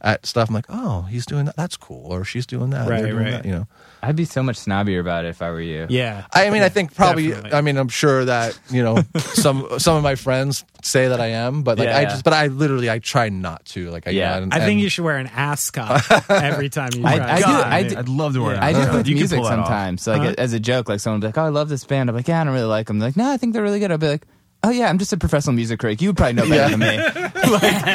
[0.00, 0.48] at stuff.
[0.48, 1.56] I'm like, oh, he's doing that.
[1.56, 2.12] That's cool.
[2.12, 2.88] Or she's doing that.
[2.88, 3.30] Right, doing right.
[3.32, 3.66] that, you know.
[4.04, 5.86] I'd be so much snobbier about it if I were you.
[5.88, 6.26] Yeah.
[6.32, 7.28] I mean, I think probably.
[7.28, 7.52] Definitely.
[7.52, 11.28] I mean, I'm sure that you know some some of my friends say that I
[11.28, 12.08] am, but like Yeah, I yeah.
[12.08, 13.90] just, but I literally I try not to.
[13.90, 14.38] Like, I, Yeah.
[14.38, 17.42] and, I think and- you should wear an ascot every time you I- I do-
[17.44, 18.54] God, I do- I'd love to wear.
[18.54, 18.64] Yeah.
[18.64, 19.66] I do it with You can music pull that off.
[19.68, 20.02] sometimes.
[20.02, 20.34] So like Huh?
[20.38, 22.26] as a joke, like someone will be like, "Oh, I love this band." I'm like,
[22.26, 23.98] "Yeah, I don't really like them." They're like, "No, I think they're really good." I'll
[23.98, 24.26] be like,
[24.64, 26.02] "Oh yeah, I'm just a professional music critic.
[26.02, 26.96] You would probably know better than me."
[27.52, 27.86] like,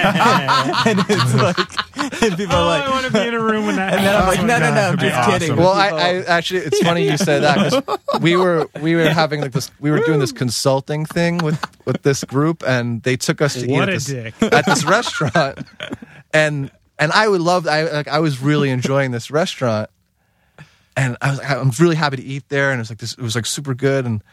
[0.87, 1.67] and it's like,
[2.21, 3.93] and people Oh, are like, I want to be in a room when that.
[3.95, 4.47] and then I'm like, happens.
[4.47, 7.17] "No, no, no, oh, I'm That'd just kidding." Well, I, I actually, it's funny you
[7.17, 11.05] say that because we were we were having like this, we were doing this consulting
[11.05, 14.65] thing with with this group, and they took us to What eat at this, at
[14.65, 15.59] this restaurant,
[16.33, 19.89] and and I would love, I like, I was really enjoying this restaurant,
[20.95, 23.13] and I was I was really happy to eat there, and it was like this,
[23.13, 24.23] it was like super good, and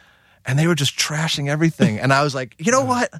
[0.46, 3.10] and they were just trashing everything, and I was like, you know what.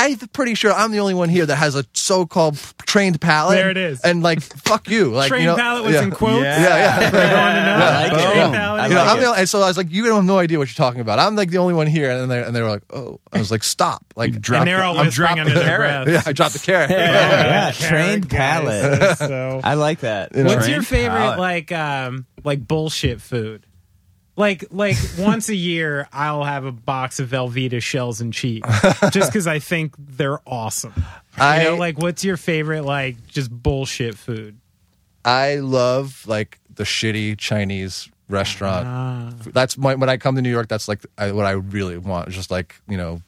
[0.00, 3.56] I'm pretty sure I'm the only one here that has a so-called trained palate.
[3.56, 4.00] There it is.
[4.00, 5.10] And like, fuck you.
[5.10, 6.02] Like, Trained you know, palate was yeah.
[6.02, 6.42] in quotes.
[6.42, 6.60] Yeah.
[6.60, 7.06] Yeah, yeah.
[7.06, 7.84] Everyone to know.
[7.84, 8.32] I like it.
[8.32, 8.52] Trained Boom.
[8.52, 9.20] palate I You know, like I'm it.
[9.20, 11.18] the only, and so I was like, you have no idea what you're talking about.
[11.18, 13.50] I'm like the only one here, and they and they were like, oh, I was
[13.50, 16.04] like, stop, like, drop and they're all I'm dropping under the their carrot.
[16.06, 16.24] breath.
[16.26, 16.90] yeah, I dropped the carrot.
[16.90, 18.38] yeah, Carrot trained guys.
[18.64, 19.18] palate.
[19.18, 20.34] So, I like that.
[20.34, 20.54] You know?
[20.54, 21.38] what's your favorite palate.
[21.38, 23.66] like um like bullshit food?
[24.40, 28.62] Like like once a year, I'll have a box of Velveeta shells and cheese
[29.10, 30.94] just because I think they're awesome.
[31.36, 34.58] I you know, like what's your favorite like just bullshit food?
[35.24, 38.86] I love like the shitty Chinese restaurant.
[38.86, 39.32] Ah.
[39.52, 40.68] That's my, when I come to New York.
[40.68, 42.30] That's like I, what I really want.
[42.30, 43.20] Just like you know,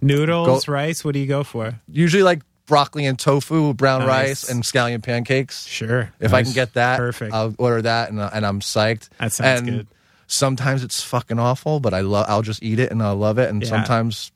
[0.00, 1.04] Noodles, Go- rice.
[1.04, 1.80] What do you go for?
[1.88, 4.08] usually like broccoli and tofu, brown Nice.
[4.08, 5.66] rice, and scallion pancakes.
[5.66, 6.12] Sure.
[6.20, 7.32] If I can get that, Perfect.
[7.34, 9.08] I'll order that, and, and I'm psyched.
[9.18, 9.86] That sounds And good.
[10.32, 12.26] Sometimes it's fucking awful, but I love.
[12.28, 13.48] I'll just eat it and I love it.
[13.50, 13.68] And Yeah.
[13.68, 14.32] sometimes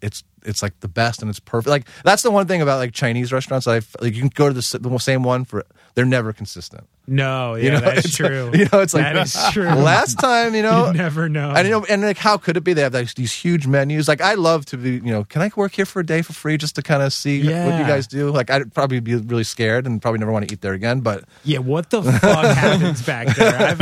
[0.00, 1.68] it's it's like the best and it's perfect.
[1.68, 3.66] Like that's the one thing about like Chinese restaurants.
[3.66, 6.86] I like you can go to the, the same one for they're never consistent.
[7.10, 8.50] No, yeah, You know, that's true.
[8.54, 9.64] You know, it's like that is true.
[9.64, 10.54] last time.
[10.54, 11.50] You know, you never know.
[11.50, 12.74] I know, and like, how could it be?
[12.74, 14.06] They have like, these huge menus.
[14.08, 16.34] Like, I love to be, you know, can I work here for a day for
[16.34, 18.30] free just to kind of see what you guys do?
[18.30, 21.00] Like, I'd probably be really scared and probably never want to eat there again.
[21.00, 23.74] But, Yeah, what the fuck happens back there?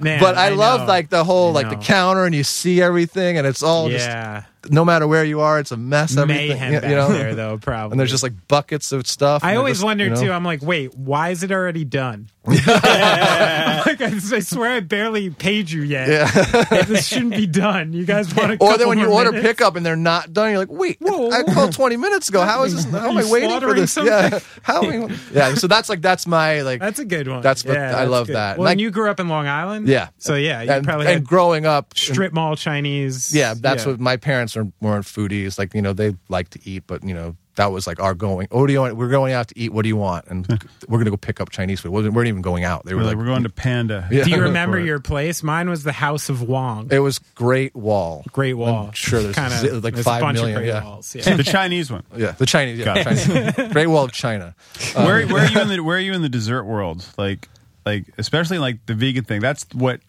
[0.00, 0.86] Man, but I, love know.
[0.86, 4.40] like the whole I like the counter and you see everything and it's all yeah,
[4.40, 6.16] just no matter where you are, it's a mess.
[6.16, 7.12] Everything, mayhem you, back you know.
[7.12, 7.58] there though.
[7.58, 9.44] Probably, And there's just like buckets of stuff.
[9.44, 10.20] I always just, wondered you know.
[10.22, 10.32] too.
[10.32, 12.28] I'm like, wait, why is it already done?
[12.46, 16.08] like, I, I swear I barely paid you yet.
[16.08, 16.82] Yeah.
[16.84, 17.92] this shouldn't be done.
[17.92, 18.64] You guys want to?
[18.64, 21.42] Or then when you order pickup and they're not done, you're like, wait, Whoa, I
[21.42, 22.42] called 20 minutes ago.
[22.42, 22.84] How is this?
[22.86, 23.92] How am I waiting for this?
[23.92, 24.12] something?
[24.12, 24.38] Yeah.
[24.62, 25.16] How am I?
[25.32, 25.54] Yeah.
[25.54, 27.42] So that's like, that's my, like, That's a good one.
[27.42, 28.36] That's what- Yeah, I that's love good.
[28.36, 28.56] that.
[28.58, 29.86] Well, Like- and you grew up in Long Island.
[29.88, 30.08] Yeah.
[30.18, 31.96] So yeah, you and, probably and growing up.
[31.96, 33.34] strip mall Chinese.
[33.34, 33.90] Yeah, that's yeah.
[33.92, 35.58] what my parents are, weren't foodies.
[35.58, 38.48] Like, you know, they like to eat, but, you know, that was like our going,
[38.52, 39.70] oh, do you want, we're going out to eat.
[39.70, 40.24] What do you want?
[40.28, 40.46] And
[40.88, 41.90] we're going to go pick up Chinese food.
[41.92, 42.86] We weren't even going out.
[42.86, 44.08] They We're were like, like, we're going to Panda.
[44.10, 44.24] Yeah.
[44.24, 45.42] Do you remember your place?
[45.42, 46.88] Mine was the House of Wong.
[46.90, 48.24] it was Great Wall.
[48.32, 48.86] Great Wall.
[48.86, 50.84] I'm sure there's Kinda- like there's five a bunch million, Of great yeah.
[50.84, 51.14] walls.
[51.14, 51.36] Yeah.
[51.36, 52.02] The Chinese one.
[52.16, 52.78] Yeah, the Chinese.
[52.78, 53.72] Yeah, Chinese.
[53.74, 54.54] Great Wall of China.
[54.96, 57.04] Um, where where are you in the where are you in the dessert world?
[57.18, 57.46] Like
[57.84, 59.40] like especially like the vegan thing.
[59.42, 60.00] That's what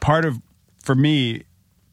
[0.00, 0.40] part of
[0.82, 1.44] for me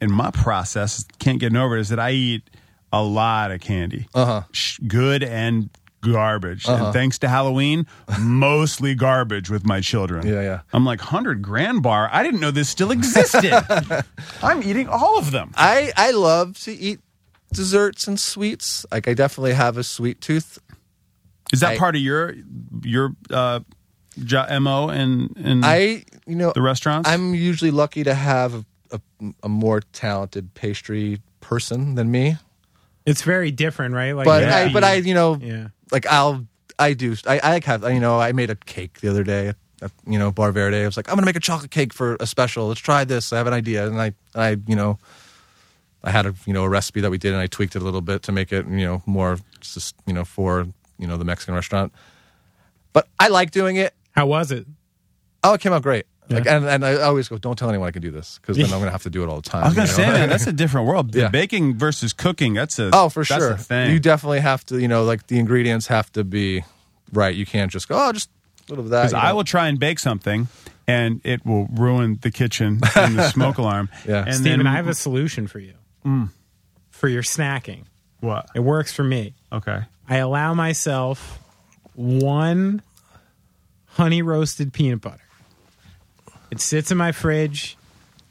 [0.02, 2.49] in my process can't get over it is that I eat
[2.91, 4.07] a lot of candy.
[4.13, 4.43] Uh-huh.
[4.88, 5.69] Good and
[6.01, 6.68] garbage.
[6.68, 7.85] And thanks to Halloween,
[8.19, 10.26] mostly garbage with my children.
[10.27, 10.59] Yeah, yeah.
[10.73, 12.09] I'm like 100 grand bar.
[12.11, 13.53] I didn't know this still existed.
[14.43, 15.51] I'm eating all of them.
[15.55, 16.99] I I love to eat
[17.53, 18.85] desserts and sweets.
[18.91, 20.57] Like I definitely have a sweet tooth.
[21.53, 22.34] Is that I- part of your
[22.84, 23.59] your uh
[24.59, 27.07] mo and in I you know the restaurants?
[27.07, 29.01] I'm usually lucky to have a, a,
[29.43, 32.38] a more talented pastry person than me.
[33.06, 34.14] It's very different, right?
[34.14, 34.56] Like, But Yeah.
[34.56, 35.68] I but I you know yeah.
[35.91, 36.45] like I'll
[36.78, 39.49] I do I I have you know I made a cake the other day.
[39.82, 40.78] at, You know, Bar Verde.
[40.84, 42.68] I was like, I'm gonna make a chocolate cake for a special.
[42.68, 43.34] Let's try this.
[43.34, 44.99] I have an idea, and I, I, you know,
[46.03, 47.86] I had a, you know, a recipe that we did, and I tweaked it a
[47.86, 50.68] little bit to make it, you know, more, just, you know, for,
[50.99, 51.91] you know, the Mexican restaurant.
[52.94, 53.94] But I like doing it.
[54.11, 54.68] How was it?
[55.44, 56.06] Oh, it came out great.
[56.32, 58.66] Like, and, and I always go, don't tell anyone I can do this because then
[58.74, 59.64] I'm gonna have to do it all the time.
[59.64, 61.14] I was gonna say, man, that's a different world.
[61.16, 61.30] Yeah.
[61.30, 63.52] Baking versus cooking, that's a Oh, for that's sure.
[63.52, 63.91] a thing.
[63.91, 66.64] You definitely have to, you know, like the ingredients have to be
[67.14, 67.36] right.
[67.36, 68.30] You can't just go, oh, just
[68.68, 69.02] a little of that.
[69.03, 69.36] Because you I know?
[69.38, 70.48] will try and bake something,
[70.88, 73.90] and it will ruin the kitchen and the smoke alarm.
[74.08, 74.24] Yeah.
[74.26, 75.74] and Steven, then, I have a solution for you.
[76.06, 76.30] Mm.
[76.90, 77.84] For your snacking.
[78.20, 78.48] what?
[78.56, 79.34] It works for me.
[79.52, 81.40] Okay, I allow myself
[81.95, 82.82] one
[83.86, 85.18] honey roasted peanut butter.
[86.52, 87.78] It sits in my fridge,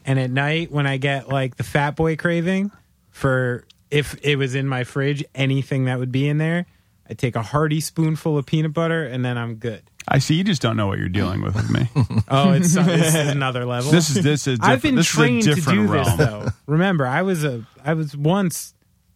[0.05, 2.70] and at night when I get like the fat boy craving
[3.10, 6.66] for if it was in my fridge, anything that would be in there,
[7.09, 9.82] I take a hearty spoonful of peanut butter and then I'm good.
[10.06, 10.34] I see.
[10.36, 11.88] You just don't know what you're dealing with with me.
[12.32, 13.90] Oh, it's this is another level.
[13.90, 14.60] This is this is.
[14.62, 16.05] I've been this trained to do realm.
[16.05, 16.47] this though.
[16.66, 18.72] Remember, I was a I was once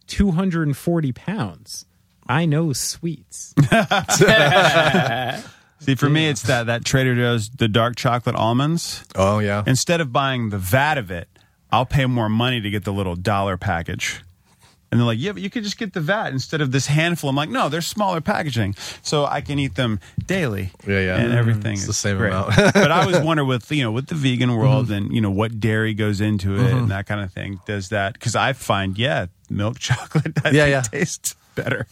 [0.07, 1.85] 240 pounds.
[2.27, 3.53] I know sweets.
[5.85, 9.03] See, for me, it's that that Trader Joe's the dark chocolate almonds.
[9.15, 9.63] oh yeah.
[9.65, 11.27] Instead of buying the vat of it,
[11.71, 14.21] I'll pay more money to get the little dollar package.
[14.91, 17.29] And they're like, yeah, but you could just get the vat instead of this handful.
[17.29, 20.71] I'm like, no, they're smaller packaging, so I can eat them daily.
[20.87, 21.15] Yeah, yeah.
[21.17, 21.73] and everything.
[21.73, 22.29] It's the same great.
[22.31, 22.55] amount.
[22.73, 25.59] but I always wonder with you know with the vegan world and you know what
[25.59, 26.77] dairy goes into it Mm-hmm.
[26.77, 27.59] and that kind of thing.
[27.65, 30.81] Does that because I find yeah, milk chocolate I Yeah, yeah.
[30.81, 31.87] tastes better.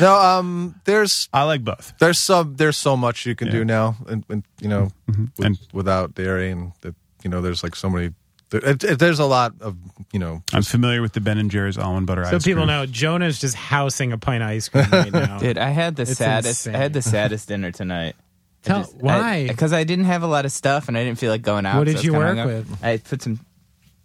[0.00, 1.92] No, um, there's I like both.
[2.00, 3.52] there's some there's so much you can Yeah.
[3.52, 7.62] do now, and, and you know, with- And- without dairy, and that you know, there's
[7.62, 8.10] like so many.
[8.50, 9.76] There, it, it- there's a lot of
[10.12, 10.42] you know.
[10.52, 12.40] I'm familiar with the Ben and Jerry's almond butter ice cream.
[12.40, 12.68] So people cream.
[12.76, 15.38] know Jonah's just housing a pint of ice cream right now.
[15.44, 16.68] Dude, I had the It's saddest.
[16.68, 18.14] I had the saddest dinner tonight.
[18.64, 19.46] I Tell- why?
[19.48, 21.76] Because I, didn't have a lot of stuff and I didn't feel like going out.
[21.76, 22.84] What so did I was you work hung with?
[22.84, 23.40] I put some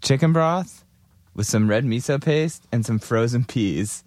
[0.01, 0.83] chicken broth
[1.33, 4.03] with some red miso paste and some frozen peas,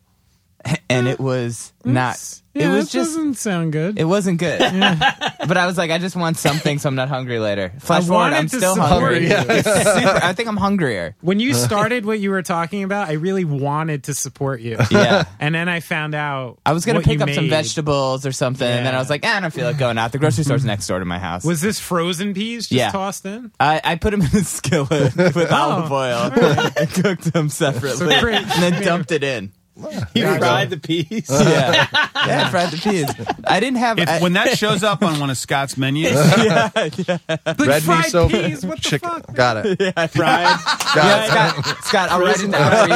[0.91, 2.41] and it was not.
[2.55, 3.11] yeah, it was that just.
[3.15, 3.99] doesn't sound good.
[3.99, 4.59] It wasn't good.
[4.61, 7.73] but I was like, I just want something so I'm not hungry later.
[7.81, 9.27] Flash I forward, wanted I'm to still support hungry.
[9.29, 9.35] you.
[9.37, 9.69] It's
[9.99, 11.17] super, I think I'm hungrier.
[11.21, 14.77] when you started what you were talking about, I really wanted to support you.
[14.91, 15.25] Yeah.
[15.41, 17.51] And then I found out I was gonna what pick you up some made.
[17.51, 19.01] vegetables or something, and then I Yeah.
[19.01, 20.13] was like, eh, I don't feel like going out.
[20.13, 21.45] The grocery store's next door to my house.
[21.45, 22.91] Was this frozen peas just Yeah.
[22.91, 23.51] tossed in?
[23.59, 26.31] I, I put them in a skillet with olive oil
[26.77, 29.53] and cooked them separately, pretty- and then dumped it in.
[30.15, 31.27] You fried the peas.
[31.31, 31.87] yeah,
[32.27, 33.11] yeah, fried the peas.
[33.45, 33.99] I didn't have.
[33.99, 38.65] If, I- when that shows up on one of Scott's menus, Red fried miso peas,
[38.67, 39.09] what the chicken.
[39.09, 39.35] fuck?
[39.35, 39.81] Got it.
[39.81, 40.59] Yeah, fried.
[40.95, 42.95] yeah, Scott, Scott, I'll write it out for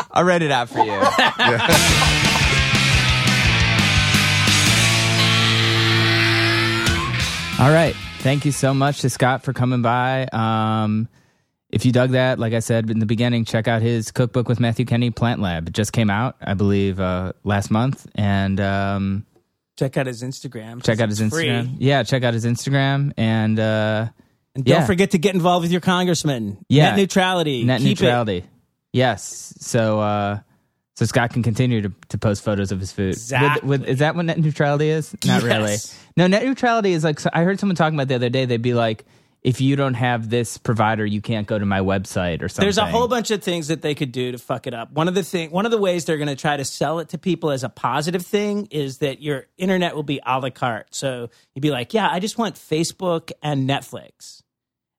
[0.00, 0.06] you.
[0.12, 0.98] I'll write it out for you.
[7.60, 7.96] All right.
[8.20, 10.26] Thank you so much to Scott for coming by.
[10.32, 11.08] Um,
[11.70, 14.58] if you dug that, like I said in the beginning, check out his cookbook with
[14.60, 15.68] Matthew Kenney, Plant Lab.
[15.68, 18.06] It just came out, I believe, uh, last month.
[18.14, 19.26] And um,
[19.78, 20.82] Check out his Instagram.
[20.82, 21.46] check out his It's free.
[21.46, 21.76] Instagram.
[21.78, 23.12] Yeah, check out his Instagram.
[23.16, 24.08] And uh,
[24.54, 24.86] And don't Yeah.
[24.86, 26.58] forget to get involved with your congressman.
[26.68, 26.90] Yeah.
[26.90, 27.64] Net neutrality.
[27.64, 28.00] net Keep it.
[28.02, 28.44] neutrality.
[28.92, 29.54] Yes.
[29.60, 30.40] So uh
[30.96, 33.10] so Scott can continue to, to post photos of his food.
[33.10, 33.68] With- Exactly.
[33.68, 35.12] With, is that what net neutrality is?
[35.24, 35.44] Not Yes.
[35.44, 35.76] really.
[36.16, 38.46] No, net neutrality is like so I heard someone talking about the other day.
[38.46, 39.04] They'd be like,
[39.42, 42.64] if you don't have this provider, you can't go to my website or something.
[42.64, 44.90] There's a whole bunch of things that they could do to fuck it up.
[44.92, 47.10] One of the thing, one of the ways they're going to try to sell it
[47.10, 50.94] to people as a positive thing is that your internet will be a la carte.
[50.94, 54.42] So you'd be like, yeah, I just want Facebook and Netflix.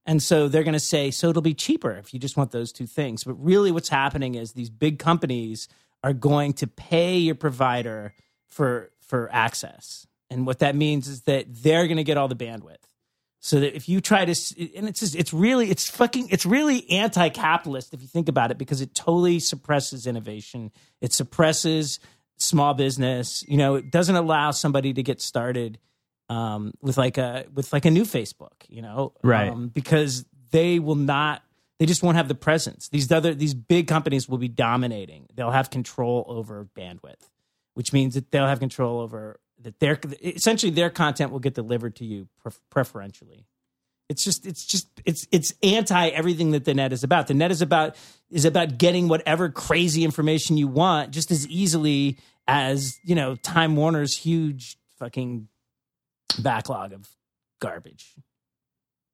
[0.05, 2.71] And so they're going to say, so it'll be cheaper if you just want those
[2.71, 3.25] two things.
[3.25, 5.67] But really, what's happening is these big companies
[6.03, 8.13] are going to pay your provider
[8.47, 12.35] for for access, and what that means is that they're going to get all the
[12.35, 12.77] bandwidth.
[13.41, 14.35] So that if you try to,
[14.75, 18.57] and it's just, it's really, it's fucking, it's really anti-capitalist if you think about it,
[18.57, 20.71] because it totally suppresses innovation.
[20.99, 21.99] It suppresses
[22.35, 23.45] small business.
[23.47, 25.79] You know, it doesn't allow somebody to get started
[26.27, 28.65] um, with like a with like a new Facebook.
[28.67, 29.49] You know, Right.
[29.49, 31.41] Um, because they will not.
[31.79, 32.89] They just won't have the presence.
[32.89, 35.27] These other these big companies will be dominating.
[35.33, 37.29] They'll have control over bandwidth,
[37.73, 41.95] which means that they'll have control over that their essentially their content will get delivered
[41.97, 42.27] to you
[42.69, 43.45] preferentially.
[44.09, 47.27] It's just it's just it's it's anti everything that the net is about.
[47.27, 47.95] The net is about
[48.31, 52.17] is about getting whatever crazy information you want just as easily
[52.47, 55.47] as, you know, Time Warner's huge fucking
[56.39, 57.07] backlog of
[57.59, 58.15] garbage.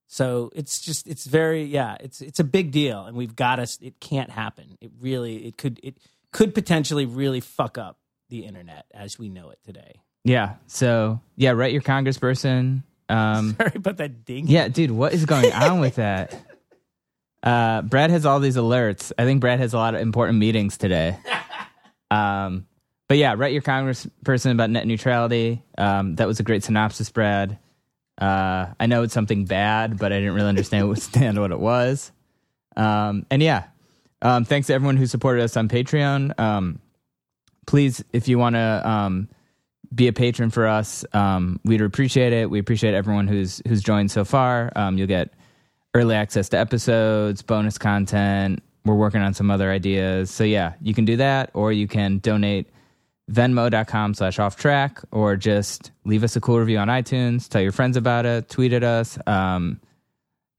[0.07, 3.77] So it's just it's very yeah, it's it's a big deal and we've got us
[3.81, 4.77] it can't happen.
[4.79, 5.97] It really it could it
[6.31, 7.97] could potentially really fuck up
[8.29, 10.01] the internet as we know it today.
[10.25, 10.55] Yeah.
[10.67, 12.83] So yeah, write your congressperson.
[13.07, 14.47] Um Sorry about that ding.
[14.47, 16.35] Yeah, dude, what is going on with that?
[17.43, 19.11] Uh, Brad has all these alerts.
[19.19, 21.17] I think Brad has a lot of important meetings today.
[22.11, 22.67] Um,
[23.07, 25.63] but yeah, write your congressperson about net neutrality.
[25.77, 27.57] Um, that was a great synopsis, Brad.
[28.17, 31.59] Uh, I know it's something bad, but I didn't really understand what, stand what it
[31.59, 32.11] was.
[32.77, 33.65] Um, and yeah,
[34.21, 36.39] um, thanks to everyone who supported us on Patreon.
[36.39, 36.79] Um,
[37.65, 39.29] please, if you want to um,
[39.93, 42.49] be a patron for us, um, we'd appreciate it.
[42.49, 44.71] We appreciate everyone who's who's joined so far.
[44.75, 45.33] Um, you'll get
[45.93, 48.61] early access to episodes, bonus content.
[48.83, 50.29] We're working on some other ideas.
[50.29, 52.69] So yeah, you can do that, or you can donate
[53.31, 57.71] venmo.com slash off track, or just leave us a cool review on iTunes, tell your
[57.71, 59.17] friends about it, tweet at us.
[59.25, 59.79] Um,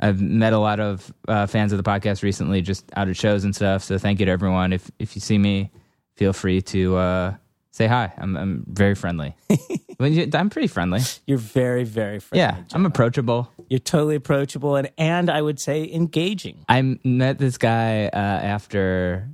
[0.01, 3.45] I've met a lot of uh, fans of the podcast recently, just out at shows
[3.45, 3.83] and stuff.
[3.85, 4.73] So thank you to everyone.
[4.73, 5.71] If if you see me,
[6.17, 7.35] feel free to uh,
[7.77, 8.13] say hi.
[8.17, 9.35] I'm I'm very friendly.
[9.99, 11.01] You- I'm pretty friendly.
[11.27, 12.41] You're very, very friendly.
[12.43, 13.51] Yeah, I'm approachable.
[13.71, 16.67] You're totally approachable and and I would say engaging.
[16.69, 19.27] I met this guy uh, after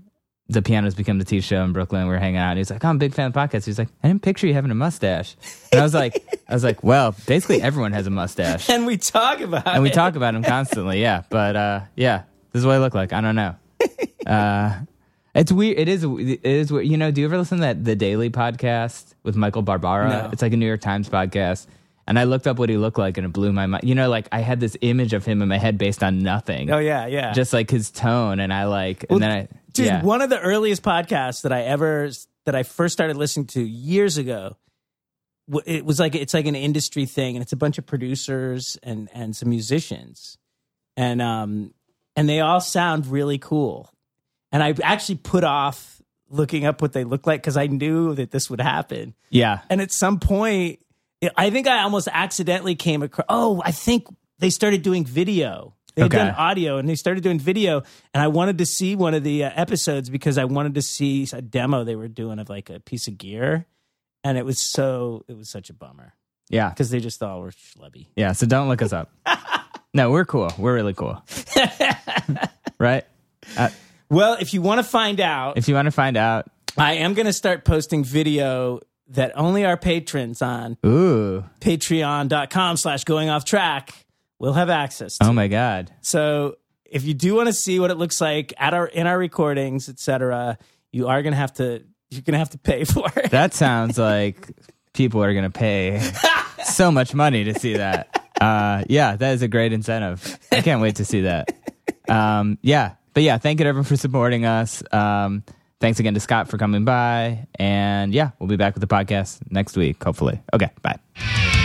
[0.48, 2.04] the Pianos Become the T show in Brooklyn.
[2.06, 2.50] We were hanging out.
[2.50, 4.22] And he's like, oh, "I'm a big fan of the podcast." He's like, "I didn't
[4.22, 5.34] picture you having a mustache."
[5.72, 8.98] And I was like, "I was like, well, basically everyone has a mustache, And we
[8.98, 12.76] talk about and we talk about him constantly." Yeah, but uh, yeah, this is what
[12.76, 13.12] I look like.
[13.12, 13.56] I don't know.
[14.24, 14.78] Uh,
[15.34, 15.78] it's weird.
[15.78, 16.04] It is.
[16.04, 16.72] It is.
[16.72, 16.86] weird.
[16.86, 20.08] You know, do you ever listen to that the Daily podcast with Michael Barbaro?
[20.08, 20.30] No.
[20.32, 21.66] It's like a New York Times podcast.
[22.06, 23.84] And I looked up what he looked like, and it blew my mind.
[23.84, 26.70] You know, like I had this image of him in my head based on nothing.
[26.70, 27.32] Oh yeah, yeah.
[27.32, 30.28] just like his tone, and I like, Well, and then I, Dude, yeah, one of
[30.28, 32.10] the earliest podcasts that I ever
[32.44, 34.56] that I first started listening to years ago.
[35.64, 39.08] It was like it's like an industry thing, and it's a bunch of producers and
[39.14, 40.38] and some musicians,
[40.96, 41.72] and um
[42.16, 43.91] and they all sound really cool.
[44.52, 48.30] And I actually put off looking up what they look like because I knew that
[48.30, 49.14] this would happen.
[49.30, 50.78] yeah, And at some point,
[51.36, 53.26] I think I almost accidentally came across.
[53.28, 54.06] Oh, I think
[54.38, 55.74] they started doing video.
[55.94, 57.82] They had done audio and they started doing video.
[58.14, 61.28] And I wanted to see one of the uh, episodes because I wanted to see
[61.32, 63.66] a demo they were doing of like a piece of gear.
[64.24, 66.14] And it was so, it was such a bummer
[66.48, 68.06] yeah, because they just thought we're schlubby.
[68.16, 68.32] yeah.
[68.32, 69.10] So don't look us up.
[69.94, 70.50] no, we're cool.
[70.58, 71.22] We're really cool,
[72.78, 73.04] right?
[74.12, 77.14] Well, if you want to find out, If you want to find out, I am
[77.14, 83.46] going to start posting video that only our patrons on ooh, patreon.com slash going off
[83.46, 83.94] track
[84.38, 85.26] will have access to.
[85.26, 88.74] oh my god, So if you do want to see what it looks like at
[88.74, 90.58] our in our recordings, etc.,
[90.92, 93.30] you are going to have to you're gonna have to pay for it.
[93.30, 94.50] That sounds like
[94.92, 96.02] people are going to pay
[96.64, 98.22] so much money to see that.
[98.38, 100.38] Uh, yeah, that is a great incentive.
[100.52, 101.50] I can't wait to see that.
[102.08, 104.82] Um, yeah, but yeah, thank you everyone for supporting us.
[104.92, 105.44] Um,
[105.80, 107.46] thanks again to Scott for coming by.
[107.56, 110.40] And yeah, we'll be back with the podcast next week, hopefully.
[110.54, 111.61] Okay, bye.